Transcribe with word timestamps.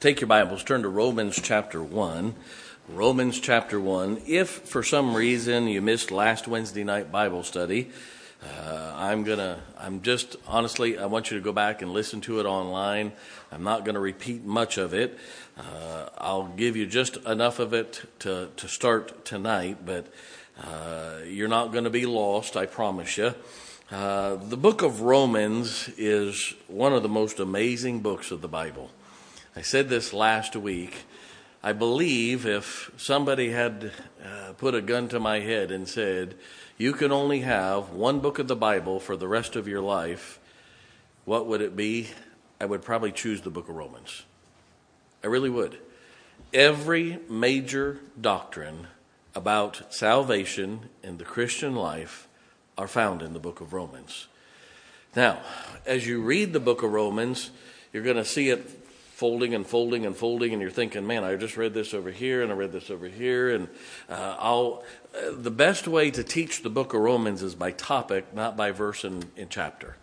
Take 0.00 0.20
your 0.20 0.28
Bibles, 0.28 0.62
turn 0.62 0.82
to 0.82 0.88
Romans 0.88 1.40
chapter 1.42 1.82
1. 1.82 2.36
Romans 2.90 3.40
chapter 3.40 3.80
1. 3.80 4.22
If 4.28 4.48
for 4.48 4.84
some 4.84 5.12
reason 5.12 5.66
you 5.66 5.82
missed 5.82 6.12
last 6.12 6.46
Wednesday 6.46 6.84
night 6.84 7.10
Bible 7.10 7.42
study, 7.42 7.90
uh, 8.40 8.92
I'm 8.94 9.24
gonna, 9.24 9.60
I'm 9.76 10.02
just, 10.02 10.36
honestly, 10.46 10.96
I 11.00 11.06
want 11.06 11.32
you 11.32 11.36
to 11.36 11.42
go 11.42 11.52
back 11.52 11.82
and 11.82 11.90
listen 11.90 12.20
to 12.20 12.38
it 12.38 12.46
online. 12.46 13.10
I'm 13.50 13.64
not 13.64 13.84
gonna 13.84 13.98
repeat 13.98 14.44
much 14.44 14.78
of 14.78 14.94
it. 14.94 15.18
Uh, 15.58 16.10
I'll 16.16 16.46
give 16.46 16.76
you 16.76 16.86
just 16.86 17.16
enough 17.26 17.58
of 17.58 17.74
it 17.74 18.08
to, 18.20 18.50
to 18.54 18.68
start 18.68 19.24
tonight, 19.24 19.78
but 19.84 20.06
uh, 20.62 21.22
you're 21.26 21.48
not 21.48 21.72
gonna 21.72 21.90
be 21.90 22.06
lost, 22.06 22.56
I 22.56 22.66
promise 22.66 23.18
you. 23.18 23.34
Uh, 23.90 24.36
the 24.36 24.56
book 24.56 24.82
of 24.82 25.00
Romans 25.00 25.90
is 25.98 26.54
one 26.68 26.92
of 26.92 27.02
the 27.02 27.08
most 27.08 27.40
amazing 27.40 27.98
books 27.98 28.30
of 28.30 28.42
the 28.42 28.48
Bible. 28.48 28.92
I 29.58 29.62
said 29.62 29.88
this 29.88 30.12
last 30.12 30.54
week. 30.54 30.98
I 31.64 31.72
believe 31.72 32.46
if 32.46 32.92
somebody 32.96 33.50
had 33.50 33.90
uh, 34.24 34.52
put 34.52 34.76
a 34.76 34.80
gun 34.80 35.08
to 35.08 35.18
my 35.18 35.40
head 35.40 35.72
and 35.72 35.88
said, 35.88 36.36
You 36.76 36.92
can 36.92 37.10
only 37.10 37.40
have 37.40 37.90
one 37.90 38.20
book 38.20 38.38
of 38.38 38.46
the 38.46 38.54
Bible 38.54 39.00
for 39.00 39.16
the 39.16 39.26
rest 39.26 39.56
of 39.56 39.66
your 39.66 39.80
life, 39.80 40.38
what 41.24 41.46
would 41.46 41.60
it 41.60 41.74
be? 41.74 42.10
I 42.60 42.66
would 42.66 42.82
probably 42.82 43.10
choose 43.10 43.40
the 43.40 43.50
book 43.50 43.68
of 43.68 43.74
Romans. 43.74 44.22
I 45.24 45.26
really 45.26 45.50
would. 45.50 45.76
Every 46.54 47.18
major 47.28 47.98
doctrine 48.20 48.86
about 49.34 49.92
salvation 49.92 50.88
in 51.02 51.18
the 51.18 51.24
Christian 51.24 51.74
life 51.74 52.28
are 52.78 52.86
found 52.86 53.22
in 53.22 53.32
the 53.32 53.40
book 53.40 53.60
of 53.60 53.72
Romans. 53.72 54.28
Now, 55.16 55.40
as 55.84 56.06
you 56.06 56.22
read 56.22 56.52
the 56.52 56.60
book 56.60 56.84
of 56.84 56.92
Romans, 56.92 57.50
you're 57.92 58.04
going 58.04 58.14
to 58.14 58.24
see 58.24 58.50
it 58.50 58.77
folding 59.18 59.52
and 59.52 59.66
folding 59.66 60.06
and 60.06 60.14
folding, 60.14 60.52
and 60.52 60.62
you're 60.62 60.70
thinking, 60.70 61.04
man, 61.04 61.24
I 61.24 61.34
just 61.34 61.56
read 61.56 61.74
this 61.74 61.92
over 61.92 62.08
here 62.08 62.40
and 62.40 62.52
I 62.52 62.54
read 62.54 62.70
this 62.70 62.88
over 62.88 63.08
here, 63.08 63.50
and 63.50 63.68
uh, 64.08 64.36
I'll. 64.38 64.84
Uh, 65.12 65.32
the 65.32 65.50
best 65.50 65.88
way 65.88 66.12
to 66.12 66.22
teach 66.22 66.62
the 66.62 66.70
book 66.70 66.94
of 66.94 67.00
Romans 67.00 67.42
is 67.42 67.56
by 67.56 67.72
topic, 67.72 68.32
not 68.32 68.56
by 68.56 68.70
verse 68.70 69.02
and, 69.02 69.26
and 69.36 69.50
chapter. 69.50 69.96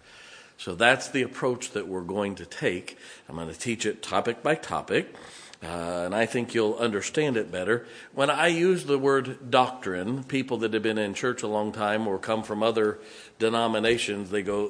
So 0.57 0.75
that's 0.75 1.07
the 1.07 1.21
approach 1.21 1.71
that 1.71 1.87
we're 1.87 2.01
going 2.01 2.35
to 2.35 2.45
take. 2.45 2.97
I'm 3.29 3.35
going 3.35 3.47
to 3.47 3.57
teach 3.57 3.85
it 3.85 4.03
topic 4.03 4.43
by 4.43 4.55
topic. 4.55 5.15
Uh, 5.63 6.03
and 6.05 6.13
I 6.13 6.25
think 6.25 6.53
you'll 6.53 6.75
understand 6.75 7.37
it 7.37 7.49
better. 7.49 7.87
When 8.13 8.29
I 8.29 8.47
use 8.47 8.83
the 8.83 8.99
word 8.99 9.49
doctrine, 9.49 10.25
people 10.25 10.57
that 10.57 10.73
have 10.73 10.83
been 10.83 10.97
in 10.97 11.13
church 11.13 11.41
a 11.41 11.47
long 11.47 11.71
time 11.71 12.05
or 12.05 12.19
come 12.19 12.43
from 12.43 12.61
other 12.61 12.99
denominations, 13.39 14.29
they 14.29 14.43
go, 14.43 14.65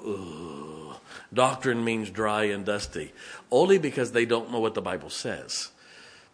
Doctrine 1.33 1.83
means 1.83 2.09
dry 2.09 2.43
and 2.45 2.65
dusty, 2.65 3.13
only 3.51 3.77
because 3.77 4.11
they 4.11 4.25
don't 4.25 4.51
know 4.51 4.59
what 4.59 4.73
the 4.73 4.81
Bible 4.81 5.09
says. 5.09 5.71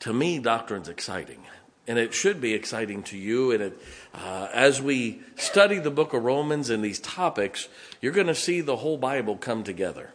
To 0.02 0.14
me, 0.14 0.40
doctrine's 0.40 0.90
exciting, 0.90 1.44
and 1.88 2.00
it 2.00 2.14
should 2.14 2.42
be 2.42 2.54
exciting 2.54 3.04
to 3.04 3.18
you. 3.18 3.52
And 3.52 3.62
it, 3.64 3.80
uh, 4.14 4.48
as 4.54 4.82
we 4.82 5.22
study 5.36 5.80
the 5.80 5.92
book 5.92 6.14
of 6.14 6.23
Romans 6.23 6.70
and 6.70 6.84
these 6.84 7.00
topics, 7.00 7.68
you're 8.02 8.12
going 8.12 8.28
to 8.28 8.36
see 8.36 8.62
the 8.62 8.78
whole 8.78 8.98
Bible 8.98 9.38
come 9.38 9.64
together. 9.64 10.14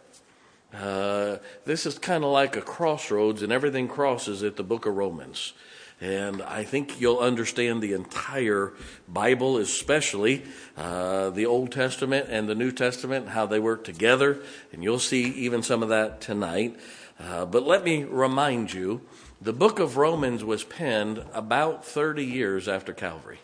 Uh, 0.73 1.37
this 1.65 1.85
is 1.85 1.97
kind 1.97 2.23
of 2.23 2.31
like 2.31 2.55
a 2.57 2.61
crossroads, 2.61 3.41
and 3.41 3.51
everything 3.51 3.87
crosses 3.87 4.43
at 4.43 4.57
the 4.57 4.63
book 4.63 4.85
of 4.85 4.95
Romans. 4.95 5.53
And 5.99 6.43
I 6.43 6.63
think 6.63 7.01
you'll 7.01 7.19
understand 7.19 7.81
the 7.81 7.93
entire 7.93 8.73
Bible, 9.07 9.57
especially 9.57 10.43
uh, 10.77 11.31
the 11.31 11.47
Old 11.47 11.71
Testament 11.71 12.27
and 12.29 12.47
the 12.47 12.53
New 12.53 12.71
Testament, 12.71 13.29
how 13.29 13.47
they 13.47 13.59
work 13.59 13.83
together. 13.83 14.39
And 14.71 14.83
you'll 14.83 14.99
see 14.99 15.23
even 15.23 15.63
some 15.63 15.81
of 15.81 15.89
that 15.89 16.21
tonight. 16.21 16.79
Uh, 17.19 17.45
but 17.45 17.63
let 17.63 17.83
me 17.83 18.03
remind 18.03 18.73
you 18.73 19.01
the 19.41 19.53
book 19.53 19.79
of 19.79 19.97
Romans 19.97 20.43
was 20.43 20.63
penned 20.63 21.23
about 21.33 21.83
30 21.83 22.23
years 22.23 22.67
after 22.67 22.93
Calvary. 22.93 23.39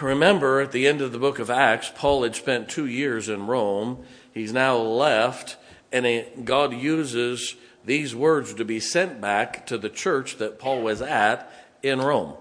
Remember, 0.00 0.60
at 0.60 0.72
the 0.72 0.86
end 0.86 1.00
of 1.00 1.12
the 1.12 1.18
book 1.18 1.38
of 1.38 1.50
Acts, 1.50 1.90
Paul 1.94 2.24
had 2.24 2.34
spent 2.34 2.68
two 2.68 2.86
years 2.86 3.28
in 3.28 3.46
Rome. 3.46 4.04
He's 4.34 4.52
now 4.52 4.76
left, 4.76 5.56
and 5.92 6.44
God 6.44 6.72
uses 6.74 7.54
these 7.84 8.14
words 8.14 8.54
to 8.54 8.64
be 8.64 8.80
sent 8.80 9.20
back 9.20 9.66
to 9.66 9.78
the 9.78 9.88
church 9.88 10.38
that 10.38 10.58
Paul 10.58 10.82
was 10.82 11.00
at 11.00 11.50
in 11.82 12.00
Rome. 12.00 12.34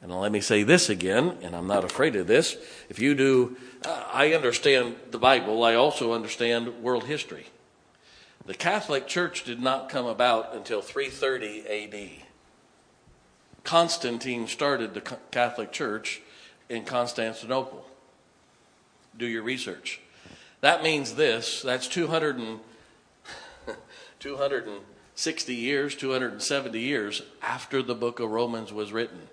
And 0.00 0.12
let 0.12 0.30
me 0.30 0.40
say 0.40 0.62
this 0.62 0.88
again, 0.88 1.38
and 1.42 1.56
I'm 1.56 1.66
not 1.66 1.84
afraid 1.84 2.14
of 2.16 2.26
this. 2.26 2.56
If 2.88 3.00
you 3.00 3.14
do, 3.14 3.56
uh, 3.84 4.04
I 4.12 4.32
understand 4.32 4.96
the 5.10 5.18
Bible, 5.18 5.64
I 5.64 5.74
also 5.74 6.12
understand 6.12 6.82
world 6.82 7.04
history. 7.04 7.46
The 8.46 8.54
Catholic 8.54 9.06
Church 9.06 9.44
did 9.44 9.60
not 9.60 9.88
come 9.88 10.06
about 10.06 10.54
until 10.54 10.80
330 10.80 11.66
AD. 11.68 12.24
Constantine 13.64 14.46
started 14.46 14.94
the 14.94 15.00
Catholic 15.30 15.72
Church 15.72 16.22
in 16.68 16.84
Constantinople. 16.84 17.84
Do 19.16 19.26
your 19.26 19.42
research. 19.42 20.00
That 20.60 20.82
means 20.82 21.14
this 21.14 21.62
that's 21.62 21.88
200 21.88 22.38
and 22.38 22.60
260 24.20 25.54
years, 25.54 25.94
270 25.94 26.80
years 26.80 27.22
after 27.42 27.82
the 27.82 27.94
book 27.94 28.20
of 28.20 28.30
Romans 28.30 28.72
was 28.72 28.92
written. 28.92 29.28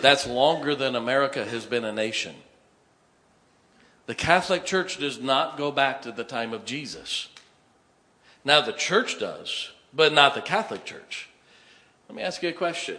That's 0.00 0.26
longer 0.26 0.74
than 0.74 0.94
America 0.94 1.44
has 1.44 1.66
been 1.66 1.84
a 1.84 1.92
nation. 1.92 2.34
The 4.06 4.14
Catholic 4.14 4.64
Church 4.64 4.98
does 4.98 5.20
not 5.20 5.56
go 5.56 5.70
back 5.70 6.02
to 6.02 6.12
the 6.12 6.24
time 6.24 6.52
of 6.52 6.64
Jesus. 6.64 7.28
Now, 8.44 8.60
the 8.60 8.72
church 8.72 9.18
does, 9.18 9.70
but 9.92 10.12
not 10.12 10.34
the 10.34 10.40
Catholic 10.40 10.84
Church. 10.84 11.28
Let 12.08 12.16
me 12.16 12.22
ask 12.22 12.42
you 12.42 12.48
a 12.48 12.52
question 12.52 12.98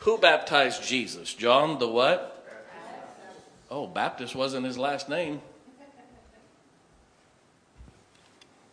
Who 0.00 0.18
baptized 0.18 0.82
Jesus? 0.82 1.34
John 1.34 1.78
the 1.78 1.88
what? 1.88 2.36
Oh, 3.70 3.86
Baptist 3.86 4.34
wasn't 4.34 4.66
his 4.66 4.76
last 4.76 5.08
name. 5.08 5.42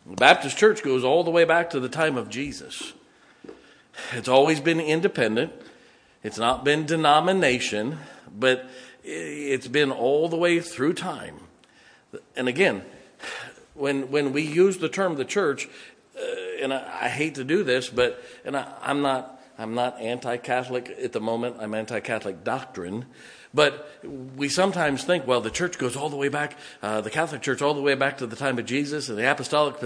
The 0.08 0.16
Baptist 0.16 0.56
church 0.56 0.82
goes 0.82 1.04
all 1.04 1.22
the 1.22 1.30
way 1.30 1.44
back 1.44 1.68
to 1.70 1.80
the 1.80 1.88
time 1.88 2.16
of 2.16 2.30
Jesus. 2.30 2.94
It's 4.12 4.28
always 4.28 4.58
been 4.58 4.80
independent. 4.80 5.52
It's 6.22 6.38
not 6.38 6.64
been 6.64 6.86
denomination, 6.86 7.98
but 8.36 8.70
it's 9.04 9.68
been 9.68 9.90
all 9.90 10.30
the 10.30 10.36
way 10.36 10.60
through 10.60 10.94
time. 10.94 11.40
And 12.36 12.48
again, 12.48 12.84
when 13.74 14.10
when 14.10 14.32
we 14.32 14.42
use 14.42 14.78
the 14.78 14.88
term 14.88 15.16
the 15.16 15.26
church, 15.26 15.68
uh, 16.18 16.24
and 16.62 16.72
I, 16.72 17.00
I, 17.02 17.08
hate 17.08 17.34
to 17.34 17.44
do 17.44 17.62
this, 17.62 17.90
but 17.90 18.22
and 18.46 18.56
I, 18.56 18.72
I'm 18.82 19.02
not 19.02 19.38
I'm 19.58 19.74
not 19.74 20.00
anti-Catholic 20.00 20.88
at 21.02 21.12
the 21.12 21.20
moment. 21.20 21.56
I'm 21.60 21.74
anti-Catholic 21.74 22.44
doctrine, 22.44 23.04
but 23.54 23.90
we 24.36 24.48
sometimes 24.48 25.04
think, 25.04 25.26
well, 25.26 25.40
the 25.40 25.50
church 25.50 25.78
goes 25.78 25.96
all 25.96 26.10
the 26.10 26.16
way 26.16 26.28
back, 26.28 26.56
uh, 26.82 27.00
the 27.00 27.10
Catholic 27.10 27.42
Church 27.42 27.62
all 27.62 27.74
the 27.74 27.80
way 27.80 27.94
back 27.94 28.18
to 28.18 28.26
the 28.26 28.36
time 28.36 28.58
of 28.58 28.66
Jesus, 28.66 29.08
and 29.08 29.18
the 29.18 29.30
apostolic, 29.30 29.76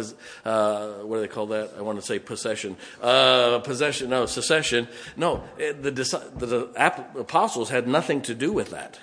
uh, 0.45 0.89
what 1.03 1.17
do 1.17 1.21
they 1.23 1.29
call 1.29 1.47
that? 1.47 1.73
I 1.79 1.83
want 1.83 2.01
to 2.01 2.07
say 2.07 2.19
possession, 2.19 2.77
uh, 3.01 3.61
possession, 3.61 4.11
no, 4.11 4.27
secession. 4.27 4.89
No, 5.17 5.45
the, 5.57 5.91
the, 5.91 6.31
the 6.37 7.21
apostles 7.21 7.71
had 7.71 7.87
nothing 7.87 8.23
to 8.23 8.35
do 8.35 8.53
with 8.53 8.71
that. 8.71 8.99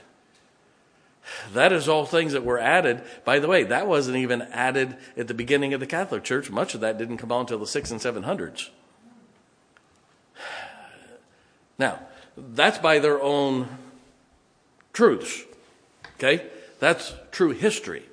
That 1.53 1.71
is 1.71 1.87
all 1.87 2.05
things 2.05 2.33
that 2.33 2.43
were 2.43 2.59
added. 2.59 3.03
By 3.23 3.39
the 3.39 3.47
way, 3.47 3.63
that 3.63 3.87
wasn't 3.87 4.17
even 4.17 4.41
added 4.41 4.97
at 5.15 5.27
the 5.27 5.33
beginning 5.33 5.73
of 5.73 5.79
the 5.79 5.87
Catholic 5.87 6.23
Church. 6.23 6.49
Much 6.49 6.73
of 6.73 6.81
that 6.81 6.97
didn't 6.97 7.17
come 7.17 7.31
on 7.31 7.41
until 7.41 7.59
the 7.59 7.67
six 7.67 7.91
and 7.91 8.01
seven 8.01 8.23
hundreds. 8.23 8.71
Now, 11.77 11.99
that's 12.35 12.77
by 12.77 12.99
their 12.99 13.21
own 13.21 13.69
truths. 14.99 15.45
Okay? 16.17 16.45
That's 16.79 17.13
true 17.31 17.51
history. 17.51 18.03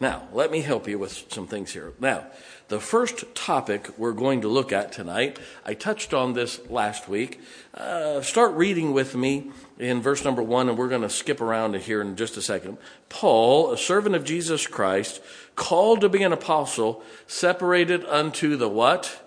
Now, 0.00 0.26
let 0.32 0.50
me 0.50 0.62
help 0.62 0.88
you 0.88 0.98
with 0.98 1.32
some 1.32 1.46
things 1.46 1.72
here. 1.72 1.92
Now, 2.00 2.26
the 2.66 2.80
first 2.80 3.32
topic 3.36 3.96
we're 3.96 4.10
going 4.10 4.40
to 4.40 4.48
look 4.48 4.72
at 4.72 4.90
tonight, 4.90 5.38
I 5.64 5.74
touched 5.74 6.12
on 6.12 6.32
this 6.32 6.60
last 6.68 7.08
week. 7.08 7.40
Uh, 7.72 8.22
start 8.22 8.54
reading 8.54 8.92
with 8.92 9.14
me 9.14 9.52
in 9.78 10.02
verse 10.02 10.24
number 10.24 10.42
one, 10.42 10.68
and 10.68 10.76
we're 10.76 10.88
going 10.88 11.02
to 11.02 11.08
skip 11.10 11.40
around 11.40 11.74
to 11.74 11.78
here 11.78 12.00
in 12.00 12.16
just 12.16 12.36
a 12.36 12.42
second. 12.42 12.78
Paul, 13.08 13.70
a 13.70 13.78
servant 13.78 14.16
of 14.16 14.24
Jesus 14.24 14.66
Christ, 14.66 15.22
called 15.54 16.00
to 16.00 16.08
be 16.08 16.24
an 16.24 16.32
apostle, 16.32 17.04
separated 17.28 18.04
unto 18.06 18.56
the 18.56 18.68
what? 18.68 19.22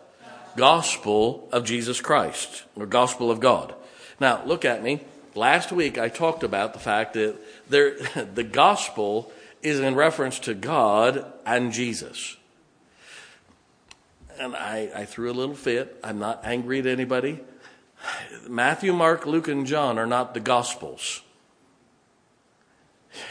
Gospel 0.57 1.47
of 1.53 1.63
Jesus 1.63 2.01
Christ, 2.01 2.65
or 2.75 2.85
gospel 2.85 3.31
of 3.31 3.39
God. 3.39 3.73
Now, 4.19 4.43
look 4.45 4.65
at 4.65 4.83
me. 4.83 4.99
Last 5.35 5.73
week 5.73 5.97
I 5.97 6.07
talked 6.07 6.43
about 6.43 6.73
the 6.73 6.79
fact 6.79 7.13
that 7.13 7.35
there, 7.69 7.97
the 8.33 8.43
gospel 8.43 9.31
is 9.61 9.79
in 9.79 9.95
reference 9.95 10.39
to 10.39 10.53
God 10.53 11.25
and 11.45 11.73
Jesus. 11.73 12.37
And 14.39 14.55
I, 14.55 14.89
I 14.95 15.05
threw 15.05 15.31
a 15.31 15.33
little 15.33 15.55
fit. 15.55 15.99
I'm 16.03 16.19
not 16.19 16.41
angry 16.43 16.79
at 16.79 16.85
anybody. 16.85 17.39
Matthew, 18.47 18.93
Mark, 18.93 19.25
Luke, 19.25 19.47
and 19.47 19.65
John 19.65 19.97
are 19.97 20.05
not 20.05 20.33
the 20.33 20.39
gospels. 20.39 21.21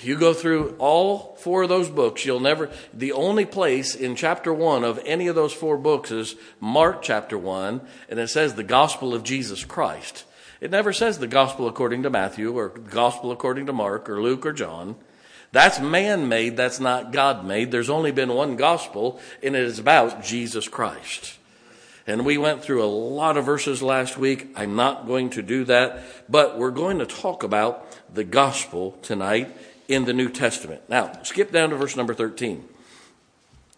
You 0.01 0.19
go 0.19 0.33
through 0.33 0.77
all 0.79 1.37
four 1.41 1.65
of 1.65 1.69
those 1.69 1.91
books, 1.91 2.25
you'll 2.25 2.41
never, 2.41 2.71
the 2.93 3.13
only 3.13 3.45
place 3.45 3.95
in 3.95 4.17
chapter 4.17 4.53
one 4.53 4.83
of 4.83 4.99
any 5.05 5.27
of 5.27 5.35
those 5.35 5.53
four 5.53 5.77
books 5.77 6.11
is 6.11 6.37
Mark 6.59 7.03
chapter 7.03 7.37
one, 7.37 7.83
and 8.09 8.19
it 8.19 8.29
says 8.29 8.55
the 8.55 8.63
gospel 8.63 9.15
of 9.15 9.25
Jesus 9.25 9.63
Christ. 9.63 10.25
It 10.65 10.71
never 10.71 10.95
says 10.95 11.19
the 11.19 11.27
gospel 11.27 11.69
according 11.69 12.05
to 12.05 12.11
Matthew 12.11 12.57
or 12.57 12.71
gospel 12.71 13.31
according 13.31 13.67
to 13.67 13.75
Mark 13.75 14.09
or 14.09 14.23
Luke 14.23 14.47
or 14.47 14.53
John. 14.55 14.97
That's 15.53 15.79
man 15.79 16.27
made, 16.27 16.57
that's 16.57 16.81
not 16.81 17.13
God 17.13 17.45
made. 17.45 17.71
There's 17.71 17.91
only 17.91 18.13
been 18.13 18.33
one 18.33 18.57
gospel, 18.57 19.21
and 19.43 19.55
it 19.55 19.63
is 19.63 19.79
about 19.79 20.25
Jesus 20.25 20.67
Christ. 20.67 21.37
And 22.07 22.25
we 22.25 22.39
went 22.39 22.63
through 22.63 22.83
a 22.83 22.89
lot 22.89 23.37
of 23.37 23.45
verses 23.45 23.83
last 23.83 24.17
week. 24.17 24.55
I'm 24.57 24.75
not 24.75 25.07
going 25.07 25.29
to 25.31 25.43
do 25.43 25.65
that, 25.65 26.03
but 26.31 26.57
we're 26.59 26.71
going 26.71 26.99
to 27.01 27.07
talk 27.07 27.43
about 27.43 27.87
the 28.15 28.25
gospel 28.25 28.93
tonight 29.03 29.55
in 29.87 30.07
the 30.07 30.15
New 30.15 30.31
Testament. 30.31 30.81
Now, 30.89 31.13
skip 31.25 31.53
down 31.53 31.71
to 31.71 31.77
verse 31.77 31.95
number 31.95 32.15
13. 32.15 32.65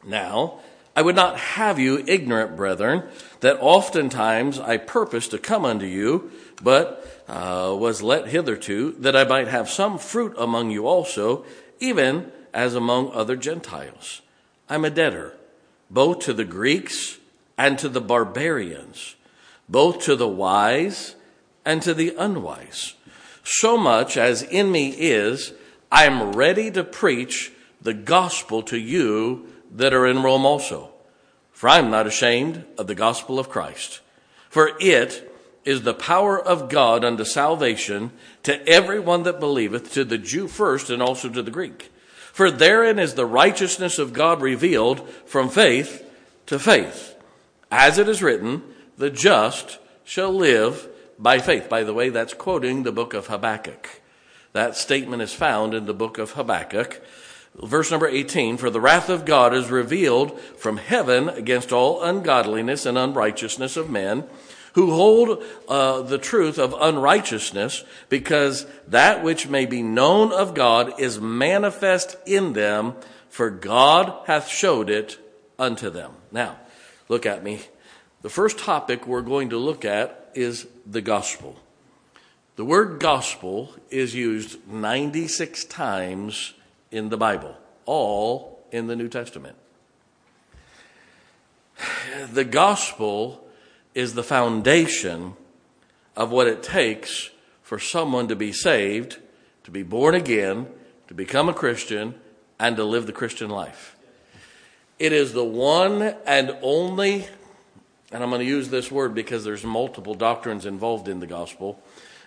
Now, 0.06 0.61
I 0.97 1.03
would 1.03 1.15
not 1.15 1.38
have 1.38 1.79
you 1.79 2.03
ignorant, 2.06 2.56
brethren, 2.56 3.03
that 3.41 3.59
oftentimes 3.61 4.59
I 4.59 4.79
purpose 4.79 5.29
to 5.29 5.38
come 5.38 5.67
unto 5.67 5.85
you, 5.85 6.31
but 6.62 7.25
uh, 7.29 7.75
was 7.79 8.03
let 8.03 8.29
hitherto, 8.29 8.93
that 8.99 9.17
I 9.17 9.25
might 9.25 9.49
have 9.49 9.69
some 9.69 9.99
fruit 9.99 10.35
among 10.38 10.70
you 10.70 10.87
also, 10.87 11.44
even 11.81 12.31
as 12.55 12.75
among 12.75 13.12
other 13.12 13.37
Gentiles. 13.37 14.23
I'm 14.69 14.85
a 14.85 14.91
debtor, 14.91 15.35
both 15.91 16.20
to 16.20 16.32
the 16.32 16.44
Greeks 16.44 17.19
and 17.58 17.79
to 17.79 17.88
the 17.88 18.00
barbarians, 18.00 19.17
both 19.69 20.00
to 20.05 20.17
the 20.17 20.29
wise 20.29 21.14
and 21.64 21.82
to 21.82 21.94
the 21.94 22.14
unwise. 22.17 22.94
So 23.44 23.76
much 23.76 24.17
as 24.17 24.43
in 24.43 24.73
me 24.73 24.88
is, 24.88 25.52
I 25.91 26.05
am 26.05 26.32
ready 26.32 26.70
to 26.73 26.82
preach 26.82 27.52
the 27.81 27.94
gospel 27.94 28.62
to 28.64 28.79
you 28.79 29.47
that 29.73 29.94
are 29.94 30.06
in 30.06 30.23
Rome 30.23 30.44
also. 30.44 30.93
For 31.52 31.69
I 31.69 31.79
am 31.79 31.91
not 31.91 32.06
ashamed 32.06 32.64
of 32.76 32.87
the 32.87 32.94
gospel 32.94 33.38
of 33.38 33.49
Christ. 33.49 34.00
For 34.49 34.73
it 34.81 35.32
is 35.67 35.83
the 35.83 35.93
power 35.93 36.41
of 36.41 36.71
God 36.71 37.05
unto 37.05 37.25
salvation 37.25 38.13
to 38.45 38.67
everyone 38.67 39.25
that 39.25 39.41
believeth, 39.41 39.93
to 39.95 40.05
the 40.05 40.17
Jew 40.17 40.47
first 40.47 40.89
and 40.89 41.03
also 41.03 41.29
to 41.29 41.43
the 41.43 41.51
Greek. 41.51 41.93
For 42.33 42.51
therein 42.51 42.99
is 42.99 43.15
the 43.15 43.27
righteousness 43.27 43.99
of 43.99 44.13
God 44.13 44.41
revealed 44.41 45.07
from 45.27 45.49
faith 45.49 46.09
to 46.47 46.59
faith. 46.59 47.17
As 47.71 47.99
it 47.99 48.09
is 48.09 48.23
written, 48.23 48.63
the 48.97 49.11
just 49.11 49.79
shall 50.05 50.33
live 50.33 50.89
by 51.19 51.41
faith. 51.41 51.69
By 51.69 51.83
the 51.83 51.95
way, 51.95 52.11
that's 52.11 52.35
quoting 52.35 52.85
the 52.85 52.93
book 52.93 53.12
of 53.12 53.27
Habakkuk. 53.27 54.01
That 54.53 54.77
statement 54.77 55.21
is 55.21 55.35
found 55.35 55.75
in 55.75 55.87
the 55.87 55.95
book 55.95 56.19
of 56.19 56.33
Habakkuk. 56.33 57.03
Verse 57.61 57.91
number 57.91 58.07
18, 58.07 58.59
for 58.59 58.71
the 58.71 58.81
wrath 58.81 59.09
of 59.09 59.25
God 59.25 59.53
is 59.53 59.71
revealed 59.71 60.39
from 60.41 60.77
heaven 60.77 61.29
against 61.29 61.73
all 61.73 62.03
ungodliness 62.03 62.87
and 62.87 62.97
unrighteousness 62.97 63.77
of 63.77 63.91
men 63.91 64.25
who 64.76 64.93
hold 64.93 65.43
uh, 65.69 66.02
the 66.02 66.19
truth 66.19 66.58
of 66.58 66.75
unrighteousness 66.78 67.82
because 68.11 68.67
that 68.87 69.25
which 69.25 69.49
may 69.49 69.64
be 69.64 69.82
known 69.82 70.31
of 70.32 70.52
God 70.52 71.00
is 71.00 71.19
manifest 71.19 72.14
in 72.26 72.52
them 72.52 72.94
for 73.31 73.49
God 73.49 74.12
hath 74.26 74.49
showed 74.49 74.90
it 74.90 75.19
unto 75.58 75.88
them. 75.88 76.12
Now, 76.31 76.58
look 77.08 77.25
at 77.25 77.43
me. 77.43 77.62
The 78.20 78.28
first 78.28 78.58
topic 78.58 79.06
we're 79.06 79.23
going 79.23 79.49
to 79.49 79.56
look 79.56 79.87
at 79.87 80.31
is 80.34 80.67
the 80.84 81.00
gospel. 81.00 81.56
The 82.56 82.64
word 82.67 83.00
gospel 83.00 83.75
is 83.88 84.14
used 84.14 84.69
96 84.69 85.64
times 85.64 86.52
in 86.90 87.08
the 87.08 87.17
Bible, 87.17 87.56
all 87.87 88.62
in 88.70 88.88
the 88.88 88.96
New 88.96 89.08
Testament. 89.08 89.56
The 92.31 92.44
gospel 92.44 93.46
is 93.97 94.15
the 94.15 94.23
foundation 94.23 95.35
of 96.15 96.31
what 96.31 96.47
it 96.47 96.63
takes 96.63 97.31
for 97.63 97.79
someone 97.79 98.29
to 98.29 98.37
be 98.37 98.53
saved, 98.53 99.19
to 99.65 99.71
be 99.73 99.83
born 99.83 100.15
again, 100.15 100.69
to 101.09 101.15
become 101.15 101.49
a 101.49 101.55
Christian, 101.55 102.15
and 102.61 102.77
to 102.77 102.85
live 102.85 103.07
the 103.07 103.13
Christian 103.13 103.51
life. 103.51 103.97
It 104.99 105.13
is 105.13 105.33
the 105.33 105.45
one 105.45 106.15
and 106.27 106.57
only, 106.63 107.27
and 108.13 108.23
I'm 108.23 108.31
going 108.31 108.41
to 108.41 108.47
use 108.47 108.69
this 108.69 108.93
word 108.93 109.15
because 109.15 109.43
there's 109.45 109.65
multiple 109.65 110.15
doctrines 110.15 110.67
involved 110.67 111.09
in 111.09 111.19
the 111.19 111.27
gospel 111.27 111.83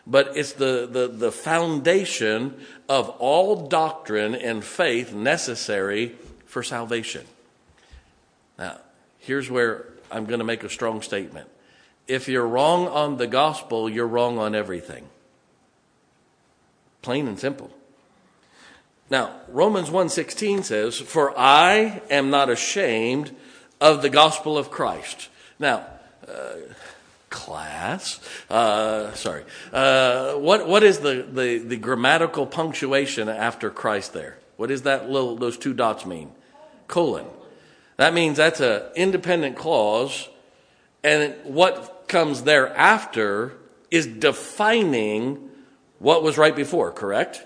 but 0.09 0.35
it's 0.35 0.53
the, 0.53 0.89
the, 0.91 1.07
the 1.07 1.31
foundation 1.31 2.59
of 2.87 3.09
all 3.19 3.67
doctrine 3.67 4.33
and 4.33 4.63
faith 4.63 5.13
necessary 5.13 6.15
for 6.45 6.63
salvation. 6.63 7.25
Now, 8.57 8.77
here's 9.19 9.51
where 9.51 9.85
I'm 10.09 10.25
going 10.25 10.39
to 10.39 10.45
make 10.45 10.63
a 10.63 10.69
strong 10.69 11.03
statement. 11.03 11.47
If 12.09 12.27
you're 12.27 12.47
wrong 12.47 12.87
on 12.87 13.17
the 13.17 13.27
gospel, 13.27 13.87
you're 13.87 14.07
wrong 14.07 14.39
on 14.39 14.55
everything. 14.55 15.07
Plain 17.03 17.27
and 17.27 17.39
simple. 17.39 17.69
Now, 19.09 19.31
Romans 19.47 19.89
1:16 19.89 20.63
says, 20.63 20.97
"For 20.97 21.37
I 21.37 22.01
am 22.09 22.29
not 22.29 22.49
ashamed 22.49 23.35
of 23.79 24.01
the 24.01 24.09
gospel 24.09 24.57
of 24.57 24.71
Christ." 24.71 25.29
Now, 25.59 25.85
uh, 26.27 26.73
class. 27.29 28.19
Uh, 28.49 29.13
sorry. 29.13 29.43
Uh, 29.71 30.33
what 30.33 30.67
what 30.67 30.83
is 30.83 30.99
the, 30.99 31.25
the 31.31 31.59
the 31.59 31.77
grammatical 31.77 32.45
punctuation 32.45 33.29
after 33.29 33.69
Christ 33.69 34.13
there? 34.13 34.37
What 34.57 34.69
does 34.69 34.81
that 34.81 35.09
little 35.09 35.35
those 35.35 35.57
two 35.57 35.73
dots 35.73 36.05
mean? 36.05 36.31
Colon. 36.87 37.27
That 37.97 38.13
means 38.13 38.37
that's 38.37 38.61
an 38.61 38.83
independent 38.95 39.57
clause, 39.57 40.29
and 41.03 41.35
what 41.43 42.07
comes 42.07 42.43
thereafter 42.43 43.53
is 43.91 44.07
defining 44.07 45.49
what 45.99 46.23
was 46.23 46.37
right 46.37 46.55
before. 46.55 46.91
Correct. 46.91 47.45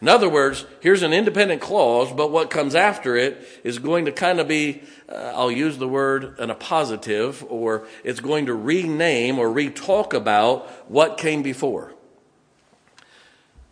In 0.00 0.08
other 0.08 0.28
words, 0.28 0.66
here's 0.80 1.02
an 1.02 1.14
independent 1.14 1.62
clause, 1.62 2.12
but 2.12 2.30
what 2.30 2.50
comes 2.50 2.74
after 2.74 3.16
it 3.16 3.46
is 3.64 3.78
going 3.78 4.04
to 4.04 4.12
kind 4.12 4.38
of 4.38 4.46
be, 4.46 4.82
uh, 5.08 5.32
I'll 5.34 5.50
use 5.50 5.78
the 5.78 5.88
word, 5.88 6.38
an 6.38 6.50
appositive, 6.50 7.42
or 7.48 7.86
it's 8.02 8.20
going 8.20 8.46
to 8.46 8.54
rename 8.54 9.38
or 9.38 9.50
re-talk 9.50 10.12
about 10.12 10.68
what 10.90 11.16
came 11.16 11.42
before. 11.42 11.94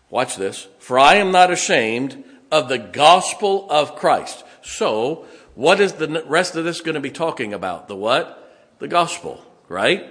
Watch 0.08 0.36
this. 0.36 0.68
For 0.78 0.98
I 0.98 1.16
am 1.16 1.32
not 1.32 1.50
ashamed 1.50 2.24
of 2.50 2.68
the 2.68 2.78
gospel 2.78 3.66
of 3.70 3.96
Christ. 3.96 4.44
So, 4.62 5.26
what 5.54 5.80
is 5.80 5.94
the 5.94 6.24
rest 6.26 6.56
of 6.56 6.64
this 6.64 6.80
going 6.80 6.94
to 6.94 7.00
be 7.00 7.10
talking 7.10 7.52
about? 7.52 7.88
The 7.88 7.96
what? 7.96 8.41
The 8.82 8.88
gospel, 8.88 9.40
right? 9.68 10.11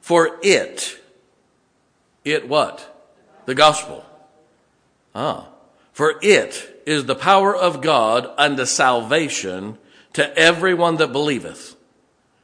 For 0.00 0.40
it, 0.42 0.98
it 2.24 2.48
what? 2.48 3.12
The 3.46 3.54
gospel 3.54 4.04
Ah. 5.14 5.46
For 5.92 6.18
it 6.20 6.82
is 6.86 7.04
the 7.04 7.14
power 7.14 7.54
of 7.54 7.80
God 7.80 8.28
unto 8.36 8.64
salvation 8.66 9.78
to 10.14 10.36
everyone 10.36 10.96
that 10.96 11.12
believeth, 11.12 11.76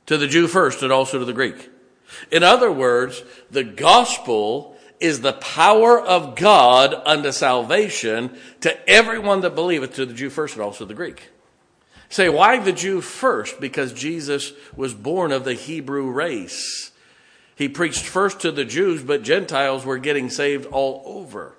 to 0.06 0.16
the 0.16 0.28
Jew 0.28 0.46
first 0.46 0.84
and 0.84 0.92
also 0.92 1.18
to 1.18 1.24
the 1.24 1.32
Greek. 1.32 1.68
In 2.30 2.44
other 2.44 2.70
words, 2.70 3.24
the 3.50 3.64
gospel 3.64 4.76
is 5.00 5.20
the 5.20 5.32
power 5.32 6.00
of 6.00 6.36
God 6.36 6.94
unto 6.94 7.32
salvation 7.32 8.38
to 8.60 8.88
everyone 8.88 9.40
that 9.40 9.56
believeth, 9.56 9.94
to 9.94 10.06
the 10.06 10.14
Jew 10.14 10.30
first 10.30 10.54
and 10.54 10.62
also 10.62 10.84
the 10.84 10.94
Greek. 10.94 11.29
Say, 12.10 12.28
why 12.28 12.58
the 12.58 12.72
Jew 12.72 13.00
first? 13.00 13.60
Because 13.60 13.92
Jesus 13.92 14.52
was 14.74 14.92
born 14.94 15.30
of 15.30 15.44
the 15.44 15.54
Hebrew 15.54 16.10
race. 16.10 16.90
He 17.54 17.68
preached 17.68 18.04
first 18.04 18.40
to 18.40 18.50
the 18.50 18.64
Jews, 18.64 19.02
but 19.02 19.22
Gentiles 19.22 19.84
were 19.84 19.98
getting 19.98 20.28
saved 20.28 20.66
all 20.66 21.02
over. 21.06 21.54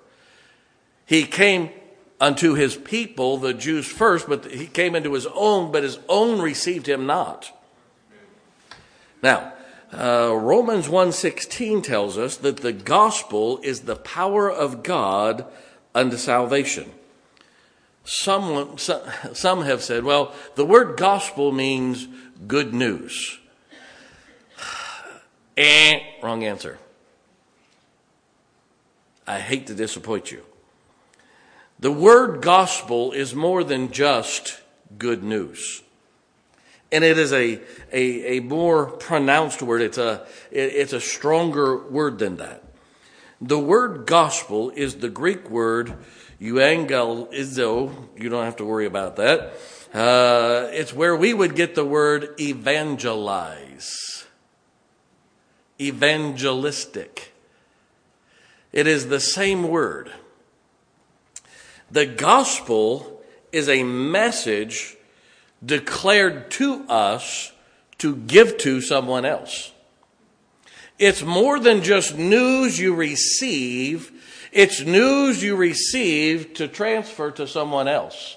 He 1.06 1.24
came 1.24 1.70
unto 2.20 2.52
his 2.54 2.76
people, 2.76 3.38
the 3.38 3.54
Jews 3.54 3.86
first, 3.86 4.28
but 4.28 4.44
he 4.44 4.66
came 4.66 4.94
into 4.94 5.14
his 5.14 5.26
own, 5.34 5.72
but 5.72 5.84
his 5.84 5.98
own 6.06 6.40
received 6.40 6.86
him 6.86 7.06
not. 7.06 7.50
Now, 9.22 9.54
uh, 9.92 10.34
Romans 10.34 10.86
1.16 10.86 11.82
tells 11.82 12.18
us 12.18 12.36
that 12.36 12.58
the 12.58 12.72
gospel 12.72 13.58
is 13.62 13.80
the 13.80 13.96
power 13.96 14.50
of 14.50 14.82
God 14.82 15.46
unto 15.94 16.16
salvation. 16.18 16.90
Someone, 18.04 18.78
some 18.78 19.62
have 19.62 19.82
said, 19.82 20.04
well, 20.04 20.34
the 20.56 20.64
word 20.64 20.96
gospel 20.96 21.52
means 21.52 22.08
good 22.46 22.74
news. 22.74 23.38
eh, 25.56 26.00
wrong 26.22 26.44
answer. 26.44 26.78
I 29.26 29.38
hate 29.38 29.68
to 29.68 29.74
disappoint 29.74 30.32
you. 30.32 30.42
The 31.78 31.92
word 31.92 32.42
gospel 32.42 33.12
is 33.12 33.34
more 33.34 33.64
than 33.64 33.92
just 33.92 34.60
good 34.98 35.22
news. 35.22 35.82
And 36.90 37.04
it 37.04 37.18
is 37.18 37.32
a, 37.32 37.60
a, 37.92 38.36
a 38.36 38.40
more 38.40 38.86
pronounced 38.86 39.62
word. 39.62 39.80
It's 39.80 39.98
a, 39.98 40.26
it's 40.50 40.92
a 40.92 41.00
stronger 41.00 41.78
word 41.88 42.18
than 42.18 42.36
that. 42.36 42.62
The 43.40 43.58
word 43.58 44.06
gospel 44.06 44.70
is 44.70 44.96
the 44.96 45.08
Greek 45.08 45.50
word 45.50 45.94
euangelizo. 46.42 48.08
You 48.18 48.28
don't 48.28 48.44
have 48.44 48.56
to 48.56 48.64
worry 48.64 48.86
about 48.86 49.16
that. 49.16 49.54
Uh, 49.94 50.68
it's 50.72 50.92
where 50.92 51.14
we 51.14 51.32
would 51.32 51.54
get 51.54 51.74
the 51.74 51.84
word 51.84 52.34
evangelize, 52.40 54.24
evangelistic. 55.80 57.32
It 58.72 58.86
is 58.86 59.08
the 59.08 59.20
same 59.20 59.68
word. 59.68 60.10
The 61.90 62.06
gospel 62.06 63.22
is 63.52 63.68
a 63.68 63.82
message 63.82 64.96
declared 65.64 66.50
to 66.52 66.84
us 66.88 67.52
to 67.98 68.16
give 68.16 68.56
to 68.58 68.80
someone 68.80 69.24
else. 69.26 69.72
It's 70.98 71.22
more 71.22 71.60
than 71.60 71.82
just 71.82 72.16
news 72.16 72.78
you 72.78 72.94
receive, 72.94 74.11
it's 74.52 74.82
news 74.82 75.42
you 75.42 75.56
receive 75.56 76.54
to 76.54 76.68
transfer 76.68 77.30
to 77.32 77.46
someone 77.46 77.88
else. 77.88 78.36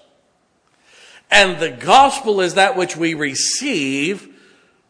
And 1.29 1.59
the 1.59 1.71
gospel 1.71 2.39
is 2.39 2.53
that 2.53 2.77
which 2.77 2.95
we 2.95 3.13
receive 3.13 4.33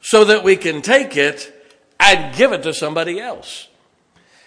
so 0.02 0.26
that 0.26 0.44
we 0.44 0.56
can 0.56 0.84
take 0.84 1.18
it 1.18 1.52
and 2.00 2.36
give 2.36 2.52
it 2.52 2.62
to 2.64 2.74
somebody 2.74 3.20
else. 3.20 3.68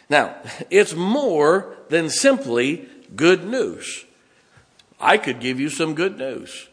Now, 0.09 0.37
it's 0.71 0.95
more 0.95 1.77
than 1.89 2.11
simply 2.11 2.89
good 3.17 3.45
news. 3.45 4.05
I 5.01 5.19
could 5.19 5.41
give 5.41 5.59
you 5.59 5.71
some 5.71 5.95
good 5.95 6.17
news. 6.17 6.69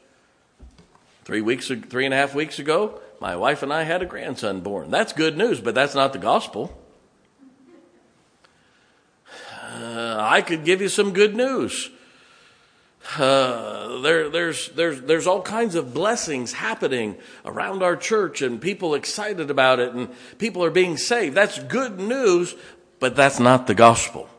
Three 1.23 1.41
weeks, 1.41 1.67
three 1.67 2.05
and 2.05 2.13
a 2.13 2.17
half 2.17 2.35
weeks 2.35 2.59
ago, 2.59 3.01
my 3.19 3.35
wife 3.35 3.63
and 3.63 3.73
I 3.73 3.83
had 3.83 4.03
a 4.03 4.05
grandson 4.05 4.61
born. 4.61 4.91
That's 4.91 5.13
good 5.13 5.37
news, 5.37 5.59
but 5.59 5.73
that's 5.73 5.95
not 5.95 6.13
the 6.13 6.19
gospel. 6.19 6.77
Uh, 9.75 10.17
I 10.19 10.41
could 10.41 10.63
give 10.63 10.81
you 10.81 10.87
some 10.87 11.11
good 11.11 11.35
news. 11.35 11.89
Uh, 13.17 13.99
there, 13.99 14.29
there's, 14.29 14.69
there's, 14.69 15.01
there's 15.01 15.27
all 15.27 15.41
kinds 15.41 15.75
of 15.75 15.93
blessings 15.93 16.53
happening 16.53 17.15
around 17.43 17.83
our 17.83 17.95
church 17.95 18.41
and 18.41 18.59
people 18.59 18.95
excited 18.95 19.51
about 19.51 19.79
it 19.79 19.93
and 19.93 20.09
people 20.37 20.63
are 20.63 20.71
being 20.71 20.97
saved. 20.97 21.35
That's 21.35 21.59
good 21.59 21.99
news, 21.99 22.55
but 22.99 23.15
that's 23.15 23.39
not 23.39 23.67
the 23.67 23.75
gospel. 23.75 24.29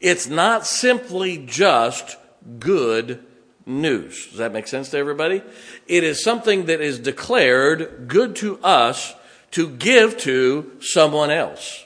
It's 0.00 0.28
not 0.28 0.66
simply 0.66 1.44
just 1.44 2.16
good 2.58 3.24
news. 3.66 4.28
Does 4.28 4.38
that 4.38 4.52
make 4.52 4.68
sense 4.68 4.90
to 4.90 4.98
everybody? 4.98 5.42
It 5.88 6.04
is 6.04 6.22
something 6.22 6.66
that 6.66 6.80
is 6.80 6.98
declared 6.98 8.06
good 8.06 8.36
to 8.36 8.58
us 8.62 9.14
to 9.50 9.68
give 9.68 10.16
to 10.18 10.72
someone 10.80 11.30
else. 11.30 11.84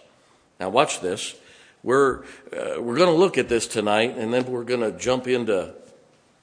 Now 0.61 0.69
watch 0.69 1.01
this. 1.01 1.35
We're, 1.83 2.23
uh, 2.53 2.81
we're 2.81 2.97
going 2.97 3.09
to 3.09 3.17
look 3.17 3.39
at 3.39 3.49
this 3.49 3.67
tonight, 3.67 4.17
and 4.17 4.33
then 4.33 4.45
we're 4.47 4.65
going 4.65 4.81
to 4.81 4.93
jump 4.93 5.27
into 5.27 5.75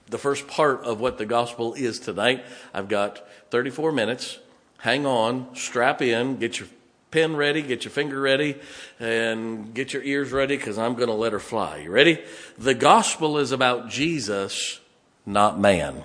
the 0.10 0.18
first 0.18 0.48
part 0.48 0.84
of 0.84 1.00
what 1.00 1.18
the 1.18 1.26
gospel 1.26 1.74
is 1.74 2.00
tonight. 2.00 2.44
I've 2.74 2.90
got 2.90 3.26
34 3.52 3.92
minutes. 3.92 4.40
Hang 4.80 5.06
on, 5.06 5.56
strap 5.56 6.02
in, 6.02 6.38
get 6.38 6.60
your 6.60 6.68
pen 7.12 7.36
ready, 7.36 7.62
get 7.62 7.84
your 7.84 7.92
finger 7.92 8.20
ready, 8.20 8.56
and 9.00 9.74
get 9.74 9.94
your 9.94 10.04
ears 10.04 10.32
ready 10.32 10.58
because 10.58 10.78
I'm 10.78 10.96
going 10.96 11.10
to 11.10 11.16
let 11.16 11.34
her 11.34 11.40
fly. 11.40 11.78
You 11.78 11.92
ready? 11.92 12.24
The 12.58 12.74
gospel 12.74 13.38
is 13.38 13.52
about 13.52 13.90
Jesus, 13.90 14.80
not 15.26 15.60
man. 15.60 16.04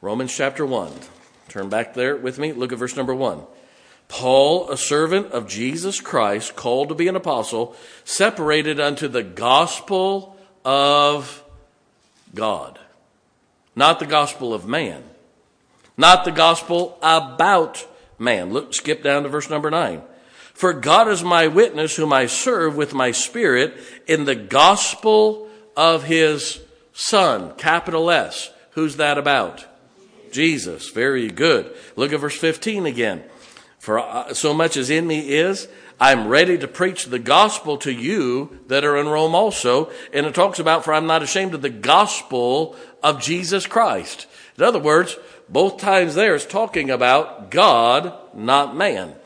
Romans 0.00 0.34
chapter 0.34 0.66
1. 0.66 0.92
Turn 1.48 1.68
back 1.68 1.94
there 1.94 2.16
with 2.16 2.38
me. 2.38 2.52
Look 2.52 2.72
at 2.72 2.78
verse 2.78 2.96
number 2.96 3.14
1. 3.14 3.42
Paul, 4.14 4.70
a 4.70 4.76
servant 4.76 5.32
of 5.32 5.48
Jesus 5.48 6.00
Christ, 6.00 6.54
called 6.54 6.88
to 6.90 6.94
be 6.94 7.08
an 7.08 7.16
apostle, 7.16 7.74
separated 8.04 8.78
unto 8.78 9.08
the 9.08 9.24
gospel 9.24 10.36
of 10.64 11.42
God. 12.32 12.78
Not 13.74 13.98
the 13.98 14.06
gospel 14.06 14.54
of 14.54 14.68
man. 14.68 15.02
Not 15.96 16.24
the 16.24 16.30
gospel 16.30 16.96
about 17.02 17.84
man. 18.16 18.52
Look, 18.52 18.72
skip 18.72 19.02
down 19.02 19.24
to 19.24 19.28
verse 19.28 19.50
number 19.50 19.68
9. 19.68 20.00
For 20.52 20.72
God 20.72 21.08
is 21.08 21.24
my 21.24 21.48
witness, 21.48 21.96
whom 21.96 22.12
I 22.12 22.26
serve 22.26 22.76
with 22.76 22.94
my 22.94 23.10
spirit 23.10 23.74
in 24.06 24.26
the 24.26 24.36
gospel 24.36 25.48
of 25.76 26.04
his 26.04 26.60
Son, 26.92 27.52
capital 27.56 28.12
S. 28.12 28.52
Who's 28.74 28.94
that 28.98 29.18
about? 29.18 29.66
Jesus. 30.30 30.90
Very 30.90 31.30
good. 31.30 31.74
Look 31.96 32.12
at 32.12 32.20
verse 32.20 32.38
15 32.38 32.86
again. 32.86 33.24
For 33.84 33.98
uh, 33.98 34.32
so 34.32 34.54
much 34.54 34.78
as 34.78 34.88
in 34.88 35.06
me 35.06 35.28
is, 35.28 35.68
I'm 36.00 36.28
ready 36.28 36.56
to 36.56 36.66
preach 36.66 37.04
the 37.04 37.18
gospel 37.18 37.76
to 37.78 37.92
you 37.92 38.60
that 38.68 38.82
are 38.82 38.96
in 38.96 39.08
Rome 39.08 39.34
also. 39.34 39.90
And 40.10 40.24
it 40.24 40.34
talks 40.34 40.58
about, 40.58 40.86
for 40.86 40.94
I'm 40.94 41.06
not 41.06 41.22
ashamed 41.22 41.52
of 41.52 41.60
the 41.60 41.68
gospel 41.68 42.76
of 43.02 43.20
Jesus 43.20 43.66
Christ. 43.66 44.26
In 44.56 44.64
other 44.64 44.78
words, 44.78 45.18
both 45.50 45.76
times 45.76 46.14
there 46.14 46.34
is 46.34 46.46
talking 46.46 46.88
about 46.88 47.50
God, 47.50 48.14
not 48.34 48.74
man. 48.74 49.16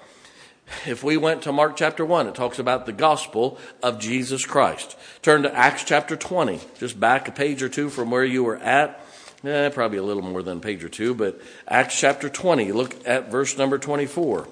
If 0.85 1.05
we 1.05 1.17
went 1.17 1.43
to 1.43 1.53
Mark 1.53 1.77
chapter 1.77 2.05
1, 2.05 2.27
it 2.27 2.35
talks 2.35 2.59
about 2.59 2.85
the 2.85 2.93
gospel 2.93 3.59
of 3.81 4.01
Jesus 4.01 4.45
Christ. 4.45 4.99
Turn 5.23 5.45
to 5.45 5.55
Acts 5.55 5.85
chapter 5.85 6.17
20, 6.17 6.59
just 6.81 6.99
back 6.99 7.29
a 7.29 7.31
page 7.31 7.63
or 7.63 7.69
two 7.69 7.91
from 7.91 8.11
where 8.11 8.25
you 8.25 8.43
were 8.43 8.57
at. 8.57 9.01
Eh, 9.45 9.69
probably 9.69 9.99
a 9.99 10.03
little 10.03 10.23
more 10.23 10.43
than 10.43 10.59
a 10.59 10.61
page 10.61 10.83
or 10.83 10.89
two, 10.89 11.15
but 11.15 11.41
Acts 11.69 11.99
chapter 11.99 12.29
20, 12.29 12.73
look 12.73 13.07
at 13.07 13.31
verse 13.31 13.57
number 13.57 13.79
24. 13.79 14.49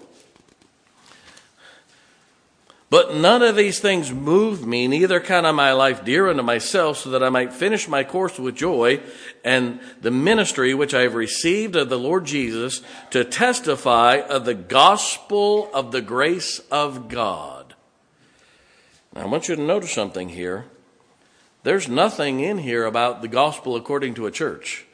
But 2.89 3.17
none 3.17 3.43
of 3.43 3.57
these 3.57 3.81
things 3.81 4.13
moved 4.13 4.65
me, 4.65 4.87
neither 4.87 5.19
count 5.19 5.45
I 5.45 5.51
my 5.51 5.73
life 5.73 6.05
dear 6.05 6.29
unto 6.29 6.43
myself, 6.43 6.99
so 6.99 7.11
that 7.11 7.23
I 7.23 7.31
might 7.31 7.53
finish 7.53 7.89
my 7.89 8.05
course 8.05 8.39
with 8.39 8.55
joy 8.55 9.01
and 9.45 9.81
the 10.01 10.13
ministry 10.13 10.73
which 10.73 10.95
I 10.95 11.03
have 11.03 11.15
received 11.15 11.75
of 11.75 11.89
the 11.89 11.99
Lord 11.99 12.25
Jesus 12.25 12.83
to 13.11 13.25
testify 13.25 14.21
of 14.21 14.45
the 14.45 14.55
gospel 14.55 15.69
of 15.75 15.91
the 15.91 16.01
grace 16.01 16.61
of 16.71 17.09
God. 17.09 17.75
Now, 19.13 19.23
I 19.23 19.27
want 19.27 19.49
you 19.49 19.57
to 19.57 19.63
notice 19.63 19.93
something 19.93 20.29
here. 20.29 20.67
There's 21.67 21.89
nothing 21.89 22.39
in 22.39 22.59
here 22.59 22.85
about 22.85 23.23
the 23.23 23.27
gospel 23.27 23.75
according 23.75 24.15
to 24.15 24.27
a 24.27 24.31
church. 24.31 24.87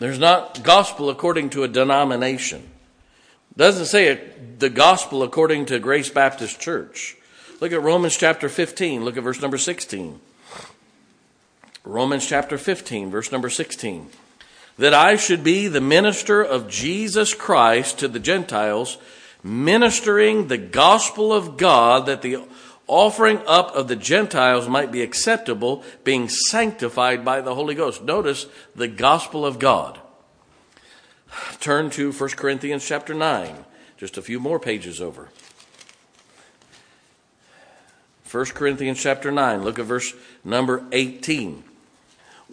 There's 0.00 0.18
not 0.18 0.64
gospel 0.64 1.10
according 1.10 1.50
to 1.50 1.62
a 1.62 1.68
denomination. 1.68 2.68
Doesn't 3.56 3.86
say 3.86 4.20
the 4.58 4.68
gospel 4.68 5.22
according 5.22 5.66
to 5.66 5.78
Grace 5.78 6.10
Baptist 6.10 6.58
Church. 6.58 7.16
Look 7.60 7.70
at 7.70 7.80
Romans 7.80 8.16
chapter 8.16 8.48
15. 8.48 9.04
Look 9.04 9.16
at 9.16 9.22
verse 9.22 9.40
number 9.40 9.58
16. 9.58 10.18
Romans 11.84 12.26
chapter 12.26 12.58
15, 12.58 13.12
verse 13.12 13.30
number 13.30 13.48
16. 13.48 14.08
That 14.76 14.92
I 14.92 15.14
should 15.14 15.44
be 15.44 15.68
the 15.68 15.80
minister 15.80 16.42
of 16.42 16.68
Jesus 16.68 17.32
Christ 17.32 18.00
to 18.00 18.08
the 18.08 18.18
Gentiles, 18.18 18.98
ministering 19.44 20.48
the 20.48 20.58
gospel 20.58 21.32
of 21.32 21.56
God 21.56 22.06
that 22.06 22.22
the 22.22 22.42
offering 22.86 23.40
up 23.46 23.74
of 23.74 23.88
the 23.88 23.96
Gentiles 23.96 24.68
might 24.68 24.92
be 24.92 25.02
acceptable, 25.02 25.82
being 26.04 26.28
sanctified 26.28 27.24
by 27.24 27.40
the 27.40 27.54
Holy 27.54 27.74
Ghost. 27.74 28.02
Notice 28.02 28.46
the 28.74 28.88
gospel 28.88 29.46
of 29.46 29.58
God. 29.58 29.98
Turn 31.60 31.90
to 31.90 32.12
1 32.12 32.30
Corinthians 32.30 32.86
chapter 32.86 33.14
9, 33.14 33.64
just 33.96 34.18
a 34.18 34.22
few 34.22 34.38
more 34.38 34.58
pages 34.58 35.00
over. 35.00 35.28
1 38.30 38.44
Corinthians 38.46 39.00
chapter 39.00 39.30
9, 39.30 39.62
look 39.62 39.78
at 39.78 39.84
verse 39.84 40.14
number 40.44 40.84
18. 40.92 41.64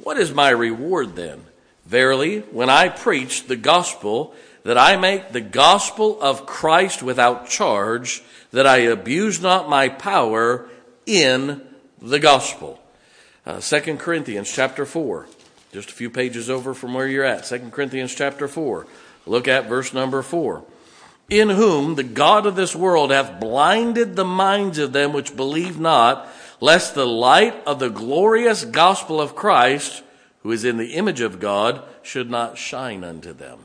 What 0.03 0.17
is 0.17 0.33
my 0.33 0.49
reward 0.49 1.15
then? 1.15 1.43
Verily, 1.85 2.39
when 2.51 2.69
I 2.69 2.89
preach 2.89 3.47
the 3.47 3.55
gospel, 3.55 4.33
that 4.63 4.77
I 4.77 4.97
make 4.97 5.31
the 5.31 5.41
gospel 5.41 6.21
of 6.21 6.45
Christ 6.45 7.01
without 7.01 7.49
charge, 7.49 8.21
that 8.51 8.67
I 8.67 8.77
abuse 8.77 9.41
not 9.41 9.69
my 9.69 9.89
power 9.89 10.67
in 11.05 11.61
the 12.01 12.19
gospel. 12.19 12.79
Uh, 13.45 13.59
2 13.59 13.97
Corinthians 13.97 14.51
chapter 14.51 14.85
4, 14.85 15.27
just 15.71 15.89
a 15.89 15.93
few 15.93 16.09
pages 16.09 16.49
over 16.49 16.73
from 16.73 16.93
where 16.93 17.07
you're 17.07 17.23
at. 17.23 17.45
2 17.45 17.69
Corinthians 17.71 18.13
chapter 18.13 18.47
4. 18.47 18.87
Look 19.25 19.47
at 19.47 19.69
verse 19.69 19.93
number 19.93 20.21
4. 20.21 20.63
In 21.29 21.49
whom 21.49 21.95
the 21.95 22.03
God 22.03 22.45
of 22.45 22.55
this 22.55 22.75
world 22.75 23.11
hath 23.11 23.39
blinded 23.39 24.15
the 24.15 24.25
minds 24.25 24.79
of 24.79 24.93
them 24.93 25.13
which 25.13 25.35
believe 25.35 25.79
not, 25.79 26.27
lest 26.59 26.95
the 26.95 27.05
light 27.05 27.55
of 27.65 27.79
the 27.79 27.89
glorious 27.89 28.65
gospel 28.65 29.21
of 29.21 29.35
Christ, 29.35 30.03
who 30.41 30.51
is 30.51 30.65
in 30.65 30.77
the 30.77 30.93
image 30.93 31.21
of 31.21 31.39
God, 31.39 31.83
should 32.01 32.29
not 32.29 32.57
shine 32.57 33.03
unto 33.03 33.33
them. 33.33 33.59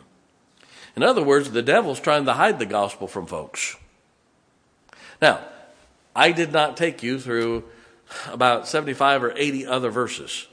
In 0.94 1.02
other 1.02 1.22
words, 1.22 1.50
the 1.50 1.62
devil's 1.62 2.00
trying 2.00 2.26
to 2.26 2.34
hide 2.34 2.58
the 2.58 2.66
gospel 2.66 3.08
from 3.08 3.26
folks. 3.26 3.76
Now, 5.20 5.40
I 6.14 6.32
did 6.32 6.52
not 6.52 6.76
take 6.76 7.02
you 7.02 7.18
through 7.18 7.64
about 8.30 8.68
75 8.68 9.24
or 9.24 9.32
80 9.36 9.66
other 9.66 9.90
verses. 9.90 10.46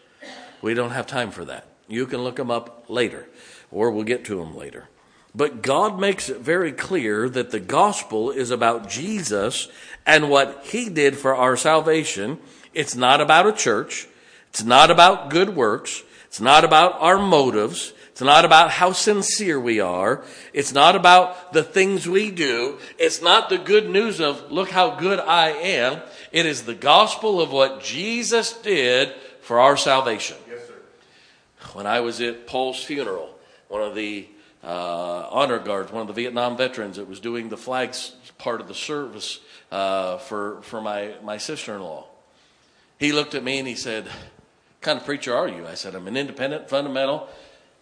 We 0.61 0.73
don't 0.73 0.91
have 0.91 1.07
time 1.07 1.31
for 1.31 1.45
that. 1.45 1.67
You 1.87 2.05
can 2.05 2.21
look 2.23 2.37
them 2.37 2.51
up 2.51 2.85
later, 2.87 3.27
or 3.71 3.91
we'll 3.91 4.03
get 4.03 4.25
to 4.25 4.37
them 4.37 4.55
later. 4.55 4.87
But 5.33 5.61
God 5.61 5.99
makes 5.99 6.29
it 6.29 6.39
very 6.39 6.71
clear 6.71 7.29
that 7.29 7.51
the 7.51 7.59
gospel 7.59 8.31
is 8.31 8.51
about 8.51 8.89
Jesus 8.89 9.69
and 10.05 10.29
what 10.29 10.61
he 10.65 10.89
did 10.89 11.17
for 11.17 11.35
our 11.35 11.55
salvation. 11.55 12.39
It's 12.73 12.95
not 12.95 13.21
about 13.21 13.47
a 13.47 13.53
church. 13.53 14.07
It's 14.49 14.63
not 14.63 14.91
about 14.91 15.29
good 15.29 15.55
works. 15.55 16.03
It's 16.25 16.41
not 16.41 16.63
about 16.63 16.99
our 16.99 17.17
motives. 17.17 17.93
It's 18.21 18.25
not 18.27 18.45
about 18.45 18.69
how 18.69 18.91
sincere 18.91 19.59
we 19.59 19.79
are. 19.79 20.23
It's 20.53 20.73
not 20.73 20.95
about 20.95 21.53
the 21.53 21.63
things 21.63 22.07
we 22.07 22.29
do. 22.29 22.77
It's 22.99 23.19
not 23.19 23.49
the 23.49 23.57
good 23.57 23.89
news 23.89 24.21
of, 24.21 24.51
look 24.51 24.69
how 24.69 24.93
good 24.93 25.19
I 25.19 25.47
am. 25.49 26.03
It 26.31 26.45
is 26.45 26.61
the 26.61 26.75
gospel 26.75 27.41
of 27.41 27.51
what 27.51 27.81
Jesus 27.81 28.53
did 28.53 29.11
for 29.41 29.59
our 29.59 29.75
salvation. 29.75 30.37
Yes, 30.47 30.67
sir. 30.67 30.75
When 31.73 31.87
I 31.87 32.01
was 32.01 32.21
at 32.21 32.45
Paul's 32.45 32.83
funeral, 32.83 33.35
one 33.69 33.81
of 33.81 33.95
the 33.95 34.27
uh, 34.63 35.27
honor 35.31 35.57
guards, 35.57 35.91
one 35.91 36.01
of 36.01 36.07
the 36.07 36.13
Vietnam 36.13 36.57
veterans 36.57 36.97
that 36.97 37.09
was 37.09 37.19
doing 37.19 37.49
the 37.49 37.57
flags 37.57 38.13
part 38.37 38.61
of 38.61 38.67
the 38.67 38.75
service 38.75 39.39
uh, 39.71 40.19
for, 40.19 40.61
for 40.61 40.79
my, 40.79 41.15
my 41.23 41.37
sister 41.37 41.73
in 41.73 41.81
law. 41.81 42.05
He 42.99 43.13
looked 43.13 43.33
at 43.33 43.43
me 43.43 43.57
and 43.57 43.67
he 43.67 43.73
said, 43.73 44.05
kind 44.79 44.99
of 44.99 45.05
preacher 45.05 45.35
are 45.35 45.47
you? 45.47 45.65
I 45.65 45.73
said, 45.73 45.95
I'm 45.95 46.07
an 46.07 46.17
independent, 46.17 46.69
fundamental, 46.69 47.27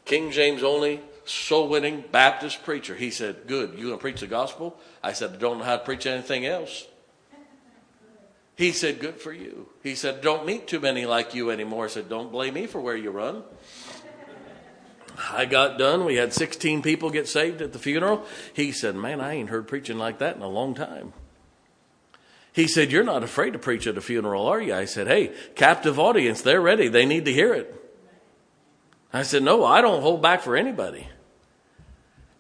King 0.09 0.31
James 0.31 0.63
only, 0.63 1.01
soul 1.23 1.69
winning 1.69 2.03
Baptist 2.11 2.63
preacher. 2.63 2.95
He 2.95 3.11
said, 3.11 3.45
Good, 3.45 3.77
you 3.77 3.91
to 3.91 3.97
preach 3.97 4.21
the 4.21 4.27
gospel? 4.27 4.75
I 5.03 5.13
said, 5.13 5.33
I 5.33 5.35
don't 5.35 5.59
know 5.59 5.63
how 5.63 5.77
to 5.77 5.85
preach 5.85 6.07
anything 6.07 6.47
else. 6.47 6.87
He 8.55 8.71
said, 8.71 8.99
Good 8.99 9.21
for 9.21 9.31
you. 9.31 9.69
He 9.83 9.93
said, 9.93 10.21
Don't 10.21 10.47
meet 10.47 10.65
too 10.65 10.79
many 10.79 11.05
like 11.05 11.35
you 11.35 11.51
anymore. 11.51 11.85
I 11.85 11.89
said, 11.89 12.09
Don't 12.09 12.31
blame 12.31 12.55
me 12.55 12.65
for 12.65 12.81
where 12.81 12.97
you 12.97 13.11
run. 13.11 13.43
I 15.31 15.45
got 15.45 15.77
done. 15.77 16.05
We 16.05 16.15
had 16.15 16.33
16 16.33 16.81
people 16.81 17.11
get 17.11 17.27
saved 17.27 17.61
at 17.61 17.71
the 17.71 17.77
funeral. 17.77 18.25
He 18.55 18.71
said, 18.71 18.95
Man, 18.95 19.21
I 19.21 19.35
ain't 19.35 19.49
heard 19.49 19.67
preaching 19.67 19.99
like 19.99 20.17
that 20.17 20.35
in 20.35 20.41
a 20.41 20.47
long 20.47 20.73
time. 20.73 21.13
He 22.51 22.67
said, 22.67 22.91
You're 22.91 23.03
not 23.03 23.21
afraid 23.21 23.53
to 23.53 23.59
preach 23.59 23.85
at 23.85 23.95
a 23.95 24.01
funeral, 24.01 24.47
are 24.47 24.59
you? 24.59 24.73
I 24.73 24.85
said, 24.85 25.05
Hey, 25.05 25.35
captive 25.53 25.99
audience, 25.99 26.41
they're 26.41 26.59
ready. 26.59 26.87
They 26.87 27.05
need 27.05 27.25
to 27.25 27.31
hear 27.31 27.53
it. 27.53 27.75
I 29.13 29.23
said, 29.23 29.43
No, 29.43 29.65
I 29.65 29.81
don't 29.81 30.01
hold 30.01 30.21
back 30.21 30.41
for 30.41 30.55
anybody. 30.55 31.07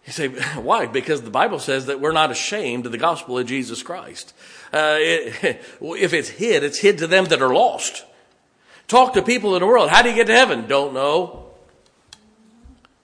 He 0.03 0.11
said, 0.11 0.39
Why? 0.55 0.85
Because 0.85 1.21
the 1.21 1.29
Bible 1.29 1.59
says 1.59 1.87
that 1.87 1.99
we're 1.99 2.11
not 2.11 2.31
ashamed 2.31 2.85
of 2.85 2.91
the 2.91 2.97
gospel 2.97 3.37
of 3.37 3.47
Jesus 3.47 3.83
Christ. 3.83 4.33
Uh, 4.73 4.97
it, 4.99 5.61
if 5.81 6.13
it's 6.13 6.29
hid, 6.29 6.63
it's 6.63 6.79
hid 6.79 6.97
to 6.99 7.07
them 7.07 7.25
that 7.25 7.41
are 7.41 7.53
lost. 7.53 8.05
Talk 8.87 9.13
to 9.13 9.21
people 9.21 9.55
in 9.55 9.61
the 9.61 9.67
world. 9.67 9.89
How 9.89 10.01
do 10.01 10.09
you 10.09 10.15
get 10.15 10.27
to 10.27 10.33
heaven? 10.33 10.67
Don't 10.67 10.93
know. 10.93 11.45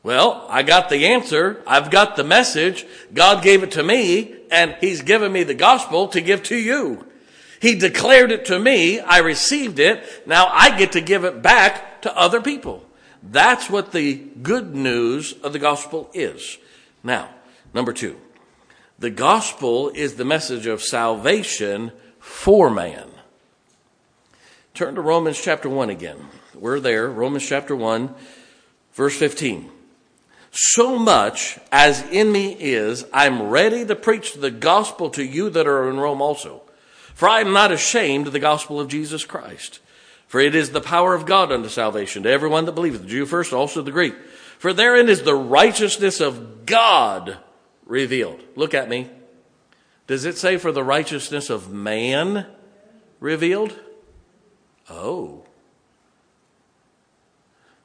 Well, 0.01 0.45
I 0.49 0.61
got 0.63 0.89
the 0.89 1.07
answer. 1.07 1.63
I've 1.65 1.89
got 1.89 2.15
the 2.15 2.23
message. 2.23 2.85
God 3.13 3.43
gave 3.43 3.63
it 3.63 3.71
to 3.71 3.83
me, 3.83 4.35
and 4.51 4.75
He's 4.79 5.01
given 5.01 5.31
me 5.31 5.43
the 5.43 5.55
gospel 5.55 6.07
to 6.09 6.21
give 6.21 6.43
to 6.43 6.55
you. 6.55 7.05
He 7.59 7.75
declared 7.75 8.31
it 8.31 8.45
to 8.45 8.59
me. 8.59 8.99
I 8.99 9.19
received 9.19 9.79
it. 9.79 10.03
Now 10.27 10.47
I 10.51 10.77
get 10.77 10.91
to 10.91 11.01
give 11.01 11.23
it 11.23 11.41
back 11.41 12.01
to 12.03 12.15
other 12.15 12.41
people. 12.41 12.85
That's 13.31 13.69
what 13.69 13.91
the 13.91 14.15
good 14.15 14.75
news 14.75 15.33
of 15.33 15.53
the 15.53 15.59
gospel 15.59 16.09
is. 16.13 16.57
Now, 17.03 17.29
number 17.73 17.93
two, 17.93 18.19
the 18.99 19.09
gospel 19.09 19.89
is 19.89 20.15
the 20.15 20.25
message 20.25 20.67
of 20.67 20.81
salvation 20.81 21.91
for 22.19 22.69
man. 22.69 23.09
Turn 24.73 24.95
to 24.95 25.01
Romans 25.01 25.41
chapter 25.41 25.69
1 25.69 25.89
again. 25.89 26.17
We're 26.53 26.79
there, 26.79 27.09
Romans 27.09 27.47
chapter 27.47 27.75
1, 27.75 28.13
verse 28.93 29.17
15 29.17 29.71
so 30.57 30.97
much 30.97 31.59
as 31.69 32.01
in 32.03 32.31
me 32.31 32.55
is, 32.57 33.03
I'm 33.11 33.49
ready 33.49 33.85
to 33.85 33.95
preach 33.95 34.35
the 34.35 34.51
gospel 34.51 35.09
to 35.11 35.23
you 35.23 35.49
that 35.49 35.67
are 35.67 35.89
in 35.89 35.97
Rome 35.97 36.21
also. 36.21 36.61
For 37.13 37.27
I 37.27 37.41
am 37.41 37.51
not 37.51 37.73
ashamed 37.73 38.27
of 38.27 38.33
the 38.33 38.39
gospel 38.39 38.79
of 38.79 38.87
Jesus 38.87 39.25
Christ. 39.25 39.81
For 40.27 40.39
it 40.39 40.55
is 40.55 40.71
the 40.71 40.81
power 40.81 41.13
of 41.13 41.25
God 41.25 41.51
unto 41.51 41.69
salvation 41.69 42.23
to 42.23 42.29
everyone 42.29 42.65
that 42.65 42.73
believeth, 42.73 43.01
the 43.01 43.07
Jew 43.07 43.25
first, 43.25 43.53
also 43.53 43.81
the 43.81 43.91
Greek. 43.91 44.15
For 44.57 44.73
therein 44.73 45.09
is 45.09 45.21
the 45.21 45.35
righteousness 45.35 46.19
of 46.19 46.65
God 46.65 47.37
revealed. 47.85 48.41
Look 48.55 48.73
at 48.73 48.89
me. 48.89 49.09
Does 50.07 50.25
it 50.25 50.37
say 50.37 50.57
for 50.57 50.71
the 50.71 50.83
righteousness 50.83 51.49
of 51.49 51.71
man 51.71 52.47
revealed? 53.19 53.79
Oh. 54.89 55.43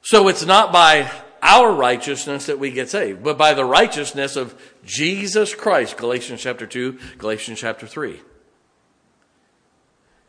So 0.01 0.27
it's 0.27 0.45
not 0.45 0.71
by 0.71 1.11
our 1.41 1.71
righteousness 1.71 2.45
that 2.45 2.59
we 2.59 2.71
get 2.71 2.89
saved, 2.89 3.23
but 3.23 3.37
by 3.37 3.53
the 3.53 3.65
righteousness 3.65 4.35
of 4.35 4.59
Jesus 4.85 5.55
Christ. 5.55 5.97
Galatians 5.97 6.41
chapter 6.41 6.67
2, 6.67 6.99
Galatians 7.17 7.59
chapter 7.59 7.87
3. 7.87 8.19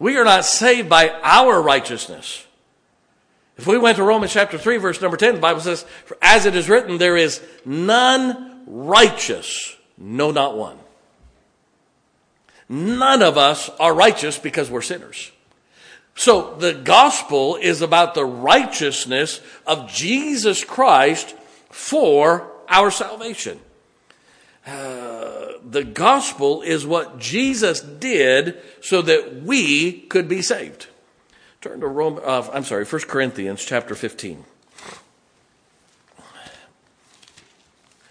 We 0.02 0.16
are 0.16 0.24
not 0.24 0.44
saved 0.44 0.88
by 0.88 1.10
our 1.22 1.62
righteousness. 1.62 2.44
If 3.56 3.68
we 3.68 3.78
went 3.78 3.98
to 3.98 4.02
Romans 4.02 4.32
chapter 4.32 4.58
3, 4.58 4.78
verse 4.78 5.00
number 5.00 5.16
10, 5.16 5.36
the 5.36 5.40
Bible 5.40 5.60
says, 5.60 5.84
As 6.20 6.44
it 6.44 6.56
is 6.56 6.68
written, 6.68 6.98
there 6.98 7.16
is 7.16 7.40
none 7.64 8.64
righteous, 8.66 9.76
no, 9.96 10.32
not 10.32 10.56
one. 10.56 10.76
None 12.68 13.22
of 13.22 13.38
us 13.38 13.70
are 13.78 13.94
righteous 13.94 14.38
because 14.38 14.68
we're 14.68 14.82
sinners. 14.82 15.30
So 16.16 16.56
the 16.56 16.72
gospel 16.72 17.54
is 17.54 17.80
about 17.80 18.14
the 18.14 18.24
righteousness 18.24 19.40
of 19.68 19.88
Jesus 19.88 20.64
Christ 20.64 21.36
for 21.70 22.50
our 22.68 22.90
salvation. 22.90 23.60
Uh, 24.66 25.52
the 25.64 25.84
gospel 25.84 26.62
is 26.62 26.86
what 26.86 27.18
Jesus 27.18 27.80
did 27.80 28.58
so 28.80 29.02
that 29.02 29.42
we 29.42 29.92
could 29.92 30.28
be 30.28 30.42
saved. 30.42 30.86
Turn 31.60 31.80
to 31.80 31.86
Rome, 31.86 32.20
uh, 32.24 32.48
I'm 32.52 32.64
sorry, 32.64 32.84
1 32.84 33.02
Corinthians 33.02 33.64
chapter 33.64 33.94
15. 33.94 34.44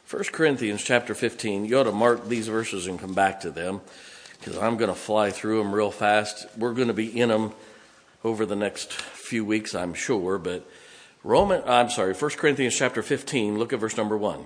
1 0.09 0.23
Corinthians 0.33 0.83
chapter 0.83 1.13
15. 1.13 1.63
You 1.63 1.79
ought 1.79 1.83
to 1.83 1.93
mark 1.93 2.27
these 2.27 2.49
verses 2.49 2.85
and 2.87 2.99
come 2.99 3.13
back 3.13 3.41
to 3.41 3.51
them 3.51 3.79
because 4.39 4.57
I'm 4.57 4.75
going 4.75 4.89
to 4.89 4.95
fly 4.95 5.31
through 5.31 5.59
them 5.59 5.73
real 5.73 5.91
fast. 5.91 6.45
We're 6.57 6.73
going 6.73 6.89
to 6.89 6.93
be 6.93 7.17
in 7.17 7.29
them 7.29 7.53
over 8.23 8.45
the 8.45 8.55
next 8.55 8.91
few 8.91 9.45
weeks, 9.45 9.73
I'm 9.73 9.93
sure. 9.93 10.37
But 10.37 10.69
Roman, 11.23 11.63
I'm 11.65 11.89
sorry, 11.89 12.13
1 12.13 12.31
Corinthians 12.31 12.75
chapter 12.75 13.01
15, 13.01 13.57
look 13.57 13.71
at 13.71 13.79
verse 13.79 13.95
number 13.95 14.17
1. 14.17 14.45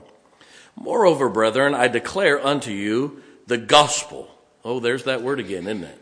Moreover, 0.75 1.29
brethren, 1.29 1.73
I 1.73 1.87
declare 1.87 2.43
unto 2.45 2.71
you 2.71 3.23
the 3.47 3.57
gospel. 3.57 4.29
Oh, 4.63 4.79
there's 4.79 5.03
that 5.03 5.21
word 5.21 5.39
again, 5.39 5.67
isn't 5.67 5.83
it? 5.83 6.01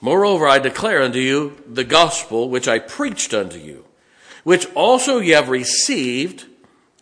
Moreover, 0.00 0.46
I 0.46 0.58
declare 0.58 1.02
unto 1.02 1.18
you 1.18 1.62
the 1.66 1.84
gospel 1.84 2.48
which 2.48 2.68
I 2.68 2.78
preached 2.78 3.34
unto 3.34 3.58
you, 3.58 3.84
which 4.44 4.66
also 4.74 5.18
ye 5.18 5.30
have 5.30 5.48
received, 5.48 6.46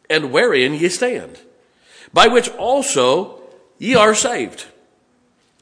and 0.09 0.33
wherein 0.33 0.75
ye 0.75 0.88
stand, 0.88 1.38
by 2.12 2.29
which 2.29 2.49
also 2.51 3.42
ye 3.79 3.95
are 3.95 4.14
saved 4.14 4.66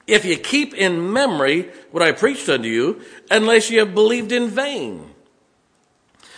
if 0.07 0.25
ye 0.25 0.37
keep 0.37 0.75
in 0.75 1.13
memory 1.13 1.71
what 1.91 2.03
I 2.03 2.13
preached 2.13 2.49
unto 2.49 2.69
you, 2.69 3.01
unless 3.31 3.71
ye 3.71 3.79
have 3.79 3.95
believed 3.95 4.33
in 4.33 4.49
vain. 4.49 5.11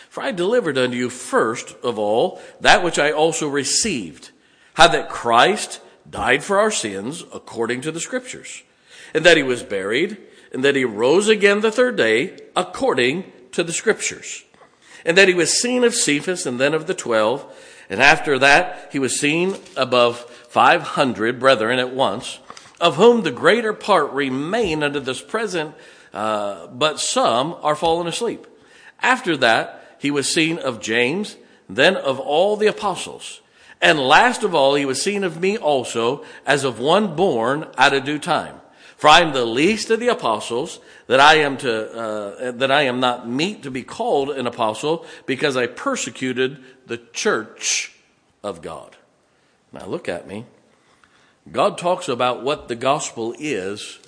For 0.08 0.22
I 0.22 0.32
delivered 0.32 0.78
unto 0.78 0.96
you 0.96 1.10
first 1.10 1.76
of 1.82 1.98
all 1.98 2.40
that 2.60 2.82
which 2.82 2.98
I 2.98 3.10
also 3.10 3.48
received, 3.48 4.30
how 4.76 4.88
that 4.88 5.08
Christ 5.08 5.80
died 6.08 6.44
for 6.44 6.58
our 6.58 6.70
sins 6.70 7.24
according 7.32 7.80
to 7.82 7.92
the 7.92 8.00
scriptures, 8.00 8.62
and 9.12 9.24
that 9.24 9.36
he 9.36 9.42
was 9.42 9.62
buried, 9.62 10.18
and 10.52 10.64
that 10.64 10.76
he 10.76 10.84
rose 10.84 11.28
again 11.28 11.60
the 11.60 11.72
third 11.72 11.96
day 11.96 12.38
according 12.54 13.30
to 13.52 13.64
the 13.64 13.72
scriptures, 13.72 14.44
and 15.04 15.16
that 15.16 15.28
he 15.28 15.34
was 15.34 15.58
seen 15.58 15.82
of 15.82 15.94
Cephas 15.94 16.46
and 16.46 16.60
then 16.60 16.74
of 16.74 16.86
the 16.86 16.94
twelve, 16.94 17.44
and 17.88 18.02
after 18.02 18.38
that 18.38 18.88
he 18.92 18.98
was 18.98 19.18
seen 19.18 19.56
above 19.76 20.18
five 20.48 20.82
hundred 20.82 21.40
brethren 21.40 21.78
at 21.78 21.94
once 21.94 22.38
of 22.80 22.96
whom 22.96 23.22
the 23.22 23.30
greater 23.30 23.72
part 23.72 24.12
remain 24.12 24.82
unto 24.82 25.00
this 25.00 25.22
present, 25.22 25.74
uh, 26.12 26.66
but 26.66 27.00
some 27.00 27.56
are 27.62 27.74
fallen 27.74 28.06
asleep. 28.06 28.46
After 29.00 29.36
that, 29.38 29.96
he 29.98 30.10
was 30.10 30.32
seen 30.32 30.58
of 30.58 30.80
James, 30.80 31.36
then 31.68 31.96
of 31.96 32.20
all 32.20 32.56
the 32.56 32.66
apostles. 32.66 33.40
And 33.80 33.98
last 33.98 34.42
of 34.42 34.54
all, 34.54 34.74
he 34.74 34.84
was 34.84 35.02
seen 35.02 35.22
of 35.22 35.40
me 35.40 35.56
also, 35.56 36.24
as 36.46 36.64
of 36.64 36.78
one 36.78 37.14
born 37.14 37.68
at 37.76 37.92
a 37.92 38.00
due 38.00 38.18
time. 38.18 38.60
For 38.96 39.08
I 39.08 39.20
am 39.20 39.34
the 39.34 39.44
least 39.44 39.90
of 39.90 40.00
the 40.00 40.08
apostles, 40.08 40.80
that 41.06 41.20
I 41.20 41.36
am 41.36 41.58
to, 41.58 41.92
uh, 41.92 42.50
that 42.52 42.70
I 42.70 42.82
am 42.82 42.98
not 42.98 43.28
meet 43.28 43.62
to 43.64 43.70
be 43.70 43.82
called 43.82 44.30
an 44.30 44.46
apostle, 44.46 45.04
because 45.26 45.56
I 45.56 45.66
persecuted 45.66 46.64
the 46.86 46.96
church 46.96 47.94
of 48.42 48.62
God. 48.62 48.96
Now 49.72 49.86
look 49.86 50.08
at 50.08 50.26
me. 50.26 50.46
God 51.52 51.76
talks 51.76 52.08
about 52.08 52.42
what 52.42 52.68
the 52.68 52.74
gospel 52.74 53.34
is. 53.38 53.98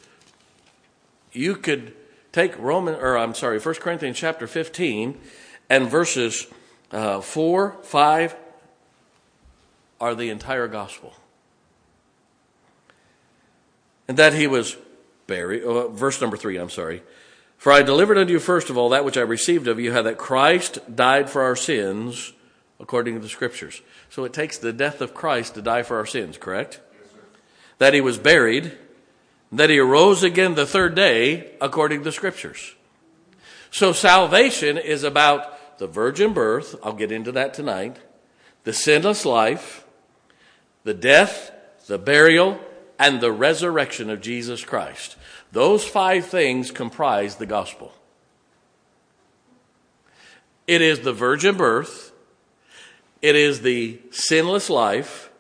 You 1.33 1.55
could 1.55 1.95
take 2.33 2.59
Roman, 2.59 2.95
or 2.95 3.19
I'm 3.19 3.35
sorry, 3.35 3.59
1 3.59 3.75
Corinthians 3.77 4.17
chapter 4.17 4.47
15 4.47 5.21
and 5.69 5.89
verses 5.89 6.47
uh, 6.91 7.21
4, 7.21 7.77
5, 7.83 8.37
are 10.01 10.15
the 10.15 10.31
entire 10.31 10.69
gospel. 10.69 11.15
And 14.07 14.17
that 14.17 14.33
he 14.33 14.47
was 14.47 14.77
buried, 15.27 15.63
oh, 15.65 15.89
verse 15.89 16.21
number 16.21 16.37
three, 16.37 16.57
I'm 16.57 16.71
sorry. 16.71 17.03
For 17.59 17.73
I 17.73 17.83
delivered 17.83 18.17
unto 18.17 18.33
you 18.33 18.39
first 18.39 18.71
of 18.71 18.79
all 18.79 18.89
that 18.91 19.05
which 19.05 19.17
I 19.17 19.23
received 19.23 19.67
of 19.67 19.81
you, 19.81 19.93
how 19.93 20.03
that 20.03 20.17
Christ 20.17 20.79
died 20.95 21.29
for 21.29 21.43
our 21.43 21.57
sins 21.57 22.33
according 22.81 23.15
to 23.15 23.21
the 23.21 23.29
scriptures. 23.29 23.83
So 24.09 24.25
it 24.25 24.33
takes 24.33 24.57
the 24.57 24.73
death 24.73 25.01
of 25.01 25.13
Christ 25.13 25.55
to 25.55 25.63
die 25.63 25.83
for 25.83 25.97
our 25.99 26.07
sins, 26.07 26.39
correct? 26.39 26.81
Yes, 26.93 27.13
that 27.79 27.95
he 27.95 28.01
was 28.01 28.17
buried, 28.17 28.79
that 29.51 29.71
he 29.71 29.79
arose 29.79 30.23
again 30.23 30.55
the 30.55 30.67
third 30.67 30.95
day 30.95 31.51
according 31.61 32.01
to 32.01 32.05
the 32.05 32.13
scriptures. 32.13 32.75
So 33.71 33.93
salvation 33.93 34.79
is 34.79 35.03
about 35.03 35.79
the 35.79 35.87
virgin 35.87 36.33
birth. 36.33 36.77
I'll 36.83 36.93
get 36.93 37.13
into 37.13 37.33
that 37.33 37.55
tonight. 37.55 37.99
The 38.65 38.73
sinless 38.73 39.25
life, 39.25 39.85
the 40.89 40.95
death, 40.95 41.53
the 41.87 41.99
burial, 41.99 42.59
and 42.99 43.21
the 43.21 43.31
resurrection 43.31 44.09
of 44.09 44.23
Jesus 44.23 44.65
Christ. 44.65 45.17
Those 45.53 45.85
five 45.85 46.25
things 46.25 46.71
comprise 46.71 47.37
the 47.37 47.45
gospel. 47.45 47.93
It 50.67 50.81
is 50.81 51.01
the 51.01 51.13
virgin 51.13 51.59
birth, 51.59 52.11
it 53.21 53.37
is 53.37 53.61
the 53.61 54.01
sinless 54.11 54.71
life, 54.71 55.31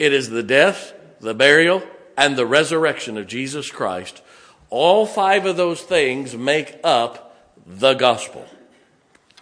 it 0.00 0.12
is 0.12 0.30
the 0.30 0.42
death, 0.42 0.94
the 1.20 1.32
burial, 1.32 1.84
and 2.16 2.34
the 2.34 2.44
resurrection 2.44 3.16
of 3.16 3.28
Jesus 3.28 3.70
Christ. 3.70 4.20
All 4.68 5.06
five 5.06 5.46
of 5.46 5.56
those 5.56 5.80
things 5.80 6.36
make 6.36 6.80
up 6.82 7.40
the 7.64 7.94
gospel. 7.94 8.44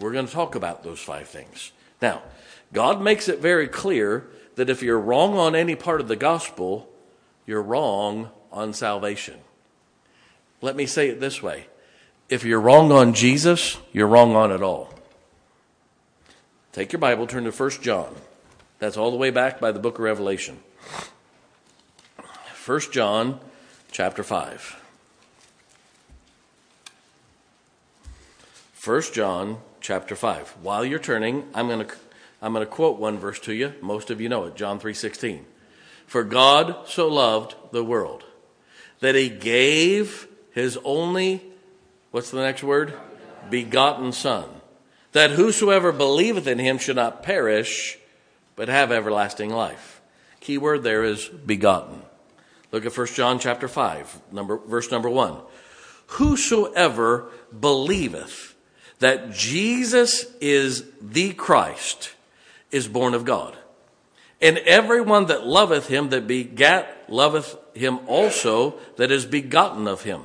We're 0.00 0.12
going 0.12 0.26
to 0.26 0.32
talk 0.32 0.54
about 0.54 0.84
those 0.84 1.00
five 1.00 1.28
things. 1.28 1.72
Now, 2.02 2.20
God 2.74 3.00
makes 3.00 3.26
it 3.26 3.38
very 3.38 3.68
clear 3.68 4.28
that 4.58 4.68
if 4.68 4.82
you're 4.82 4.98
wrong 4.98 5.38
on 5.38 5.54
any 5.54 5.76
part 5.76 6.00
of 6.00 6.08
the 6.08 6.16
gospel, 6.16 6.88
you're 7.46 7.62
wrong 7.62 8.28
on 8.50 8.72
salvation. 8.72 9.38
Let 10.60 10.74
me 10.74 10.84
say 10.84 11.08
it 11.08 11.20
this 11.20 11.40
way 11.40 11.66
if 12.28 12.44
you're 12.44 12.60
wrong 12.60 12.90
on 12.90 13.14
Jesus, 13.14 13.78
you're 13.92 14.08
wrong 14.08 14.34
on 14.34 14.50
it 14.50 14.60
all. 14.60 14.92
Take 16.72 16.92
your 16.92 16.98
Bible, 16.98 17.28
turn 17.28 17.44
to 17.44 17.52
1 17.52 17.70
John. 17.82 18.12
That's 18.80 18.96
all 18.96 19.12
the 19.12 19.16
way 19.16 19.30
back 19.30 19.60
by 19.60 19.70
the 19.70 19.78
book 19.78 19.94
of 19.94 20.00
Revelation. 20.00 20.58
1 22.66 22.80
John 22.90 23.38
chapter 23.92 24.24
5. 24.24 24.82
1 28.84 29.02
John 29.12 29.58
chapter 29.80 30.16
5. 30.16 30.56
While 30.62 30.84
you're 30.84 30.98
turning, 30.98 31.44
I'm 31.54 31.68
going 31.68 31.86
to 31.86 31.94
I'm 32.40 32.52
going 32.52 32.64
to 32.64 32.70
quote 32.70 32.98
one 32.98 33.18
verse 33.18 33.40
to 33.40 33.52
you. 33.52 33.74
Most 33.80 34.10
of 34.10 34.20
you 34.20 34.28
know 34.28 34.44
it, 34.44 34.56
John 34.56 34.78
3:16. 34.78 35.44
For 36.06 36.24
God 36.24 36.88
so 36.88 37.08
loved 37.08 37.54
the 37.72 37.84
world 37.84 38.24
that 39.00 39.14
he 39.14 39.28
gave 39.28 40.28
his 40.52 40.78
only, 40.84 41.42
what's 42.10 42.30
the 42.30 42.40
next 42.40 42.62
word? 42.62 42.94
Begotten 43.50 44.12
Son, 44.12 44.48
that 45.12 45.32
whosoever 45.32 45.92
believeth 45.92 46.46
in 46.46 46.58
him 46.58 46.78
should 46.78 46.96
not 46.96 47.22
perish, 47.22 47.98
but 48.56 48.68
have 48.68 48.90
everlasting 48.90 49.50
life. 49.50 50.00
Key 50.40 50.58
word 50.58 50.82
there 50.82 51.04
is 51.04 51.28
begotten. 51.28 52.02
Look 52.72 52.84
at 52.86 52.96
1 52.96 53.06
John 53.08 53.38
chapter 53.38 53.68
5, 53.68 54.20
number, 54.32 54.58
verse 54.58 54.90
number 54.90 55.08
1. 55.08 55.36
Whosoever 56.12 57.30
believeth 57.58 58.54
that 58.98 59.32
Jesus 59.32 60.26
is 60.40 60.84
the 61.00 61.32
Christ 61.34 62.12
is 62.70 62.88
born 62.88 63.14
of 63.14 63.24
God. 63.24 63.56
And 64.40 64.58
everyone 64.58 65.26
that 65.26 65.46
loveth 65.46 65.88
him 65.88 66.10
that 66.10 66.26
begat 66.26 67.06
loveth 67.08 67.56
him 67.74 68.00
also 68.06 68.78
that 68.96 69.10
is 69.10 69.26
begotten 69.26 69.88
of 69.88 70.02
him. 70.02 70.22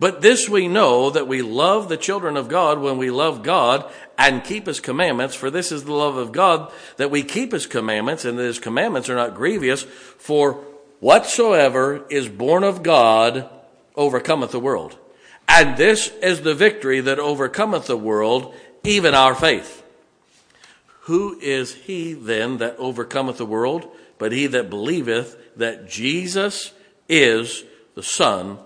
But 0.00 0.20
this 0.20 0.48
we 0.48 0.68
know 0.68 1.10
that 1.10 1.26
we 1.26 1.42
love 1.42 1.88
the 1.88 1.96
children 1.96 2.36
of 2.36 2.48
God 2.48 2.78
when 2.78 2.98
we 2.98 3.10
love 3.10 3.42
God 3.42 3.90
and 4.16 4.44
keep 4.44 4.66
his 4.66 4.80
commandments. 4.80 5.34
For 5.34 5.50
this 5.50 5.72
is 5.72 5.84
the 5.84 5.92
love 5.92 6.16
of 6.16 6.32
God 6.32 6.72
that 6.96 7.10
we 7.10 7.22
keep 7.22 7.52
his 7.52 7.66
commandments 7.66 8.24
and 8.24 8.38
that 8.38 8.44
his 8.44 8.60
commandments 8.60 9.08
are 9.08 9.16
not 9.16 9.34
grievous. 9.34 9.82
For 9.82 10.64
whatsoever 11.00 12.04
is 12.10 12.28
born 12.28 12.64
of 12.64 12.82
God 12.82 13.50
overcometh 13.96 14.52
the 14.52 14.60
world. 14.60 14.96
And 15.48 15.76
this 15.76 16.08
is 16.22 16.42
the 16.42 16.54
victory 16.54 17.00
that 17.00 17.18
overcometh 17.18 17.86
the 17.86 17.96
world, 17.96 18.54
even 18.84 19.14
our 19.14 19.34
faith. 19.34 19.82
Who 21.08 21.38
is 21.40 21.74
he 21.74 22.12
then 22.12 22.58
that 22.58 22.76
overcometh 22.76 23.38
the 23.38 23.46
world? 23.46 23.88
But 24.18 24.30
he 24.30 24.46
that 24.48 24.68
believeth 24.68 25.38
that 25.56 25.88
Jesus 25.88 26.72
is 27.08 27.64
the 27.94 28.02
Son 28.02 28.58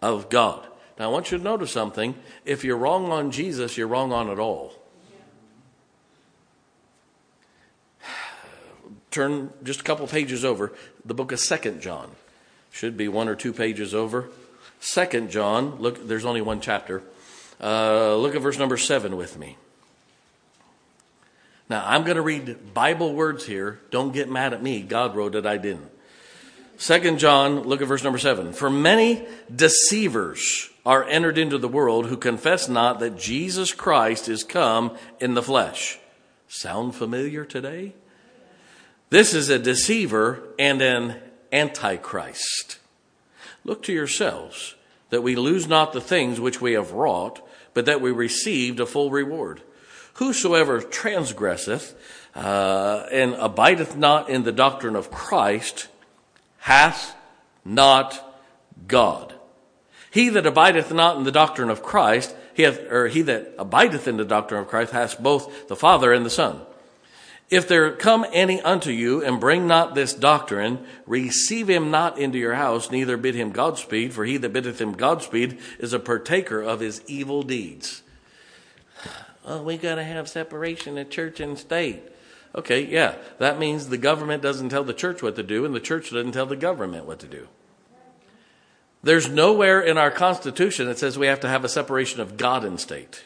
of 0.00 0.28
God. 0.28 0.64
Now, 0.96 1.06
I 1.06 1.12
want 1.12 1.32
you 1.32 1.38
to 1.38 1.42
notice 1.42 1.72
something. 1.72 2.14
If 2.44 2.62
you're 2.62 2.76
wrong 2.76 3.10
on 3.10 3.32
Jesus, 3.32 3.76
you're 3.76 3.88
wrong 3.88 4.12
on 4.12 4.28
it 4.28 4.38
all. 4.38 4.72
Turn 9.10 9.50
just 9.64 9.80
a 9.80 9.84
couple 9.84 10.06
pages 10.06 10.44
over, 10.44 10.72
the 11.04 11.14
book 11.14 11.32
of 11.32 11.40
Second 11.40 11.80
John. 11.80 12.12
Should 12.70 12.96
be 12.96 13.08
one 13.08 13.26
or 13.26 13.34
two 13.34 13.52
pages 13.52 13.92
over. 13.92 14.28
Second 14.78 15.32
John, 15.32 15.80
look, 15.80 16.06
there's 16.06 16.24
only 16.24 16.42
one 16.42 16.60
chapter. 16.60 17.02
Uh, 17.60 18.14
look 18.14 18.36
at 18.36 18.40
verse 18.40 18.56
number 18.56 18.76
7 18.76 19.16
with 19.16 19.36
me. 19.36 19.56
Now, 21.68 21.84
I'm 21.86 22.04
going 22.04 22.16
to 22.16 22.22
read 22.22 22.72
Bible 22.72 23.14
words 23.14 23.44
here. 23.44 23.80
Don't 23.90 24.12
get 24.12 24.30
mad 24.30 24.54
at 24.54 24.62
me. 24.62 24.80
God 24.80 25.14
wrote 25.14 25.34
it, 25.34 25.44
I 25.44 25.58
didn't. 25.58 25.90
Second 26.78 27.18
John, 27.18 27.64
look 27.64 27.82
at 27.82 27.88
verse 27.88 28.04
number 28.04 28.18
7. 28.18 28.52
For 28.52 28.70
many 28.70 29.26
deceivers 29.54 30.70
are 30.86 31.04
entered 31.04 31.36
into 31.36 31.58
the 31.58 31.68
world 31.68 32.06
who 32.06 32.16
confess 32.16 32.68
not 32.68 33.00
that 33.00 33.18
Jesus 33.18 33.72
Christ 33.72 34.28
is 34.28 34.44
come 34.44 34.96
in 35.20 35.34
the 35.34 35.42
flesh. 35.42 35.98
Sound 36.46 36.94
familiar 36.94 37.44
today? 37.44 37.94
This 39.10 39.34
is 39.34 39.50
a 39.50 39.58
deceiver 39.58 40.42
and 40.58 40.80
an 40.80 41.16
antichrist. 41.52 42.78
Look 43.64 43.82
to 43.82 43.92
yourselves 43.92 44.76
that 45.10 45.22
we 45.22 45.34
lose 45.36 45.66
not 45.66 45.92
the 45.92 46.00
things 46.00 46.40
which 46.40 46.60
we 46.60 46.72
have 46.72 46.92
wrought, 46.92 47.46
but 47.74 47.86
that 47.86 48.00
we 48.00 48.10
received 48.10 48.80
a 48.80 48.86
full 48.86 49.10
reward. 49.10 49.62
Whosoever 50.18 50.80
transgresseth 50.80 51.94
uh, 52.34 53.06
and 53.12 53.34
abideth 53.34 53.96
not 53.96 54.28
in 54.28 54.42
the 54.42 54.50
doctrine 54.50 54.96
of 54.96 55.12
Christ 55.12 55.86
hath 56.58 57.14
not 57.64 58.36
God. 58.88 59.32
He 60.10 60.28
that 60.30 60.44
abideth 60.44 60.92
not 60.92 61.18
in 61.18 61.22
the 61.22 61.30
doctrine 61.30 61.70
of 61.70 61.84
Christ, 61.84 62.34
he 62.52 62.64
hath, 62.64 62.80
or 62.90 63.06
he 63.06 63.22
that 63.22 63.54
abideth 63.60 64.08
in 64.08 64.16
the 64.16 64.24
doctrine 64.24 64.60
of 64.60 64.66
Christ, 64.66 64.90
hath 64.90 65.20
both 65.20 65.68
the 65.68 65.76
Father 65.76 66.12
and 66.12 66.26
the 66.26 66.30
Son. 66.30 66.62
If 67.48 67.68
there 67.68 67.92
come 67.92 68.26
any 68.32 68.60
unto 68.60 68.90
you 68.90 69.24
and 69.24 69.38
bring 69.38 69.68
not 69.68 69.94
this 69.94 70.14
doctrine, 70.14 70.84
receive 71.06 71.70
him 71.70 71.92
not 71.92 72.18
into 72.18 72.38
your 72.38 72.54
house, 72.54 72.90
neither 72.90 73.16
bid 73.16 73.36
him 73.36 73.52
Godspeed, 73.52 74.12
for 74.12 74.24
he 74.24 74.36
that 74.38 74.52
biddeth 74.52 74.80
him 74.80 74.94
Godspeed 74.94 75.58
is 75.78 75.92
a 75.92 76.00
partaker 76.00 76.60
of 76.60 76.80
his 76.80 77.02
evil 77.06 77.44
deeds. 77.44 78.02
Oh, 79.50 79.62
we 79.62 79.78
got 79.78 79.94
to 79.94 80.04
have 80.04 80.28
separation 80.28 80.98
of 80.98 81.08
church 81.08 81.40
and 81.40 81.58
state. 81.58 82.02
Okay, 82.54 82.84
yeah, 82.84 83.14
that 83.38 83.58
means 83.58 83.88
the 83.88 83.96
government 83.96 84.42
doesn't 84.42 84.68
tell 84.68 84.84
the 84.84 84.92
church 84.92 85.22
what 85.22 85.36
to 85.36 85.42
do, 85.42 85.64
and 85.64 85.74
the 85.74 85.80
church 85.80 86.10
doesn't 86.10 86.32
tell 86.32 86.44
the 86.44 86.54
government 86.54 87.06
what 87.06 87.18
to 87.20 87.26
do. 87.26 87.48
There's 89.02 89.26
nowhere 89.26 89.80
in 89.80 89.96
our 89.96 90.10
Constitution 90.10 90.86
that 90.86 90.98
says 90.98 91.18
we 91.18 91.28
have 91.28 91.40
to 91.40 91.48
have 91.48 91.64
a 91.64 91.68
separation 91.68 92.20
of 92.20 92.36
God 92.36 92.62
and 92.62 92.78
state. 92.78 93.24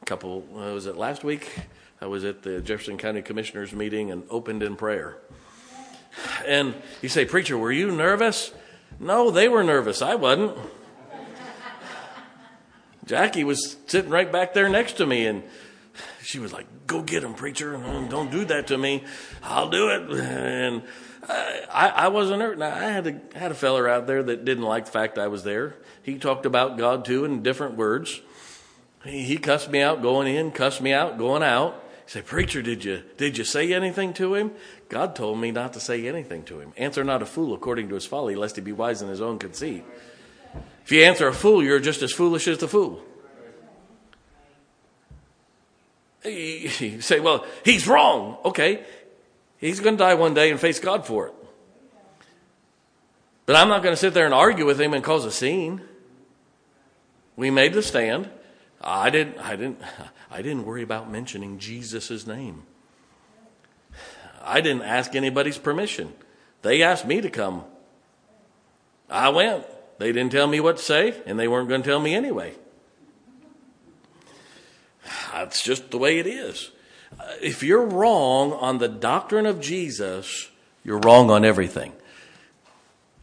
A 0.00 0.06
couple, 0.06 0.46
uh, 0.54 0.72
was 0.72 0.86
it 0.86 0.96
last 0.96 1.24
week? 1.24 1.58
I 2.00 2.06
was 2.06 2.24
at 2.24 2.42
the 2.42 2.62
Jefferson 2.62 2.96
County 2.96 3.20
Commissioners 3.20 3.74
meeting 3.74 4.10
and 4.10 4.22
opened 4.30 4.62
in 4.62 4.76
prayer. 4.76 5.18
And 6.46 6.74
you 7.02 7.10
say, 7.10 7.26
Preacher, 7.26 7.58
were 7.58 7.72
you 7.72 7.90
nervous? 7.90 8.52
No, 8.98 9.30
they 9.30 9.46
were 9.46 9.62
nervous. 9.62 10.00
I 10.00 10.14
wasn't. 10.14 10.56
Jackie 13.10 13.42
was 13.42 13.76
sitting 13.88 14.08
right 14.08 14.30
back 14.30 14.54
there 14.54 14.68
next 14.68 14.92
to 14.98 15.04
me, 15.04 15.26
and 15.26 15.42
she 16.22 16.38
was 16.38 16.52
like, 16.52 16.68
Go 16.86 17.02
get 17.02 17.24
him, 17.24 17.34
preacher. 17.34 17.72
Don't 18.08 18.30
do 18.30 18.44
that 18.44 18.68
to 18.68 18.78
me. 18.78 19.02
I'll 19.42 19.68
do 19.68 19.88
it. 19.88 20.08
And 20.20 20.82
I, 21.28 21.88
I 21.88 22.08
wasn't 22.08 22.40
hurt. 22.40 22.56
Now, 22.56 22.72
I 22.72 22.92
had 22.92 23.06
a, 23.08 23.20
had 23.36 23.50
a 23.50 23.54
feller 23.54 23.88
out 23.88 24.06
there 24.06 24.22
that 24.22 24.44
didn't 24.44 24.62
like 24.62 24.84
the 24.84 24.92
fact 24.92 25.18
I 25.18 25.26
was 25.26 25.42
there. 25.42 25.74
He 26.04 26.18
talked 26.18 26.46
about 26.46 26.78
God 26.78 27.04
too 27.04 27.24
in 27.24 27.42
different 27.42 27.74
words. 27.74 28.20
He, 29.02 29.24
he 29.24 29.38
cussed 29.38 29.70
me 29.70 29.80
out 29.80 30.02
going 30.02 30.32
in, 30.32 30.52
cussed 30.52 30.80
me 30.80 30.92
out 30.92 31.18
going 31.18 31.42
out. 31.42 31.82
He 32.06 32.12
said, 32.12 32.26
Preacher, 32.26 32.62
did 32.62 32.84
you, 32.84 33.02
did 33.16 33.36
you 33.36 33.42
say 33.42 33.74
anything 33.74 34.12
to 34.14 34.36
him? 34.36 34.52
God 34.88 35.16
told 35.16 35.40
me 35.40 35.50
not 35.50 35.72
to 35.72 35.80
say 35.80 36.06
anything 36.06 36.44
to 36.44 36.60
him. 36.60 36.72
Answer 36.76 37.02
not 37.02 37.22
a 37.22 37.26
fool 37.26 37.54
according 37.54 37.88
to 37.88 37.96
his 37.96 38.06
folly, 38.06 38.36
lest 38.36 38.54
he 38.54 38.62
be 38.62 38.70
wise 38.70 39.02
in 39.02 39.08
his 39.08 39.20
own 39.20 39.40
conceit. 39.40 39.84
If 40.90 40.94
you 40.94 41.04
answer 41.04 41.28
a 41.28 41.32
fool, 41.32 41.62
you're 41.62 41.78
just 41.78 42.02
as 42.02 42.10
foolish 42.10 42.48
as 42.48 42.58
the 42.58 42.66
fool. 42.66 43.00
You 46.24 47.00
say, 47.00 47.20
well, 47.20 47.46
he's 47.64 47.86
wrong. 47.86 48.38
Okay. 48.44 48.82
He's 49.58 49.78
going 49.78 49.96
to 49.96 50.02
die 50.02 50.14
one 50.14 50.34
day 50.34 50.50
and 50.50 50.58
face 50.58 50.80
God 50.80 51.06
for 51.06 51.28
it. 51.28 51.34
But 53.46 53.54
I'm 53.54 53.68
not 53.68 53.84
going 53.84 53.92
to 53.92 53.96
sit 53.96 54.14
there 54.14 54.24
and 54.24 54.34
argue 54.34 54.66
with 54.66 54.80
him 54.80 54.92
and 54.92 55.04
cause 55.04 55.24
a 55.24 55.30
scene. 55.30 55.80
We 57.36 57.52
made 57.52 57.72
the 57.72 57.84
stand. 57.84 58.28
I 58.80 59.10
didn't 59.10 59.38
I 59.38 59.54
didn't 59.54 59.78
I 60.32 60.42
didn't 60.42 60.66
worry 60.66 60.82
about 60.82 61.08
mentioning 61.08 61.60
Jesus' 61.60 62.26
name. 62.26 62.64
I 64.42 64.60
didn't 64.60 64.82
ask 64.82 65.14
anybody's 65.14 65.56
permission. 65.56 66.14
They 66.62 66.82
asked 66.82 67.06
me 67.06 67.20
to 67.20 67.30
come. 67.30 67.62
I 69.08 69.28
went. 69.28 69.64
They 70.00 70.12
didn't 70.12 70.32
tell 70.32 70.46
me 70.46 70.60
what 70.60 70.78
to 70.78 70.82
say, 70.82 71.14
and 71.26 71.38
they 71.38 71.46
weren't 71.46 71.68
going 71.68 71.82
to 71.82 71.86
tell 71.86 72.00
me 72.00 72.14
anyway. 72.14 72.54
That's 75.30 75.62
just 75.62 75.90
the 75.90 75.98
way 75.98 76.18
it 76.18 76.26
is. 76.26 76.70
If 77.42 77.62
you're 77.62 77.84
wrong 77.84 78.54
on 78.54 78.78
the 78.78 78.88
doctrine 78.88 79.44
of 79.44 79.60
Jesus, 79.60 80.48
you're 80.84 81.00
wrong 81.00 81.30
on 81.30 81.44
everything. 81.44 81.92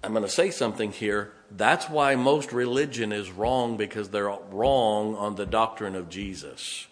I'm 0.04 0.12
going 0.12 0.24
to 0.24 0.30
say 0.30 0.52
something 0.52 0.92
here. 0.92 1.34
That's 1.50 1.90
why 1.90 2.14
most 2.14 2.54
religion 2.54 3.12
is 3.12 3.32
wrong 3.32 3.76
because 3.76 4.10
they're 4.10 4.30
wrong 4.52 5.16
on 5.16 5.34
the 5.34 5.48
doctrine 5.48 5.96
of 5.96 6.10
Jesus. 6.10 6.86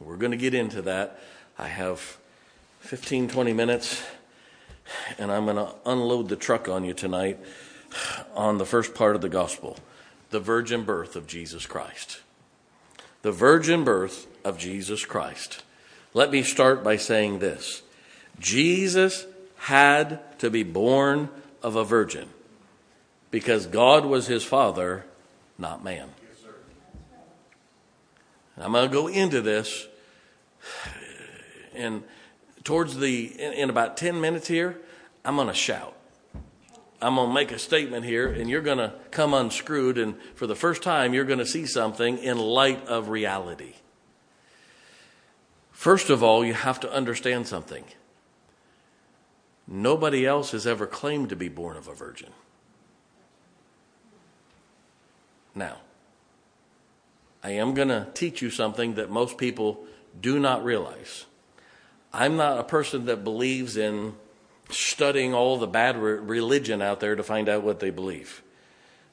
We're 0.00 0.16
going 0.16 0.32
to 0.32 0.38
get 0.38 0.54
into 0.54 0.80
that. 0.82 1.20
I 1.58 1.68
have 1.68 2.16
15, 2.80 3.28
20 3.28 3.52
minutes, 3.52 4.02
and 5.18 5.30
I'm 5.30 5.44
going 5.44 5.56
to 5.56 5.74
unload 5.84 6.30
the 6.30 6.36
truck 6.36 6.66
on 6.66 6.86
you 6.86 6.94
tonight 6.94 7.38
on 8.34 8.58
the 8.58 8.66
first 8.66 8.94
part 8.94 9.16
of 9.16 9.22
the 9.22 9.28
gospel 9.28 9.78
the 10.30 10.40
virgin 10.40 10.84
birth 10.84 11.16
of 11.16 11.26
Jesus 11.26 11.66
Christ. 11.66 12.20
The 13.22 13.32
virgin 13.32 13.82
birth 13.82 14.26
of 14.44 14.58
Jesus 14.58 15.04
Christ. 15.06 15.62
Let 16.12 16.30
me 16.30 16.42
start 16.42 16.84
by 16.84 16.96
saying 16.96 17.38
this 17.38 17.82
Jesus 18.38 19.26
had 19.56 20.38
to 20.38 20.50
be 20.50 20.62
born 20.62 21.28
of 21.62 21.76
a 21.76 21.84
virgin 21.84 22.28
because 23.30 23.66
God 23.66 24.04
was 24.04 24.26
his 24.26 24.44
father, 24.44 25.04
not 25.58 25.82
man. 25.82 26.10
I'm 28.60 28.72
going 28.72 28.88
to 28.88 28.92
go 28.92 29.06
into 29.06 29.40
this 29.40 29.86
and 31.74 32.02
towards 32.64 32.96
the 32.96 33.26
in, 33.26 33.52
in 33.52 33.70
about 33.70 33.96
10 33.96 34.20
minutes 34.20 34.48
here, 34.48 34.78
I'm 35.24 35.36
going 35.36 35.48
to 35.48 35.54
shout. 35.54 35.94
I'm 37.00 37.14
going 37.14 37.28
to 37.28 37.34
make 37.34 37.52
a 37.52 37.58
statement 37.58 38.04
here, 38.04 38.26
and 38.26 38.50
you're 38.50 38.60
going 38.60 38.78
to 38.78 38.92
come 39.10 39.32
unscrewed, 39.32 39.98
and 39.98 40.16
for 40.34 40.46
the 40.46 40.56
first 40.56 40.82
time, 40.82 41.14
you're 41.14 41.24
going 41.24 41.38
to 41.38 41.46
see 41.46 41.64
something 41.64 42.18
in 42.18 42.38
light 42.38 42.84
of 42.86 43.08
reality. 43.08 43.74
First 45.70 46.10
of 46.10 46.24
all, 46.24 46.44
you 46.44 46.54
have 46.54 46.80
to 46.80 46.92
understand 46.92 47.46
something. 47.46 47.84
Nobody 49.68 50.26
else 50.26 50.50
has 50.50 50.66
ever 50.66 50.86
claimed 50.86 51.28
to 51.28 51.36
be 51.36 51.48
born 51.48 51.76
of 51.76 51.86
a 51.86 51.94
virgin. 51.94 52.30
Now, 55.54 55.76
I 57.44 57.50
am 57.50 57.74
going 57.74 57.88
to 57.88 58.08
teach 58.14 58.42
you 58.42 58.50
something 58.50 58.94
that 58.94 59.08
most 59.08 59.38
people 59.38 59.84
do 60.20 60.40
not 60.40 60.64
realize. 60.64 61.26
I'm 62.12 62.36
not 62.36 62.58
a 62.58 62.64
person 62.64 63.04
that 63.06 63.22
believes 63.22 63.76
in 63.76 64.14
studying 64.70 65.34
all 65.34 65.58
the 65.58 65.66
bad 65.66 65.96
re- 65.96 66.18
religion 66.18 66.82
out 66.82 67.00
there 67.00 67.16
to 67.16 67.22
find 67.22 67.48
out 67.48 67.62
what 67.62 67.80
they 67.80 67.90
believe. 67.90 68.42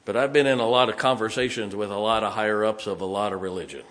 But 0.03 0.15
I've 0.15 0.33
been 0.33 0.47
in 0.47 0.59
a 0.59 0.67
lot 0.67 0.89
of 0.89 0.97
conversations 0.97 1.75
with 1.75 1.89
a 1.89 1.97
lot 1.97 2.23
of 2.23 2.33
higher 2.33 2.63
ups 2.63 2.87
of 2.87 3.01
a 3.01 3.05
lot 3.05 3.33
of 3.33 3.41
religion. 3.41 3.83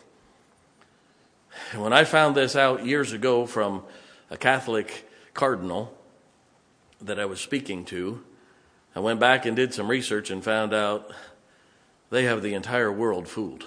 And 1.72 1.83
when 1.83 1.92
I 1.92 2.05
found 2.05 2.37
this 2.37 2.57
out 2.57 2.87
years 2.87 3.12
ago 3.12 3.46
from 3.46 3.83
a 4.31 4.37
Catholic 4.37 5.09
cardinal 5.35 5.96
that 7.00 7.18
I 7.18 7.24
was 7.24 7.40
speaking 7.40 7.85
to, 7.87 8.22
I 8.94 9.00
went 9.00 9.18
back 9.18 9.44
and 9.44 9.57
did 9.57 9.74
some 9.74 9.88
research 9.88 10.31
and 10.31 10.42
found 10.42 10.72
out 10.72 11.11
they 12.11 12.24
have 12.24 12.42
the 12.42 12.55
entire 12.55 12.92
world 12.92 13.27
fooled. 13.27 13.64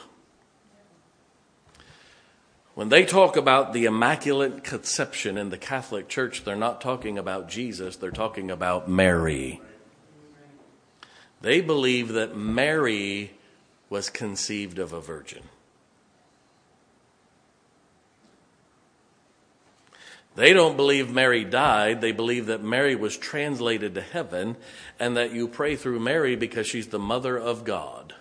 When 2.77 2.89
they 2.89 3.05
talk 3.05 3.37
about 3.37 3.73
the 3.73 3.85
Immaculate 3.85 4.63
Conception 4.63 5.35
in 5.35 5.49
the 5.49 5.57
Catholic 5.57 6.07
Church, 6.07 6.43
they're 6.43 6.55
not 6.55 6.79
talking 6.79 7.17
about 7.17 7.49
Jesus, 7.49 7.95
they're 7.95 8.11
talking 8.11 8.51
about 8.51 8.87
Mary. 8.87 9.59
They 11.41 11.59
believe 11.59 12.09
that 12.09 12.37
Mary 12.37 13.31
was 13.89 14.11
conceived 14.11 14.77
of 14.77 14.93
a 14.93 15.01
virgin. 15.01 15.41
They 20.35 20.53
don't 20.53 20.77
believe 20.77 21.09
Mary 21.11 21.43
died. 21.43 21.99
They 21.99 22.11
believe 22.11 22.45
that 22.45 22.61
Mary 22.61 22.95
was 22.95 23.17
translated 23.17 23.95
to 23.95 24.01
heaven 24.01 24.55
and 24.99 25.17
that 25.17 25.33
you 25.33 25.47
pray 25.47 25.77
through 25.77 25.99
Mary 25.99 26.35
because 26.35 26.67
she's 26.67 26.89
the 26.89 26.99
mother 26.99 27.39
of 27.39 27.63
God. 27.63 28.13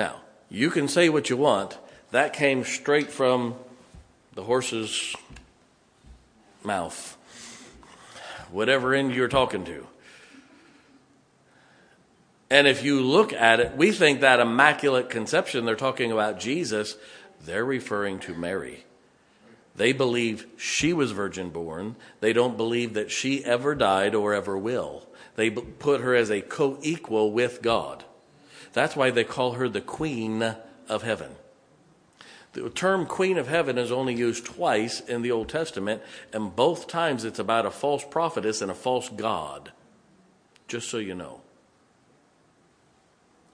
Now, 0.00 0.22
you 0.48 0.70
can 0.70 0.88
say 0.88 1.10
what 1.10 1.28
you 1.28 1.36
want. 1.36 1.76
That 2.10 2.32
came 2.32 2.64
straight 2.64 3.10
from 3.10 3.54
the 4.32 4.42
horse's 4.42 5.14
mouth, 6.64 7.18
whatever 8.50 8.94
end 8.94 9.14
you're 9.14 9.28
talking 9.28 9.62
to. 9.66 9.86
And 12.48 12.66
if 12.66 12.82
you 12.82 13.02
look 13.02 13.34
at 13.34 13.60
it, 13.60 13.76
we 13.76 13.92
think 13.92 14.22
that 14.22 14.40
immaculate 14.40 15.10
conception, 15.10 15.66
they're 15.66 15.76
talking 15.76 16.10
about 16.10 16.40
Jesus, 16.40 16.96
they're 17.44 17.62
referring 17.62 18.20
to 18.20 18.34
Mary. 18.34 18.86
They 19.76 19.92
believe 19.92 20.46
she 20.56 20.94
was 20.94 21.12
virgin 21.12 21.50
born. 21.50 21.96
They 22.20 22.32
don't 22.32 22.56
believe 22.56 22.94
that 22.94 23.10
she 23.10 23.44
ever 23.44 23.74
died 23.74 24.14
or 24.14 24.32
ever 24.32 24.56
will. 24.56 25.06
They 25.36 25.50
put 25.50 26.00
her 26.00 26.14
as 26.14 26.30
a 26.30 26.40
co 26.40 26.78
equal 26.80 27.32
with 27.32 27.60
God. 27.60 28.06
That's 28.72 28.96
why 28.96 29.10
they 29.10 29.24
call 29.24 29.52
her 29.52 29.68
the 29.68 29.80
Queen 29.80 30.56
of 30.88 31.02
Heaven. 31.02 31.32
The 32.52 32.68
term 32.70 33.06
Queen 33.06 33.38
of 33.38 33.46
Heaven 33.46 33.78
is 33.78 33.92
only 33.92 34.14
used 34.14 34.44
twice 34.44 35.00
in 35.00 35.22
the 35.22 35.30
Old 35.30 35.48
Testament, 35.48 36.02
and 36.32 36.54
both 36.54 36.88
times 36.88 37.24
it's 37.24 37.38
about 37.38 37.66
a 37.66 37.70
false 37.70 38.04
prophetess 38.04 38.60
and 38.60 38.70
a 38.70 38.74
false 38.74 39.08
God. 39.08 39.72
Just 40.66 40.88
so 40.88 40.98
you 40.98 41.14
know. 41.14 41.42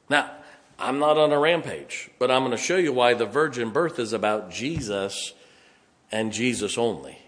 Now, 0.09 0.31
I'm 0.79 0.98
not 0.98 1.18
on 1.18 1.33
a 1.33 1.38
rampage, 1.38 2.11
but 2.18 2.31
I'm 2.31 2.42
going 2.42 2.52
to 2.52 2.57
show 2.57 2.76
you 2.76 2.92
why 2.92 3.14
the 3.14 3.26
virgin 3.26 3.70
birth 3.70 3.98
is 3.98 4.12
about 4.12 4.50
Jesus 4.50 5.33
and 6.12 6.33
Jesus 6.33 6.79
only. 6.79 7.18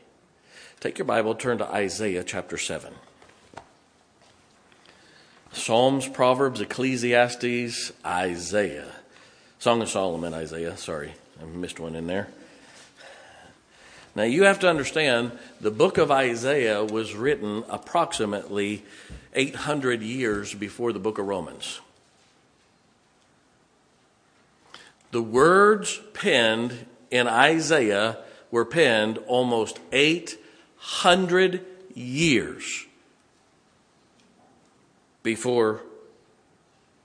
Take 0.80 0.98
your 0.98 1.06
Bible, 1.06 1.34
turn 1.34 1.58
to 1.58 1.66
Isaiah 1.66 2.22
chapter 2.24 2.56
7. 2.56 2.92
Psalms, 5.58 6.08
Proverbs, 6.08 6.60
Ecclesiastes, 6.60 7.92
Isaiah. 8.04 8.92
Song 9.58 9.82
of 9.82 9.88
Solomon, 9.88 10.32
Isaiah. 10.32 10.76
Sorry, 10.76 11.12
I 11.40 11.44
missed 11.44 11.80
one 11.80 11.96
in 11.96 12.06
there. 12.06 12.28
Now 14.14 14.22
you 14.22 14.44
have 14.44 14.60
to 14.60 14.68
understand 14.68 15.32
the 15.60 15.70
book 15.70 15.98
of 15.98 16.10
Isaiah 16.10 16.84
was 16.84 17.14
written 17.14 17.64
approximately 17.68 18.84
800 19.34 20.02
years 20.02 20.54
before 20.54 20.92
the 20.92 20.98
book 20.98 21.18
of 21.18 21.26
Romans. 21.26 21.80
The 25.10 25.22
words 25.22 26.00
penned 26.14 26.86
in 27.10 27.26
Isaiah 27.26 28.18
were 28.50 28.64
penned 28.64 29.18
almost 29.26 29.78
800 29.92 31.64
years 31.94 32.87
before 35.28 35.82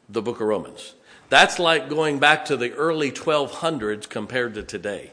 the 0.08 0.22
book 0.22 0.40
of 0.40 0.48
Romans. 0.48 0.94
That's 1.28 1.60
like 1.60 1.90
going 1.90 2.20
back 2.20 2.46
to 2.46 2.56
the 2.56 2.72
early 2.72 3.12
1200s 3.12 4.08
compared 4.08 4.54
to 4.54 4.64
today. 4.64 5.12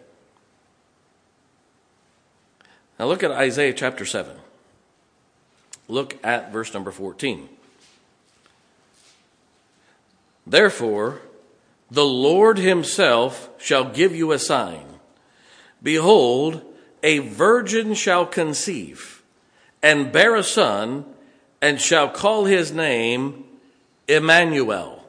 Now 3.00 3.06
look 3.06 3.24
at 3.24 3.32
Isaiah 3.32 3.72
chapter 3.72 4.06
7. 4.06 4.36
Look 5.88 6.24
at 6.24 6.52
verse 6.52 6.72
number 6.72 6.92
14. 6.92 7.48
Therefore, 10.46 11.20
the 11.90 12.06
Lord 12.06 12.58
himself 12.58 13.50
shall 13.58 13.86
give 13.86 14.14
you 14.14 14.30
a 14.30 14.38
sign. 14.38 14.86
Behold, 15.82 16.62
a 17.02 17.18
virgin 17.18 17.94
shall 17.94 18.24
conceive 18.24 19.20
and 19.82 20.12
bear 20.12 20.36
a 20.36 20.44
son 20.44 21.09
and 21.60 21.80
shall 21.80 22.08
call 22.08 22.44
his 22.44 22.72
name 22.72 23.44
Emmanuel. 24.08 25.04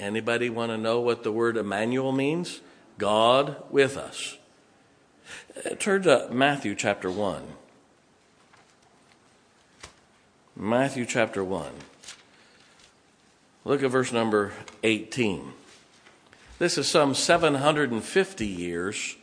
Anybody 0.00 0.50
want 0.50 0.72
to 0.72 0.78
know 0.78 1.00
what 1.00 1.22
the 1.22 1.32
word 1.32 1.56
Emmanuel 1.56 2.12
means? 2.12 2.60
God 2.98 3.56
with 3.70 3.96
us. 3.96 4.38
Uh, 5.64 5.70
turn 5.76 6.02
to 6.02 6.28
Matthew 6.30 6.74
chapter 6.74 7.10
1. 7.10 7.42
Matthew 10.56 11.04
chapter 11.04 11.42
1. 11.42 11.70
Look 13.64 13.82
at 13.82 13.90
verse 13.90 14.12
number 14.12 14.52
18. 14.82 15.52
This 16.58 16.78
is 16.78 16.88
some 16.88 17.14
750 17.14 18.46
years 18.46 19.16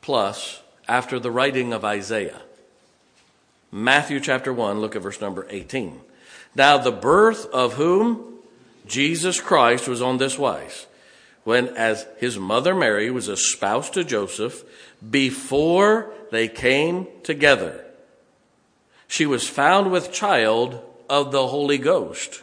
plus 0.00 0.62
after 0.86 1.18
the 1.18 1.30
writing 1.30 1.72
of 1.72 1.84
Isaiah. 1.84 2.42
Matthew 3.70 4.20
chapter 4.20 4.52
1, 4.52 4.80
look 4.80 4.96
at 4.96 5.02
verse 5.02 5.20
number 5.20 5.46
18. 5.50 6.00
Now, 6.54 6.78
the 6.78 6.92
birth 6.92 7.46
of 7.46 7.74
whom? 7.74 8.38
Jesus 8.86 9.40
Christ 9.40 9.86
was 9.86 10.00
on 10.00 10.16
this 10.16 10.38
wise. 10.38 10.86
When, 11.44 11.68
as 11.68 12.06
his 12.18 12.38
mother 12.38 12.74
Mary 12.74 13.10
was 13.10 13.28
espoused 13.28 13.94
to 13.94 14.04
Joseph, 14.04 14.64
before 15.08 16.10
they 16.30 16.48
came 16.48 17.06
together, 17.22 17.84
she 19.06 19.26
was 19.26 19.48
found 19.48 19.90
with 19.90 20.12
child 20.12 20.82
of 21.08 21.32
the 21.32 21.48
Holy 21.48 21.78
Ghost. 21.78 22.42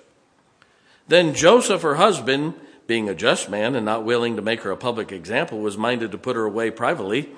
Then 1.08 1.34
Joseph, 1.34 1.82
her 1.84 1.96
husband, 1.96 2.56
being 2.88 3.10
a 3.10 3.16
just 3.16 3.50
man 3.50 3.76
and 3.76 3.86
not 3.86 4.04
willing 4.04 4.36
to 4.36 4.42
make 4.42 4.62
her 4.62 4.72
a 4.72 4.78
public 4.78 5.12
example, 5.12 5.60
was 5.60 5.78
minded 5.78 6.12
to 6.12 6.18
put 6.18 6.36
her 6.36 6.46
away 6.46 6.72
privately. 6.72 7.30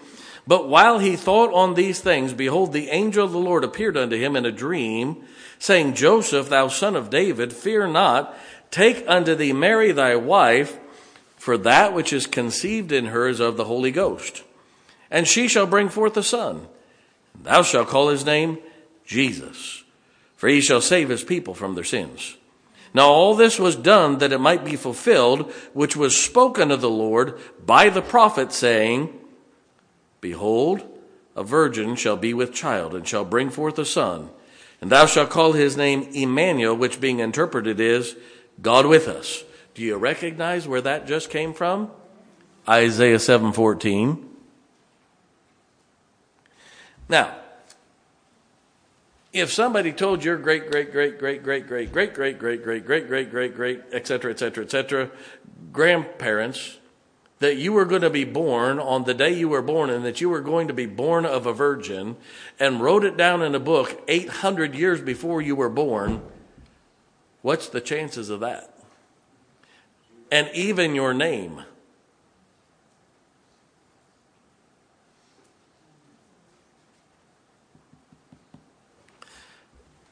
But 0.48 0.70
while 0.70 1.00
he 1.00 1.18
thought 1.18 1.54
on 1.54 1.74
these 1.74 2.00
things, 2.00 2.32
behold, 2.34 2.72
the 2.72 2.90
angel 2.90 3.26
of 3.26 3.34
the 3.34 3.38
Lord 3.38 3.66
appeared 3.66 3.98
unto 3.98 4.18
him 4.18 4.38
in 4.38 4.46
a 4.46 4.52
dream, 4.52 5.26
saying, 5.60 5.96
Joseph, 5.96 6.48
thou 6.48 6.70
son 6.70 6.96
of 6.96 7.10
David, 7.10 7.52
fear 7.52 7.86
not, 7.86 8.34
take 8.72 9.04
unto 9.08 9.36
thee 9.36 9.52
Mary 9.52 9.92
thy 9.92 10.16
wife, 10.16 10.80
for 11.36 11.58
that 11.58 11.94
which 11.94 12.14
is 12.14 12.28
conceived 12.28 12.94
in 12.94 13.08
her 13.08 13.28
is 13.28 13.42
of 13.42 13.58
the 13.58 13.66
Holy 13.66 13.92
Ghost. 13.92 14.44
And 15.12 15.28
she 15.28 15.50
shall 15.50 15.68
bring 15.68 15.90
forth 15.90 16.16
a 16.16 16.24
son. 16.24 16.68
Thou 17.44 17.62
shalt 17.62 17.90
call 17.90 18.08
his 18.08 18.26
name 18.26 18.58
Jesus, 19.06 19.84
for 20.38 20.48
he 20.48 20.62
shall 20.62 20.82
save 20.82 21.10
his 21.10 21.24
people 21.24 21.54
from 21.54 21.76
their 21.76 21.84
sins. 21.84 22.38
Now 22.94 23.10
all 23.10 23.36
this 23.36 23.60
was 23.60 23.76
done 23.76 24.20
that 24.20 24.32
it 24.32 24.40
might 24.40 24.64
be 24.64 24.76
fulfilled, 24.76 25.52
which 25.74 25.96
was 25.96 26.20
spoken 26.20 26.72
of 26.72 26.82
the 26.82 26.90
Lord 26.90 27.40
by 27.66 27.90
the 27.90 28.02
prophet, 28.02 28.52
saying, 28.52 29.14
Behold, 30.21 30.86
a 31.36 31.43
virgin 31.43 31.95
shall 31.95 32.17
be 32.17 32.34
with 32.34 32.53
child, 32.53 32.95
and 32.95 33.08
shall 33.08 33.25
bring 33.25 33.49
forth 33.49 33.77
a 33.77 33.86
son, 33.86 34.30
and 34.82 34.91
thou 34.91 35.06
shalt 35.06 35.30
call 35.30 35.53
his 35.53 35.77
name 35.77 36.10
Emmanuel, 36.13 36.75
which 36.75 36.99
being 36.99 37.19
interpreted 37.19 37.80
is 37.80 38.15
God 38.62 38.86
with 38.86 39.08
us. 39.08 39.43
Do 39.75 39.84
you 39.84 39.95
recognize 39.97 40.67
where 40.67 40.82
that 40.82 41.08
just 41.08 41.30
came 41.30 41.53
from? 41.53 41.91
Isaiah 42.67 43.19
7:14. 43.19 44.23
Now, 47.08 47.36
if 49.32 49.51
somebody 49.53 49.91
told 49.93 50.23
your 50.23 50.38
great, 50.38 50.71
great, 50.71 50.91
great, 50.91 51.19
great, 51.19 51.45
great, 51.45 51.67
great, 51.67 51.91
great, 51.91 52.39
great, 52.39 52.39
great, 52.39 52.63
great, 52.63 52.86
great, 52.86 53.08
great, 53.08 53.30
great, 53.30 53.56
great, 53.56 53.82
et 53.91 54.08
cetera, 54.08 54.32
et 54.32 54.39
cetera, 54.39 54.63
et 54.63 54.71
cetera, 54.71 55.10
grandparents 55.71 56.77
that 57.39 57.58
you 57.58 57.71
were 57.71 57.86
going 57.86 58.02
to 58.02 58.10
be 58.10 58.23
born 58.23 58.80
on 58.80 59.04
the 59.04 59.13
day 59.13 59.32
you 59.32 59.50
were 59.50 59.62
born 59.62 59.89
and 59.89 60.04
that 60.04 60.19
you 60.19 60.30
were 60.30 60.41
going 60.41 60.67
to 60.67 60.73
be 60.73 60.86
born 60.86 61.26
of 61.26 61.45
a 61.45 61.54
virgin 61.54 62.15
and 62.60 62.82
wrote 62.82 63.04
it 63.04 63.15
down 63.15 63.41
in 63.41 63.54
a 63.54 63.60
book 63.60 64.02
800 64.08 64.73
years 64.73 65.02
before 65.02 65.41
you 65.41 65.56
were 65.56 65.69
born, 65.69 66.21
what's 67.41 67.69
the 67.69 67.82
chances 67.82 68.30
of 68.30 68.39
that? 68.39 68.73
And 70.32 70.50
even 70.54 70.95
your 70.95 71.13
name. 71.13 71.63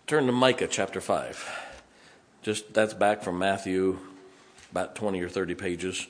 Turn 0.08 0.28
to 0.28 0.32
Micah 0.32 0.68
chapter 0.68 1.02
5. 1.02 1.50
Just 2.44 2.76
that's 2.76 2.94
back 2.94 3.24
from 3.24 3.40
Matthew, 3.40 3.98
about 4.70 4.96
20 4.96 5.20
or 5.20 5.28
30 5.28 5.56
pages. 5.56 6.06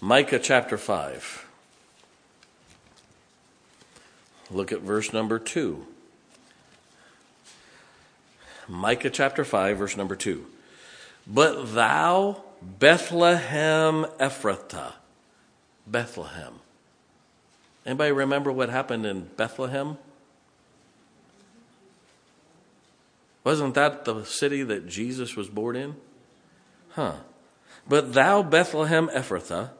Micah 0.00 0.38
chapter 0.38 0.78
5. 0.78 1.46
Look 4.50 4.70
at 4.70 4.80
verse 4.80 5.12
number 5.12 5.40
2. 5.40 5.84
Micah 8.68 9.10
chapter 9.10 9.44
5, 9.44 9.76
verse 9.76 9.96
number 9.96 10.14
2. 10.14 10.46
But 11.26 11.74
thou, 11.74 12.42
Bethlehem 12.62 14.06
Ephrathah, 14.20 14.92
Bethlehem. 15.84 16.60
Anybody 17.84 18.12
remember 18.12 18.52
what 18.52 18.68
happened 18.68 19.04
in 19.04 19.30
Bethlehem? 19.36 19.98
Wasn't 23.42 23.74
that 23.74 24.04
the 24.04 24.22
city 24.24 24.62
that 24.62 24.86
Jesus 24.86 25.34
was 25.34 25.48
born 25.48 25.74
in? 25.74 25.96
Huh. 26.90 27.16
But 27.88 28.12
thou, 28.12 28.42
Bethlehem 28.42 29.08
Ephrathah, 29.08 29.70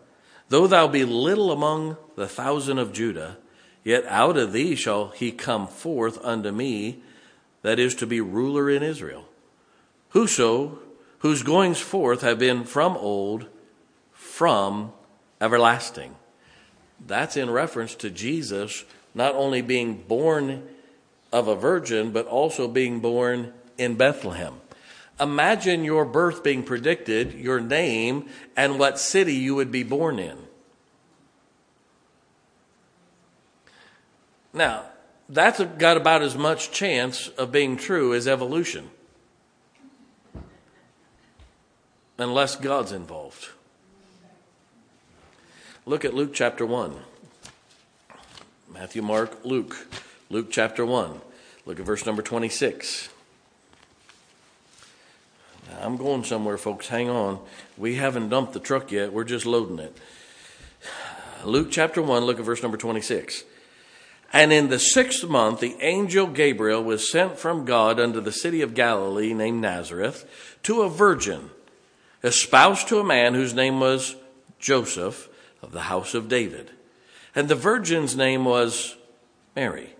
Though 0.49 0.67
thou 0.67 0.89
be 0.89 1.05
little 1.05 1.53
among 1.53 1.97
the 2.17 2.29
thousand 2.29 2.79
of 2.79 2.93
Judah, 2.93 3.37
yet 3.85 4.05
out 4.07 4.37
of 4.37 4.53
thee 4.53 4.75
shall 4.75 5.09
he 5.09 5.31
come 5.31 5.67
forth 5.67 6.19
unto 6.25 6.51
me, 6.51 7.03
that 7.63 7.79
is 7.79 7.95
to 7.97 8.07
be 8.07 8.21
ruler 8.21 8.71
in 8.71 8.83
Israel. 8.83 9.27
Whoso, 10.11 10.79
whose 11.19 11.43
goings 11.43 11.81
forth 11.81 12.23
have 12.23 12.39
been 12.39 12.65
from 12.65 12.97
old, 12.97 13.47
from 14.13 14.93
everlasting. 15.41 16.15
That's 17.05 17.37
in 17.37 17.51
reference 17.51 17.95
to 17.97 18.11
Jesus 18.11 18.85
not 19.15 19.35
only 19.35 19.63
being 19.63 20.03
born 20.03 20.69
of 21.33 21.49
a 21.49 21.57
virgin, 21.57 22.11
but 22.13 22.27
also 22.27 22.69
being 22.69 23.01
born 23.01 23.53
in 23.77 23.97
Bethlehem. 23.97 24.55
Imagine 25.21 25.85
your 25.85 26.05
birth 26.05 26.45
being 26.45 26.63
predicted, 26.63 27.33
your 27.33 27.61
name, 27.61 28.29
and 28.57 28.79
what 28.79 28.99
city 28.99 29.35
you 29.35 29.55
would 29.55 29.73
be 29.73 29.83
born 29.83 30.19
in. 30.19 30.39
Now, 34.53 34.85
that's 35.29 35.63
got 35.63 35.97
about 35.97 36.23
as 36.23 36.37
much 36.37 36.71
chance 36.71 37.29
of 37.29 37.53
being 37.53 37.77
true 37.77 38.15
as 38.15 38.27
evolution, 38.27 38.91
unless 42.17 42.57
God's 42.57 42.93
involved. 42.93 43.49
Look 45.85 46.05
at 46.05 46.15
Luke 46.15 46.33
chapter 46.33 46.65
1. 46.65 46.95
Matthew, 48.73 49.03
Mark, 49.03 49.45
Luke. 49.45 49.87
Luke 50.31 50.49
chapter 50.51 50.85
1. 50.85 51.21
Look 51.67 51.81
at 51.81 51.87
verse 51.87 52.05
number 52.07 52.23
26. 52.23 53.09
I'm 55.81 55.97
going 55.97 56.25
somewhere, 56.25 56.59
folks. 56.59 56.89
Hang 56.89 57.09
on. 57.09 57.41
We 57.77 57.97
haven't 57.97 58.29
dumped 58.29 58.53
the 58.53 58.61
truck 58.61 58.91
yet. 58.91 59.13
We're 59.13 59.25
just 59.25 59.47
loading 59.47 59.79
it. 59.79 59.97
Luke 61.45 61.69
chapter 61.71 62.03
1, 62.03 62.25
look 62.25 62.39
at 62.39 62.45
verse 62.45 62.63
number 62.63 62.77
26. 62.77 63.45
And 64.33 64.53
in 64.53 64.69
the 64.69 64.79
sixth 64.79 65.27
month, 65.27 65.61
the 65.61 65.77
angel 65.81 66.27
Gabriel 66.27 66.83
was 66.83 67.11
sent 67.11 67.39
from 67.39 67.65
God 67.65 67.99
unto 67.99 68.21
the 68.21 68.33
city 68.33 68.61
of 68.61 68.75
Galilee 68.75 69.33
named 69.33 69.63
Nazareth 69.63 70.57
to 70.65 70.83
a 70.83 70.91
virgin, 70.91 71.51
espoused 72.23 72.89
to 72.89 72.99
a 72.99 73.05
man 73.05 73.35
whose 73.35 73.55
name 73.55 73.81
was 73.81 74.17
Joseph 74.59 75.29
of 75.63 75.73
the 75.73 75.83
house 75.83 76.15
of 76.15 76.29
David. 76.29 76.73
And 77.35 77.49
the 77.49 77.55
virgin's 77.55 78.17
name 78.17 78.45
was 78.45 78.97
Mary. 79.57 79.95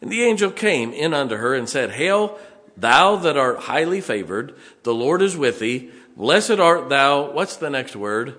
And 0.00 0.10
the 0.10 0.22
angel 0.22 0.50
came 0.50 0.92
in 0.92 1.12
unto 1.12 1.36
her 1.36 1.54
and 1.54 1.68
said, 1.68 1.90
Hail, 1.92 2.38
Thou 2.76 3.16
that 3.16 3.36
art 3.36 3.60
highly 3.60 4.00
favored, 4.00 4.54
the 4.82 4.94
Lord 4.94 5.22
is 5.22 5.36
with 5.36 5.60
thee. 5.60 5.90
Blessed 6.16 6.58
art 6.58 6.88
thou, 6.88 7.30
what's 7.30 7.56
the 7.56 7.70
next 7.70 7.96
word? 7.96 8.36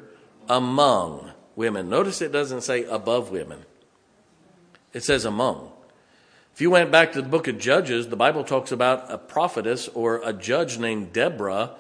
Among 0.50 1.32
women. 1.56 1.90
Notice 1.90 2.22
it 2.22 2.32
doesn't 2.32 2.62
say 2.62 2.84
above 2.86 3.32
women, 3.32 3.66
it 4.94 5.04
says 5.04 5.26
among. 5.26 5.72
If 6.54 6.62
you 6.62 6.72
went 6.72 6.92
back 6.92 7.14
to 7.14 7.22
the 7.22 7.30
book 7.30 7.48
of 7.48 7.60
Judges, 7.60 8.08
the 8.08 8.16
Bible 8.16 8.44
talks 8.44 8.72
about 8.72 9.12
a 9.12 9.18
prophetess 9.18 9.88
or 9.90 10.22
a 10.24 10.34
judge 10.34 10.80
named 10.80 11.14
Deborah, 11.14 11.76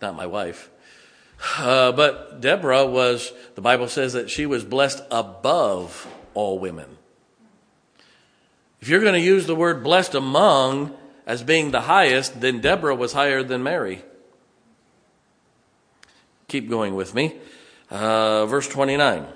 not 0.00 0.14
my 0.14 0.26
wife, 0.26 0.70
uh, 1.58 1.90
but 1.92 2.40
Deborah 2.40 2.86
was, 2.86 3.32
the 3.54 3.60
Bible 3.60 3.88
says 3.88 4.12
that 4.12 4.30
she 4.30 4.46
was 4.46 4.64
blessed 4.64 5.02
above 5.10 6.06
all 6.34 6.58
women. 6.58 6.96
If 8.80 8.88
you're 8.88 9.00
going 9.00 9.14
to 9.14 9.20
use 9.20 9.46
the 9.46 9.56
word 9.56 9.82
blessed 9.82 10.14
among, 10.14 10.96
as 11.30 11.44
being 11.44 11.70
the 11.70 11.82
highest, 11.82 12.40
then 12.40 12.60
Deborah 12.60 12.96
was 12.96 13.12
higher 13.12 13.44
than 13.44 13.62
Mary. 13.62 14.02
Keep 16.48 16.68
going 16.68 16.96
with 16.96 17.14
me. 17.14 17.36
Uh, 17.88 18.46
verse 18.46 18.66
29. 18.66 19.26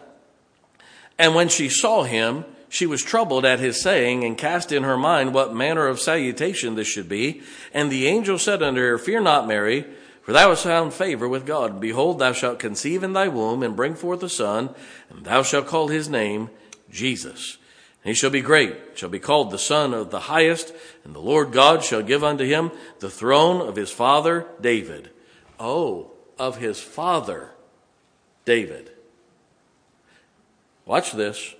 And 1.20 1.36
when 1.36 1.49
she 1.49 1.68
saw 1.68 2.03
him, 2.03 2.47
she 2.68 2.84
was 2.84 3.01
troubled 3.01 3.45
at 3.45 3.61
his 3.61 3.80
saying 3.80 4.24
and 4.24 4.36
cast 4.36 4.72
in 4.72 4.82
her 4.82 4.97
mind 4.97 5.34
what 5.34 5.55
manner 5.55 5.86
of 5.86 6.01
salutation 6.01 6.74
this 6.74 6.88
should 6.88 7.09
be. 7.09 7.42
And 7.72 7.92
the 7.92 8.09
angel 8.09 8.40
said 8.40 8.61
unto 8.61 8.80
her, 8.80 8.99
Fear 8.99 9.20
not, 9.20 9.47
Mary, 9.47 9.86
for 10.22 10.32
thou 10.32 10.49
hast 10.49 10.64
found 10.64 10.95
favor 10.95 11.28
with 11.28 11.47
God. 11.47 11.78
Behold, 11.78 12.18
thou 12.18 12.32
shalt 12.32 12.59
conceive 12.59 13.05
in 13.05 13.12
thy 13.12 13.28
womb 13.28 13.62
and 13.62 13.76
bring 13.76 13.95
forth 13.95 14.20
a 14.24 14.28
son, 14.28 14.74
and 15.11 15.24
thou 15.24 15.45
shalt 15.45 15.68
call 15.68 15.86
his 15.86 16.09
name 16.09 16.51
Jesus. 16.90 17.57
He 18.05 18.12
shall 18.12 18.30
be 18.30 18.42
great, 18.42 18.76
shall 18.94 19.09
be 19.09 19.18
called 19.18 19.50
the 19.50 19.59
Son 19.59 19.94
of 19.94 20.11
the 20.11 20.20
Highest, 20.20 20.74
and 21.05 21.14
the 21.14 21.20
Lord 21.20 21.52
God 21.52 21.82
shall 21.82 22.02
give 22.02 22.22
unto 22.22 22.44
him 22.44 22.70
the 23.00 23.09
throne 23.09 23.66
of 23.66 23.76
his 23.76 23.90
father 23.90 24.46
David. 24.61 25.11
Oh, 25.59 26.11
of 26.38 26.59
his 26.59 26.78
father 26.80 27.52
David. 28.44 28.90
Watch 30.84 31.12
this. 31.12 31.55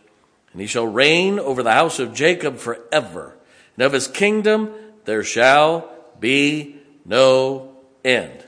And 0.53 0.61
he 0.61 0.67
shall 0.67 0.87
reign 0.87 1.39
over 1.39 1.63
the 1.63 1.73
house 1.73 1.99
of 1.99 2.15
Jacob 2.15 2.59
forever, 2.59 3.37
and 3.77 3.85
of 3.85 3.93
his 3.93 4.07
kingdom 4.07 4.73
there 5.07 5.25
shall 5.25 5.91
be 6.21 6.77
no 7.07 7.75
end. 8.05 8.45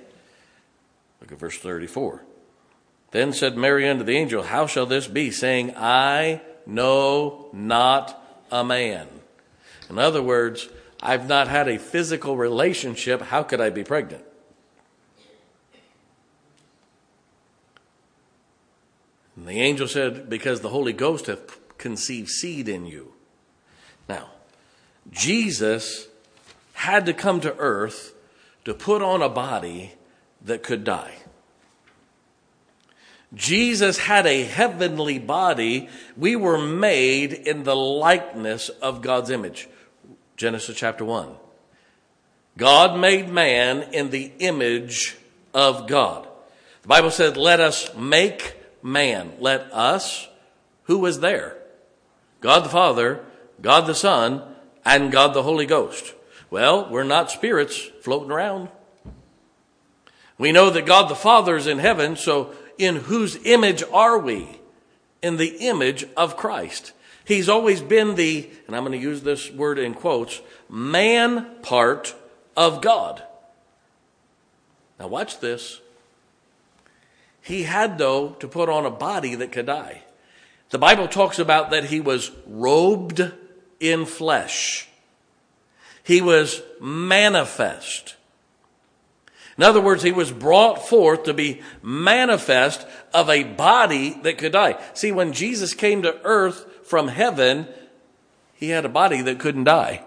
Look 1.21 1.33
at 1.33 1.39
verse 1.39 1.59
34. 1.59 2.23
Then 3.11 3.33
said 3.33 3.57
Mary 3.57 3.89
unto 3.89 4.05
the 4.05 4.17
angel, 4.17 4.43
How 4.43 4.67
shall 4.67 4.87
this 4.87 5.09
be? 5.09 5.31
Saying, 5.31 5.75
I 5.77 6.43
know 6.67 7.49
not 7.53 8.23
a 8.51 8.65
man. 8.65 9.09
In 9.89 9.99
other 9.99 10.23
words, 10.23 10.69
I've 11.03 11.29
not 11.29 11.49
had 11.49 11.69
a 11.69 11.79
physical 11.79 12.37
relationship. 12.37 13.23
How 13.23 13.43
could 13.43 13.61
I 13.61 13.71
be 13.71 13.85
pregnant? 13.85 14.25
And 19.37 19.47
the 19.47 19.61
angel 19.61 19.87
said, 19.87 20.29
Because 20.29 20.61
the 20.61 20.71
Holy 20.71 20.93
Ghost 20.93 21.27
hath 21.27 21.79
conceived 21.79 22.31
seed 22.31 22.69
in 22.69 22.87
you. 22.87 23.13
Now, 24.09 24.31
Jesus 25.11 26.09
had 26.73 27.07
to 27.07 27.13
come 27.13 27.41
to 27.41 27.55
earth 27.57 28.15
to 28.65 28.75
put 28.75 29.03
on 29.03 29.23
a 29.23 29.29
body 29.29 29.93
that 30.43 30.63
could 30.63 30.85
die. 30.85 31.15
Jesus 33.37 33.99
had 33.99 34.27
a 34.27 34.45
heavenly 34.45 35.19
body. 35.19 35.89
We 36.17 36.35
were 36.37 36.59
made 36.59 37.35
in 37.35 37.65
the 37.65 37.77
likeness 37.77 38.71
of 38.71 39.03
God's 39.03 39.31
image. 39.31 39.69
Genesis 40.37 40.77
chapter 40.77 41.05
1. 41.05 41.29
God 42.57 42.99
made 42.99 43.29
man 43.29 43.83
in 43.93 44.09
the 44.09 44.33
image 44.39 45.17
of 45.53 45.87
God. 45.87 46.27
The 46.83 46.89
Bible 46.89 47.11
said, 47.11 47.37
Let 47.37 47.61
us 47.61 47.95
make 47.95 48.57
man. 48.83 49.33
Let 49.39 49.71
us, 49.73 50.29
who 50.85 50.99
was 50.99 51.21
there? 51.21 51.59
God 52.41 52.65
the 52.65 52.71
Father, 52.71 53.23
God 53.61 53.83
the 53.83 53.95
Son, 53.95 54.43
and 54.85 55.13
God 55.13 55.35
the 55.35 55.43
Holy 55.43 55.67
Ghost. 55.67 56.15
Well, 56.49 56.89
we're 56.91 57.05
not 57.05 57.31
spirits 57.31 57.79
floating 58.01 58.31
around. 58.31 58.69
We 60.39 60.53
know 60.53 60.71
that 60.71 60.87
God 60.87 61.11
the 61.11 61.15
Father 61.15 61.57
is 61.57 61.67
in 61.67 61.79
heaven, 61.79 62.17
so 62.17 62.55
in 62.79 62.97
whose 62.97 63.37
image 63.45 63.83
are 63.93 64.19
we? 64.19 64.61
In 65.23 65.37
the 65.37 65.57
image 65.59 66.07
of 66.17 66.37
Christ. 66.37 66.93
He's 67.25 67.49
always 67.49 67.81
been 67.81 68.15
the, 68.15 68.49
and 68.67 68.77
I'm 68.77 68.85
going 68.85 68.99
to 68.99 69.05
use 69.05 69.23
this 69.23 69.51
word 69.51 69.79
in 69.79 69.95
quotes, 69.95 70.41
man 70.69 71.57
part 71.63 72.15
of 72.57 72.81
God. 72.81 73.23
Now 74.99 75.09
watch 75.09 75.41
this. 75.41 75.81
He 77.43 77.65
had, 77.65 77.99
though, 77.99 78.31
to 78.41 78.49
put 78.49 78.69
on 78.69 78.87
a 78.87 78.91
body 78.91 79.35
that 79.37 79.53
could 79.53 79.67
die. 79.67 80.03
The 80.71 80.79
Bible 80.79 81.07
talks 81.07 81.39
about 81.39 81.71
that 81.71 81.85
he 81.85 82.01
was 82.01 82.33
robed 82.47 83.23
in 83.79 84.05
flesh. 84.05 84.89
He 86.03 86.21
was 86.21 86.63
manifest. 86.81 88.16
In 89.57 89.65
other 89.65 89.81
words, 89.81 90.03
he 90.03 90.13
was 90.13 90.31
brought 90.31 90.87
forth 90.87 91.25
to 91.25 91.35
be 91.35 91.63
manifest 91.83 92.87
of 93.15 93.31
a 93.31 93.43
body 93.43 94.19
that 94.23 94.39
could 94.39 94.53
die. 94.53 94.79
See, 94.93 95.13
when 95.13 95.33
Jesus 95.33 95.73
came 95.73 96.03
to 96.03 96.21
earth 96.25 96.87
from 96.87 97.09
heaven, 97.09 97.67
he 98.55 98.69
had 98.69 98.85
a 98.85 98.91
body 98.91 99.23
that 99.23 99.39
couldn't 99.39 99.65
die. 99.65 100.05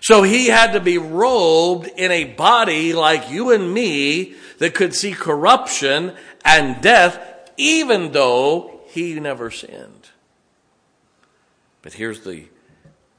So 0.00 0.22
he 0.22 0.48
had 0.48 0.72
to 0.72 0.80
be 0.80 0.98
robed 0.98 1.86
in 1.86 2.10
a 2.10 2.24
body 2.24 2.92
like 2.92 3.30
you 3.30 3.50
and 3.52 3.72
me 3.72 4.34
that 4.58 4.74
could 4.74 4.94
see 4.94 5.12
corruption 5.12 6.14
and 6.44 6.82
death, 6.82 7.18
even 7.56 8.12
though 8.12 8.80
he 8.88 9.18
never 9.18 9.50
sinned. 9.50 10.10
But 11.82 11.94
here's 11.94 12.20
the 12.20 12.46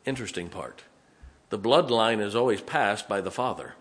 interesting 0.05 0.49
part 0.49 0.83
the 1.49 1.59
bloodline 1.59 2.21
is 2.21 2.35
always 2.35 2.61
passed 2.61 3.09
by 3.09 3.21
the 3.21 3.31
Father. 3.31 3.75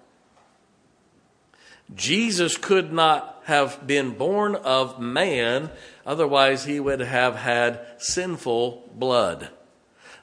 Jesus 1.94 2.56
could 2.56 2.92
not 2.92 3.42
have 3.44 3.86
been 3.86 4.12
born 4.12 4.54
of 4.54 5.00
man, 5.00 5.70
otherwise, 6.06 6.64
he 6.64 6.78
would 6.78 7.00
have 7.00 7.36
had 7.36 7.80
sinful 7.98 8.90
blood. 8.94 9.48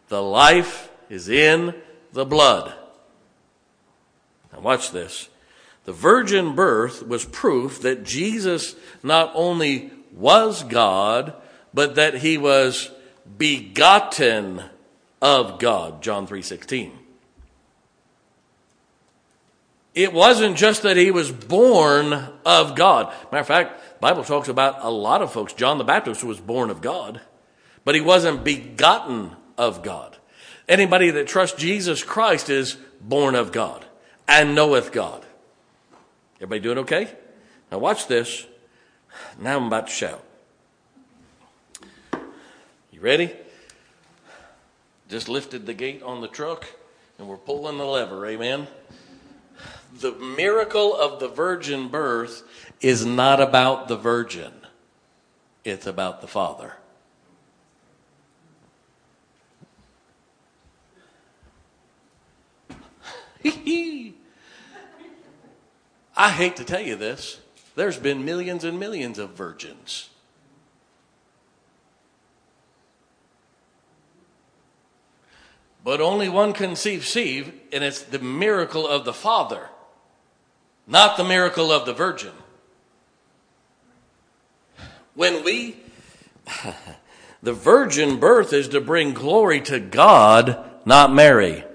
The 0.07 0.21
life 0.21 0.89
is 1.09 1.27
in 1.27 1.75
the 2.13 2.25
blood. 2.25 2.73
Now, 4.53 4.61
watch 4.61 4.91
this. 4.91 5.29
The 5.85 5.93
virgin 5.93 6.55
birth 6.55 7.05
was 7.05 7.25
proof 7.25 7.81
that 7.81 8.03
Jesus 8.03 8.75
not 9.03 9.31
only 9.35 9.91
was 10.13 10.63
God, 10.63 11.33
but 11.73 11.95
that 11.95 12.15
he 12.15 12.37
was 12.37 12.91
begotten 13.37 14.63
of 15.21 15.59
God. 15.59 16.01
John 16.01 16.27
3:16. 16.27 16.91
It 19.97 20.13
wasn't 20.13 20.57
just 20.57 20.83
that 20.83 20.95
he 20.95 21.09
was 21.09 21.31
born 21.31 22.13
of 22.45 22.75
God. 22.75 23.11
Matter 23.31 23.37
of 23.39 23.47
fact, 23.47 23.99
Bible 23.99 24.23
talks 24.23 24.47
about 24.47 24.85
a 24.85 24.91
lot 24.91 25.23
of 25.23 25.33
folks. 25.33 25.53
John 25.53 25.79
the 25.79 25.83
Baptist 25.83 26.23
was 26.23 26.39
born 26.39 26.69
of 26.69 26.81
God, 26.81 27.19
but 27.83 27.95
he 27.95 28.01
wasn't 28.01 28.43
begotten 28.43 29.31
of 29.57 29.81
God. 29.81 30.15
Anybody 30.69 31.09
that 31.09 31.25
trusts 31.25 31.59
Jesus 31.59 32.03
Christ 32.03 32.47
is 32.51 32.77
born 33.01 33.33
of 33.33 33.51
God 33.51 33.87
and 34.27 34.53
knoweth 34.53 34.91
God. 34.91 35.25
Everybody 36.35 36.59
doing 36.59 36.77
okay? 36.77 37.09
Now 37.71 37.79
watch 37.79 38.05
this. 38.05 38.45
Now 39.39 39.57
I'm 39.57 39.65
about 39.65 39.87
to 39.87 39.93
shout. 39.93 40.23
You 42.91 43.01
ready? 43.01 43.33
Just 45.09 45.27
lifted 45.27 45.65
the 45.65 45.73
gate 45.73 46.03
on 46.03 46.21
the 46.21 46.27
truck 46.27 46.67
and 47.17 47.27
we're 47.27 47.37
pulling 47.37 47.79
the 47.79 47.85
lever. 47.85 48.27
Amen 48.27 48.67
the 49.93 50.11
miracle 50.13 50.95
of 50.95 51.19
the 51.19 51.27
virgin 51.27 51.87
birth 51.87 52.43
is 52.81 53.05
not 53.05 53.41
about 53.41 53.87
the 53.87 53.95
virgin, 53.95 54.53
it's 55.63 55.87
about 55.87 56.21
the 56.21 56.27
Father. 56.27 56.73
I 66.15 66.31
hate 66.31 66.55
to 66.57 66.63
tell 66.63 66.81
you 66.81 66.95
this. 66.95 67.39
There's 67.75 67.97
been 67.97 68.25
millions 68.25 68.63
and 68.63 68.79
millions 68.79 69.19
of 69.19 69.31
virgins. 69.31 70.09
But 75.83 76.01
only 76.01 76.27
one 76.27 76.53
conceives 76.53 77.07
seed, 77.07 77.53
and 77.71 77.83
it's 77.83 78.01
the 78.01 78.19
miracle 78.19 78.87
of 78.87 79.05
the 79.05 79.13
Father 79.13 79.69
not 80.87 81.17
the 81.17 81.23
miracle 81.23 81.71
of 81.71 81.85
the 81.85 81.93
virgin. 81.93 82.31
When 85.13 85.43
we, 85.43 85.77
the 87.43 87.53
virgin 87.53 88.19
birth 88.19 88.53
is 88.53 88.69
to 88.69 88.79
bring 88.79 89.13
glory 89.13 89.59
to 89.61 89.79
God, 89.79 90.63
not 90.85 91.13
Mary. 91.13 91.65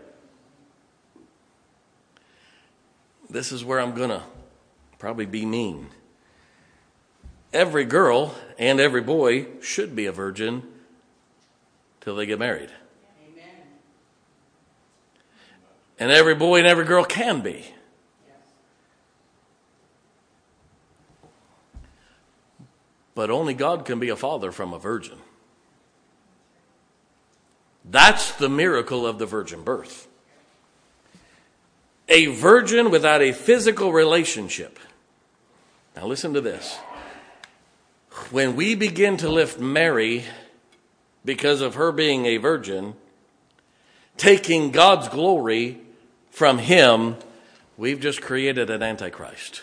This 3.29 3.53
is 3.53 3.65
where 3.65 3.81
I'm 3.81 3.95
going 3.95 4.11
to 4.11 4.23
probably 4.99 5.27
be 5.27 5.45
mean. 5.45 5.89
Every 7.53 7.85
girl 7.85 8.35
and 8.59 8.81
every 8.81 9.03
boy 9.03 9.47
should 9.61 9.95
be 9.95 10.07
a 10.07 10.13
virgin 10.13 10.63
till 12.01 12.17
they 12.17 12.25
get 12.25 12.39
married. 12.39 12.71
Amen. 13.31 13.45
And 15.99 16.11
every 16.11 16.35
boy 16.35 16.59
and 16.59 16.67
every 16.67 16.85
girl 16.85 17.05
can 17.05 17.41
be. 17.41 17.67
But 23.15 23.31
only 23.31 23.55
God 23.55 23.85
can 23.85 23.99
be 23.99 24.09
a 24.09 24.17
father 24.17 24.53
from 24.53 24.73
a 24.73 24.79
virgin. 24.79 25.19
That's 27.85 28.33
the 28.33 28.49
miracle 28.49 29.07
of 29.07 29.19
the 29.19 29.27
virgin 29.27 29.63
birth. 29.63 30.09
A 32.09 32.27
virgin 32.27 32.91
without 32.91 33.23
a 33.23 33.33
physical 33.33 33.93
relationship. 33.93 34.79
Now, 35.97 36.07
listen 36.07 36.35
to 36.35 36.41
this. 36.41 36.79
When 38.31 38.57
we 38.57 38.75
begin 38.75 39.17
to 39.19 39.29
lift 39.29 39.59
Mary 39.59 40.25
because 41.25 41.61
of 41.61 41.75
her 41.75 41.93
being 41.93 42.27
a 42.27 42.37
virgin, 42.37 42.95
taking 44.17 44.71
God's 44.71 45.09
glory 45.09 45.81
from 46.31 46.59
Him, 46.59 47.17
we've 47.77 48.01
just 48.01 48.21
created 48.21 48.71
an 48.71 48.83
antichrist. 48.83 49.63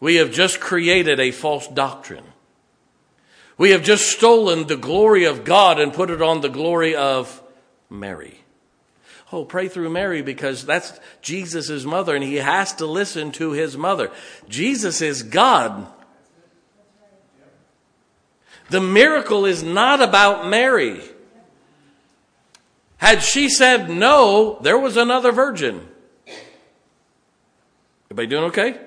We 0.00 0.16
have 0.16 0.30
just 0.30 0.60
created 0.60 1.18
a 1.18 1.30
false 1.30 1.66
doctrine. 1.66 2.24
We 3.56 3.70
have 3.70 3.82
just 3.82 4.06
stolen 4.06 4.68
the 4.68 4.76
glory 4.76 5.24
of 5.24 5.44
God 5.44 5.80
and 5.80 5.92
put 5.92 6.10
it 6.10 6.22
on 6.22 6.40
the 6.40 6.48
glory 6.48 6.94
of 6.94 7.42
Mary. 7.90 8.40
Oh, 9.32 9.44
pray 9.44 9.68
through 9.68 9.90
Mary 9.90 10.22
because 10.22 10.64
that's 10.64 10.98
Jesus' 11.20 11.84
mother 11.84 12.14
and 12.14 12.24
he 12.24 12.36
has 12.36 12.72
to 12.76 12.86
listen 12.86 13.32
to 13.32 13.50
his 13.50 13.76
mother. 13.76 14.10
Jesus 14.48 15.02
is 15.02 15.22
God. 15.22 15.86
The 18.70 18.80
miracle 18.80 19.44
is 19.44 19.62
not 19.62 20.00
about 20.00 20.48
Mary. 20.48 21.02
Had 22.98 23.22
she 23.22 23.48
said 23.48 23.90
no, 23.90 24.58
there 24.60 24.78
was 24.78 24.96
another 24.96 25.32
virgin. 25.32 25.86
Everybody 28.06 28.26
doing 28.28 28.44
okay? 28.44 28.78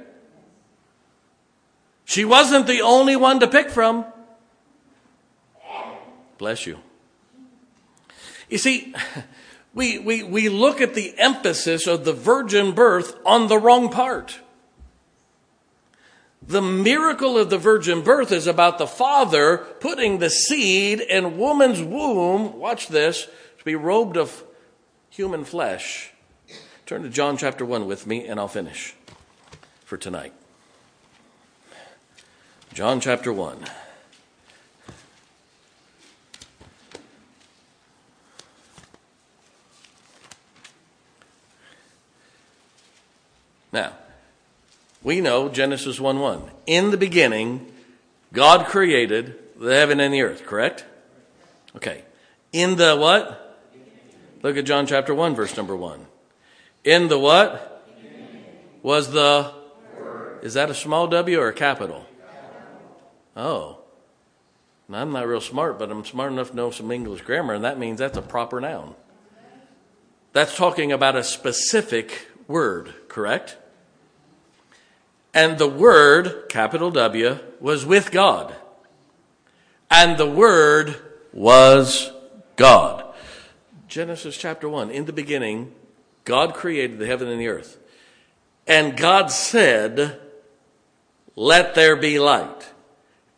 She 2.06 2.26
wasn't 2.26 2.68
the 2.68 2.82
only 2.82 3.16
one 3.16 3.40
to 3.40 3.48
pick 3.48 3.70
from. 3.70 4.06
Bless 6.38 6.66
you. 6.66 6.80
You 8.50 8.58
see, 8.58 8.94
we, 9.74 10.00
we, 10.00 10.24
we 10.24 10.50
look 10.50 10.82
at 10.82 10.94
the 10.94 11.18
emphasis 11.18 11.88
of 11.88 12.04
the 12.06 12.14
virgin 12.14 12.74
birth 12.74 13.16
on 13.26 13.48
the 13.48 13.58
wrong 13.58 13.90
part. 13.90 14.40
The 16.42 16.62
miracle 16.62 17.38
of 17.38 17.50
the 17.50 17.60
virgin 17.60 18.02
birth 18.02 18.32
is 18.32 18.48
about 18.48 18.80
the 18.80 18.88
father 18.88 19.58
putting 19.58 20.18
the 20.18 20.30
seed 20.30 21.00
in 21.00 21.38
woman's 21.38 21.82
womb, 21.82 22.58
watch 22.58 22.88
this, 22.88 23.28
to 23.60 23.64
be 23.64 23.76
robed 23.76 24.18
of 24.18 24.44
human 25.10 25.46
flesh. 25.46 26.12
Turn 26.88 27.04
to 27.04 27.10
John 27.10 27.38
chapter 27.38 27.64
1 27.64 27.86
with 27.86 28.08
me, 28.08 28.26
and 28.26 28.40
I'll 28.40 28.48
finish 28.48 28.96
for 29.86 29.98
tonight. 29.98 30.34
John 32.74 33.02
chapter 33.02 33.34
1. 33.34 33.58
Now, 43.74 43.92
we 45.04 45.20
know 45.20 45.50
Genesis 45.50 46.00
1 46.00 46.20
1. 46.20 46.50
In 46.66 46.92
the 46.92 46.98
beginning, 46.98 47.70
God 48.32 48.68
created 48.68 49.38
the 49.60 49.76
heaven 49.76 50.00
and 50.00 50.14
the 50.14 50.22
earth, 50.22 50.46
correct? 50.46 50.86
Okay. 51.76 52.04
In 52.54 52.78
the 52.78 52.96
what? 52.96 53.60
Look 54.44 54.56
at 54.56 54.64
John 54.64 54.88
chapter 54.88 55.14
1, 55.14 55.36
verse 55.36 55.58
number 55.58 55.76
1. 55.76 56.06
In 56.86 57.10
the 57.10 57.20
what? 57.20 57.86
Was 58.82 59.12
the. 59.12 59.54
Is 60.42 60.54
that 60.54 60.70
a 60.70 60.74
small 60.74 61.08
w 61.08 61.38
or 61.38 61.50
a 61.50 61.54
capital? 61.54 62.06
Oh. 63.36 63.80
I'm 64.92 65.12
not 65.12 65.28
real 65.28 65.40
smart, 65.40 65.80
but 65.80 65.90
I'm 65.90 66.04
smart 66.04 66.34
enough 66.34 66.50
to 66.50 66.56
know 66.56 66.70
some 66.70 66.92
English 66.92 67.22
grammar, 67.22 67.54
and 67.54 67.64
that 67.64 67.80
means 67.80 68.00
that's 68.00 68.18
a 68.18 68.22
proper 68.22 68.60
noun. 68.60 68.96
That's 70.34 70.56
talking 70.56 70.92
about 70.92 71.16
a 71.16 71.24
specific 71.24 72.28
word, 72.48 72.94
correct? 73.08 73.58
And 75.34 75.58
the 75.58 75.68
Word, 75.68 76.50
capital 76.50 76.92
W, 76.92 77.40
was 77.60 77.86
with 77.86 78.12
God. 78.12 78.54
And 79.90 80.18
the 80.18 80.30
Word 80.30 80.96
was 81.32 82.12
God. 82.58 83.06
Genesis 83.88 84.38
chapter 84.38 84.68
1. 84.68 84.90
In 84.90 85.06
the 85.06 85.14
beginning, 85.14 85.74
God 86.26 86.54
created 86.54 87.00
the 87.00 87.08
heaven 87.08 87.28
and 87.28 87.40
the 87.40 87.48
earth. 87.48 87.78
And 88.68 88.98
God 88.98 89.32
said, 89.32 90.20
Let 91.36 91.76
there 91.76 91.96
be 91.96 92.20
light. 92.20 92.71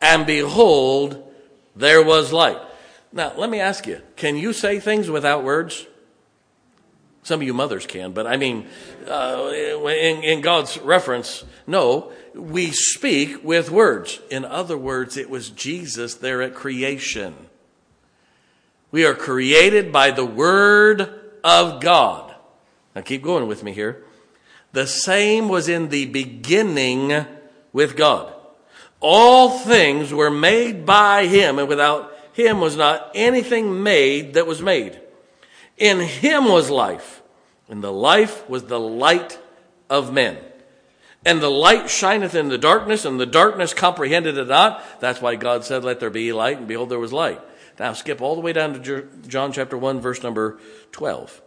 And 0.04 0.26
behold, 0.26 1.34
there 1.78 2.04
was 2.04 2.34
light. 2.34 2.60
Now, 3.14 3.32
let 3.38 3.50
me 3.50 3.62
ask 3.62 3.88
you 3.88 4.02
can 4.18 4.36
you 4.36 4.52
say 4.52 4.80
things 4.80 5.10
without 5.10 5.44
words? 5.46 5.88
Some 7.24 7.40
of 7.40 7.48
you 7.48 7.54
mothers 7.54 7.88
can, 7.88 8.12
but 8.12 8.28
I 8.28 8.36
mean, 8.36 8.68
uh, 9.08 9.50
in, 9.54 10.24
in 10.24 10.42
God's 10.42 10.78
reference, 10.80 11.46
no, 11.66 12.12
we 12.36 12.72
speak 12.72 13.46
with 13.46 13.72
words. 13.72 14.20
In 14.30 14.44
other 14.44 14.78
words, 14.78 15.16
it 15.16 15.30
was 15.30 15.50
Jesus 15.50 16.16
there 16.16 16.42
at 16.42 16.54
creation. 16.54 17.34
We 18.92 19.06
are 19.06 19.16
created 19.16 19.94
by 19.94 20.12
the 20.12 20.26
Word 20.26 21.10
of 21.46 21.80
God. 21.80 22.36
Now 22.94 23.04
keep 23.04 23.24
going 23.24 23.48
with 23.48 23.64
me 23.64 23.72
here. 23.72 24.04
The 24.74 24.86
same 24.86 25.48
was 25.48 25.70
in 25.70 25.88
the 25.88 26.08
beginning 26.08 27.26
with 27.72 27.96
God. 27.96 28.34
All 29.04 29.60
things 29.60 30.12
were 30.12 30.32
made 30.32 30.86
by 30.86 31.28
Him, 31.28 31.60
and 31.60 31.68
without 31.68 32.12
Him 32.34 32.60
was 32.60 32.76
not 32.76 33.12
anything 33.14 33.84
made 33.84 34.34
that 34.34 34.48
was 34.48 34.62
made. 34.62 35.00
In 35.78 36.00
him 36.00 36.46
was 36.46 36.70
life, 36.70 37.22
and 37.68 37.84
the 37.84 37.92
life 37.92 38.48
was 38.50 38.66
the 38.66 38.80
light 38.80 39.40
of 39.90 40.14
men. 40.14 40.38
And 41.26 41.42
the 41.42 41.50
light 41.50 41.90
shineth 41.90 42.36
in 42.36 42.50
the 42.50 42.58
darkness, 42.58 43.06
and 43.06 43.20
the 43.20 43.26
darkness 43.26 43.74
comprehended 43.74 44.38
it 44.38 44.48
not. 44.48 44.84
That's 45.00 45.22
why 45.22 45.36
God 45.36 45.64
said, 45.64 45.84
Let 45.84 46.00
there 46.00 46.10
be 46.10 46.34
light, 46.34 46.58
and 46.58 46.68
behold, 46.68 46.90
there 46.90 47.00
was 47.00 47.14
light. 47.14 47.42
Now 47.80 47.94
skip 47.94 48.22
all 48.22 48.36
the 48.36 48.42
way 48.42 48.54
down 48.54 48.82
to 48.82 49.10
John 49.28 49.52
chapter 49.52 49.78
1, 49.78 50.00
verse 50.00 50.22
number 50.22 50.60
12. 50.92 51.42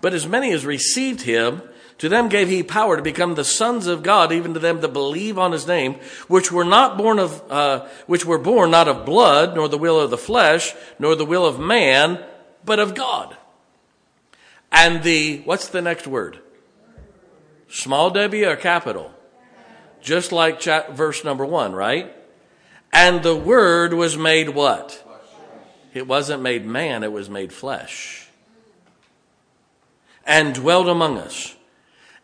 But 0.00 0.14
as 0.14 0.26
many 0.26 0.52
as 0.52 0.66
received 0.66 1.22
him, 1.22 1.62
to 2.02 2.08
them 2.08 2.28
gave 2.28 2.48
he 2.48 2.64
power 2.64 2.96
to 2.96 3.02
become 3.02 3.36
the 3.36 3.44
sons 3.44 3.86
of 3.86 4.02
God, 4.02 4.32
even 4.32 4.54
to 4.54 4.58
them 4.58 4.80
that 4.80 4.88
believe 4.88 5.38
on 5.38 5.52
his 5.52 5.68
name, 5.68 6.00
which 6.26 6.50
were 6.50 6.64
not 6.64 6.98
born 6.98 7.20
of, 7.20 7.48
uh, 7.48 7.86
which 8.08 8.24
were 8.24 8.38
born 8.38 8.72
not 8.72 8.88
of 8.88 9.06
blood, 9.06 9.54
nor 9.54 9.68
the 9.68 9.78
will 9.78 10.00
of 10.00 10.10
the 10.10 10.18
flesh, 10.18 10.74
nor 10.98 11.14
the 11.14 11.24
will 11.24 11.46
of 11.46 11.60
man, 11.60 12.20
but 12.64 12.80
of 12.80 12.96
God. 12.96 13.36
And 14.72 15.04
the, 15.04 15.42
what's 15.44 15.68
the 15.68 15.80
next 15.80 16.08
word? 16.08 16.40
Small 17.68 18.10
w 18.10 18.48
or 18.48 18.56
capital? 18.56 19.14
Just 20.00 20.32
like 20.32 20.60
verse 20.90 21.22
number 21.22 21.46
one, 21.46 21.72
right? 21.72 22.12
And 22.92 23.22
the 23.22 23.36
word 23.36 23.94
was 23.94 24.18
made 24.18 24.48
what? 24.48 25.08
It 25.94 26.08
wasn't 26.08 26.42
made 26.42 26.66
man, 26.66 27.04
it 27.04 27.12
was 27.12 27.30
made 27.30 27.52
flesh. 27.52 28.26
And 30.26 30.52
dwelt 30.52 30.88
among 30.88 31.18
us. 31.18 31.54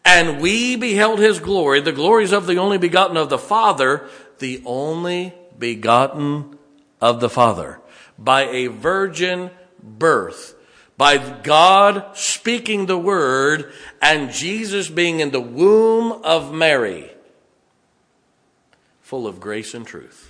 And 0.09 0.41
we 0.41 0.77
beheld 0.77 1.19
his 1.19 1.39
glory, 1.39 1.81
the 1.83 1.93
glories 1.93 2.33
of 2.33 2.47
the 2.47 2.57
only 2.57 2.79
begotten 2.79 3.19
of 3.19 3.29
the 3.29 3.39
Father, 3.39 4.09
the 4.39 4.63
only 4.65 5.35
begotten 5.59 6.59
of 7.01 7.21
the 7.21 7.29
Father, 7.29 7.81
by 8.19 8.47
a 8.47 8.69
virgin 8.69 9.51
birth 9.83 10.55
by 10.99 11.17
God 11.17 12.17
speaking 12.17 12.87
the 12.87 12.99
word 12.99 13.73
and 14.03 14.33
Jesus 14.33 14.91
being 14.91 15.21
in 15.21 15.31
the 15.31 15.41
womb 15.41 16.11
of 16.25 16.53
Mary, 16.53 17.13
full 19.01 19.29
of 19.29 19.39
grace 19.39 19.75
and 19.75 19.87
truth. 19.87 20.28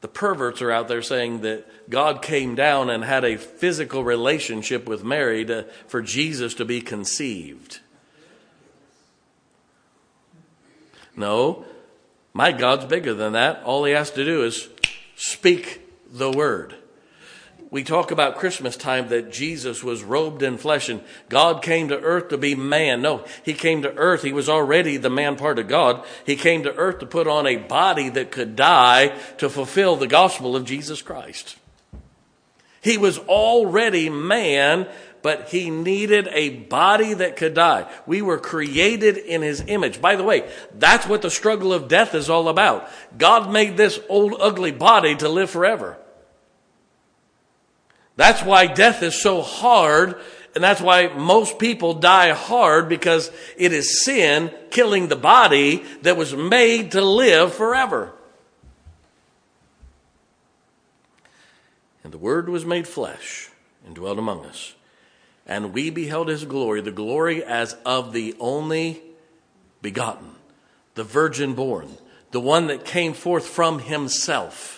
The 0.00 0.08
perverts 0.08 0.62
are 0.62 0.70
out 0.70 0.88
there 0.88 1.02
saying 1.02 1.40
that 1.40 1.90
God 1.90 2.22
came 2.22 2.54
down 2.54 2.88
and 2.88 3.04
had 3.04 3.24
a 3.24 3.36
physical 3.36 4.04
relationship 4.04 4.86
with 4.86 5.02
Mary 5.02 5.44
to, 5.46 5.64
for 5.88 6.02
Jesus 6.02 6.54
to 6.54 6.64
be 6.64 6.80
conceived. 6.80 7.80
No, 11.16 11.64
my 12.32 12.52
God's 12.52 12.84
bigger 12.84 13.12
than 13.12 13.32
that. 13.32 13.62
All 13.64 13.84
he 13.84 13.92
has 13.92 14.12
to 14.12 14.24
do 14.24 14.44
is 14.44 14.68
speak 15.16 15.80
the 16.12 16.30
word 16.30 16.76
we 17.70 17.84
talk 17.84 18.10
about 18.10 18.36
Christmas 18.36 18.76
time 18.76 19.08
that 19.08 19.30
Jesus 19.30 19.84
was 19.84 20.02
robed 20.02 20.42
in 20.42 20.56
flesh 20.56 20.88
and 20.88 21.02
God 21.28 21.62
came 21.62 21.88
to 21.88 22.00
earth 22.00 22.28
to 22.28 22.38
be 22.38 22.54
man. 22.54 23.02
No, 23.02 23.24
he 23.44 23.52
came 23.52 23.82
to 23.82 23.94
earth. 23.94 24.22
He 24.22 24.32
was 24.32 24.48
already 24.48 24.96
the 24.96 25.10
man 25.10 25.36
part 25.36 25.58
of 25.58 25.68
God. 25.68 26.04
He 26.24 26.34
came 26.34 26.62
to 26.62 26.74
earth 26.74 27.00
to 27.00 27.06
put 27.06 27.26
on 27.26 27.46
a 27.46 27.56
body 27.56 28.08
that 28.08 28.30
could 28.30 28.56
die 28.56 29.08
to 29.36 29.50
fulfill 29.50 29.96
the 29.96 30.06
gospel 30.06 30.56
of 30.56 30.64
Jesus 30.64 31.02
Christ. 31.02 31.58
He 32.80 32.96
was 32.96 33.18
already 33.18 34.08
man, 34.08 34.88
but 35.20 35.50
he 35.50 35.68
needed 35.68 36.26
a 36.32 36.50
body 36.50 37.12
that 37.12 37.36
could 37.36 37.52
die. 37.52 37.90
We 38.06 38.22
were 38.22 38.38
created 38.38 39.18
in 39.18 39.42
his 39.42 39.62
image. 39.66 40.00
By 40.00 40.16
the 40.16 40.24
way, 40.24 40.48
that's 40.74 41.06
what 41.06 41.20
the 41.20 41.30
struggle 41.30 41.74
of 41.74 41.88
death 41.88 42.14
is 42.14 42.30
all 42.30 42.48
about. 42.48 42.88
God 43.18 43.52
made 43.52 43.76
this 43.76 44.00
old 44.08 44.36
ugly 44.40 44.72
body 44.72 45.16
to 45.16 45.28
live 45.28 45.50
forever. 45.50 45.98
That's 48.18 48.42
why 48.42 48.66
death 48.66 49.04
is 49.04 49.22
so 49.22 49.42
hard, 49.42 50.16
and 50.56 50.64
that's 50.64 50.80
why 50.80 51.06
most 51.06 51.60
people 51.60 51.94
die 51.94 52.30
hard 52.30 52.88
because 52.88 53.30
it 53.56 53.72
is 53.72 54.02
sin 54.02 54.50
killing 54.70 55.06
the 55.06 55.14
body 55.14 55.84
that 56.02 56.16
was 56.16 56.34
made 56.34 56.90
to 56.92 57.00
live 57.00 57.54
forever. 57.54 58.12
And 62.02 62.12
the 62.12 62.18
Word 62.18 62.48
was 62.48 62.64
made 62.66 62.88
flesh 62.88 63.50
and 63.86 63.94
dwelt 63.94 64.18
among 64.18 64.44
us. 64.46 64.74
And 65.46 65.72
we 65.72 65.88
beheld 65.88 66.26
his 66.26 66.44
glory, 66.44 66.80
the 66.80 66.90
glory 66.90 67.44
as 67.44 67.74
of 67.86 68.12
the 68.12 68.34
only 68.40 69.00
begotten, 69.80 70.30
the 70.96 71.04
virgin 71.04 71.54
born, 71.54 71.98
the 72.32 72.40
one 72.40 72.66
that 72.66 72.84
came 72.84 73.12
forth 73.12 73.46
from 73.46 73.78
himself 73.78 74.77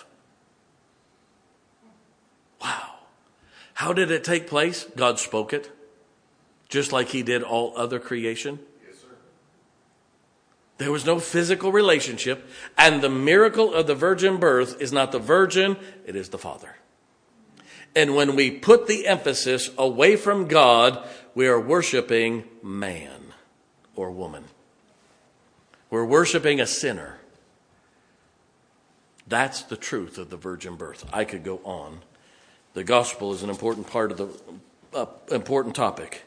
How 3.81 3.93
did 3.93 4.11
it 4.11 4.23
take 4.23 4.45
place? 4.45 4.85
God 4.95 5.17
spoke 5.17 5.53
it, 5.53 5.71
just 6.69 6.91
like 6.91 7.07
He 7.07 7.23
did 7.23 7.41
all 7.41 7.73
other 7.75 7.97
creation. 7.97 8.59
There 10.77 10.91
was 10.91 11.03
no 11.03 11.17
physical 11.17 11.71
relationship. 11.71 12.47
And 12.77 13.01
the 13.01 13.09
miracle 13.09 13.73
of 13.73 13.87
the 13.87 13.95
virgin 13.95 14.37
birth 14.37 14.79
is 14.79 14.93
not 14.93 15.11
the 15.11 15.17
virgin, 15.17 15.77
it 16.05 16.15
is 16.15 16.29
the 16.29 16.37
Father. 16.37 16.75
And 17.95 18.15
when 18.15 18.35
we 18.35 18.51
put 18.51 18.85
the 18.85 19.07
emphasis 19.07 19.71
away 19.79 20.15
from 20.15 20.47
God, 20.47 21.03
we 21.33 21.47
are 21.47 21.59
worshiping 21.59 22.43
man 22.61 23.33
or 23.95 24.11
woman. 24.11 24.43
We're 25.89 26.05
worshiping 26.05 26.61
a 26.61 26.67
sinner. 26.67 27.17
That's 29.25 29.63
the 29.63 29.75
truth 29.75 30.19
of 30.19 30.29
the 30.29 30.37
virgin 30.37 30.75
birth. 30.75 31.09
I 31.11 31.25
could 31.25 31.43
go 31.43 31.61
on. 31.63 32.01
The 32.73 32.83
gospel 32.83 33.33
is 33.33 33.43
an 33.43 33.49
important 33.49 33.87
part 33.87 34.11
of 34.11 34.17
the 34.17 34.29
uh, 34.93 35.05
important 35.29 35.75
topic. 35.75 36.23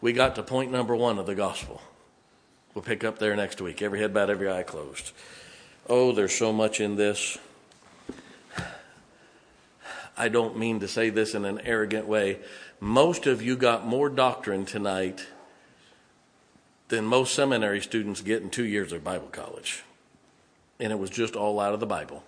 We 0.00 0.12
got 0.12 0.34
to 0.36 0.42
point 0.42 0.70
number 0.70 0.94
one 0.94 1.18
of 1.18 1.26
the 1.26 1.34
gospel. 1.34 1.80
We'll 2.74 2.82
pick 2.82 3.04
up 3.04 3.18
there 3.18 3.36
next 3.36 3.60
week. 3.60 3.80
Every 3.80 4.00
head 4.00 4.12
bowed, 4.12 4.30
every 4.30 4.50
eye 4.50 4.64
closed. 4.64 5.12
Oh, 5.88 6.12
there's 6.12 6.34
so 6.34 6.52
much 6.52 6.80
in 6.80 6.96
this. 6.96 7.38
I 10.16 10.28
don't 10.28 10.58
mean 10.58 10.80
to 10.80 10.88
say 10.88 11.10
this 11.10 11.34
in 11.34 11.44
an 11.44 11.60
arrogant 11.64 12.06
way. 12.06 12.38
Most 12.80 13.26
of 13.26 13.42
you 13.42 13.56
got 13.56 13.86
more 13.86 14.08
doctrine 14.08 14.64
tonight 14.64 15.26
than 16.88 17.04
most 17.04 17.34
seminary 17.34 17.80
students 17.80 18.20
get 18.20 18.42
in 18.42 18.50
two 18.50 18.64
years 18.64 18.92
of 18.92 19.02
Bible 19.02 19.28
college. 19.32 19.82
And 20.78 20.92
it 20.92 20.98
was 20.98 21.10
just 21.10 21.36
all 21.36 21.60
out 21.60 21.74
of 21.74 21.80
the 21.80 21.86
Bible. 21.86 22.24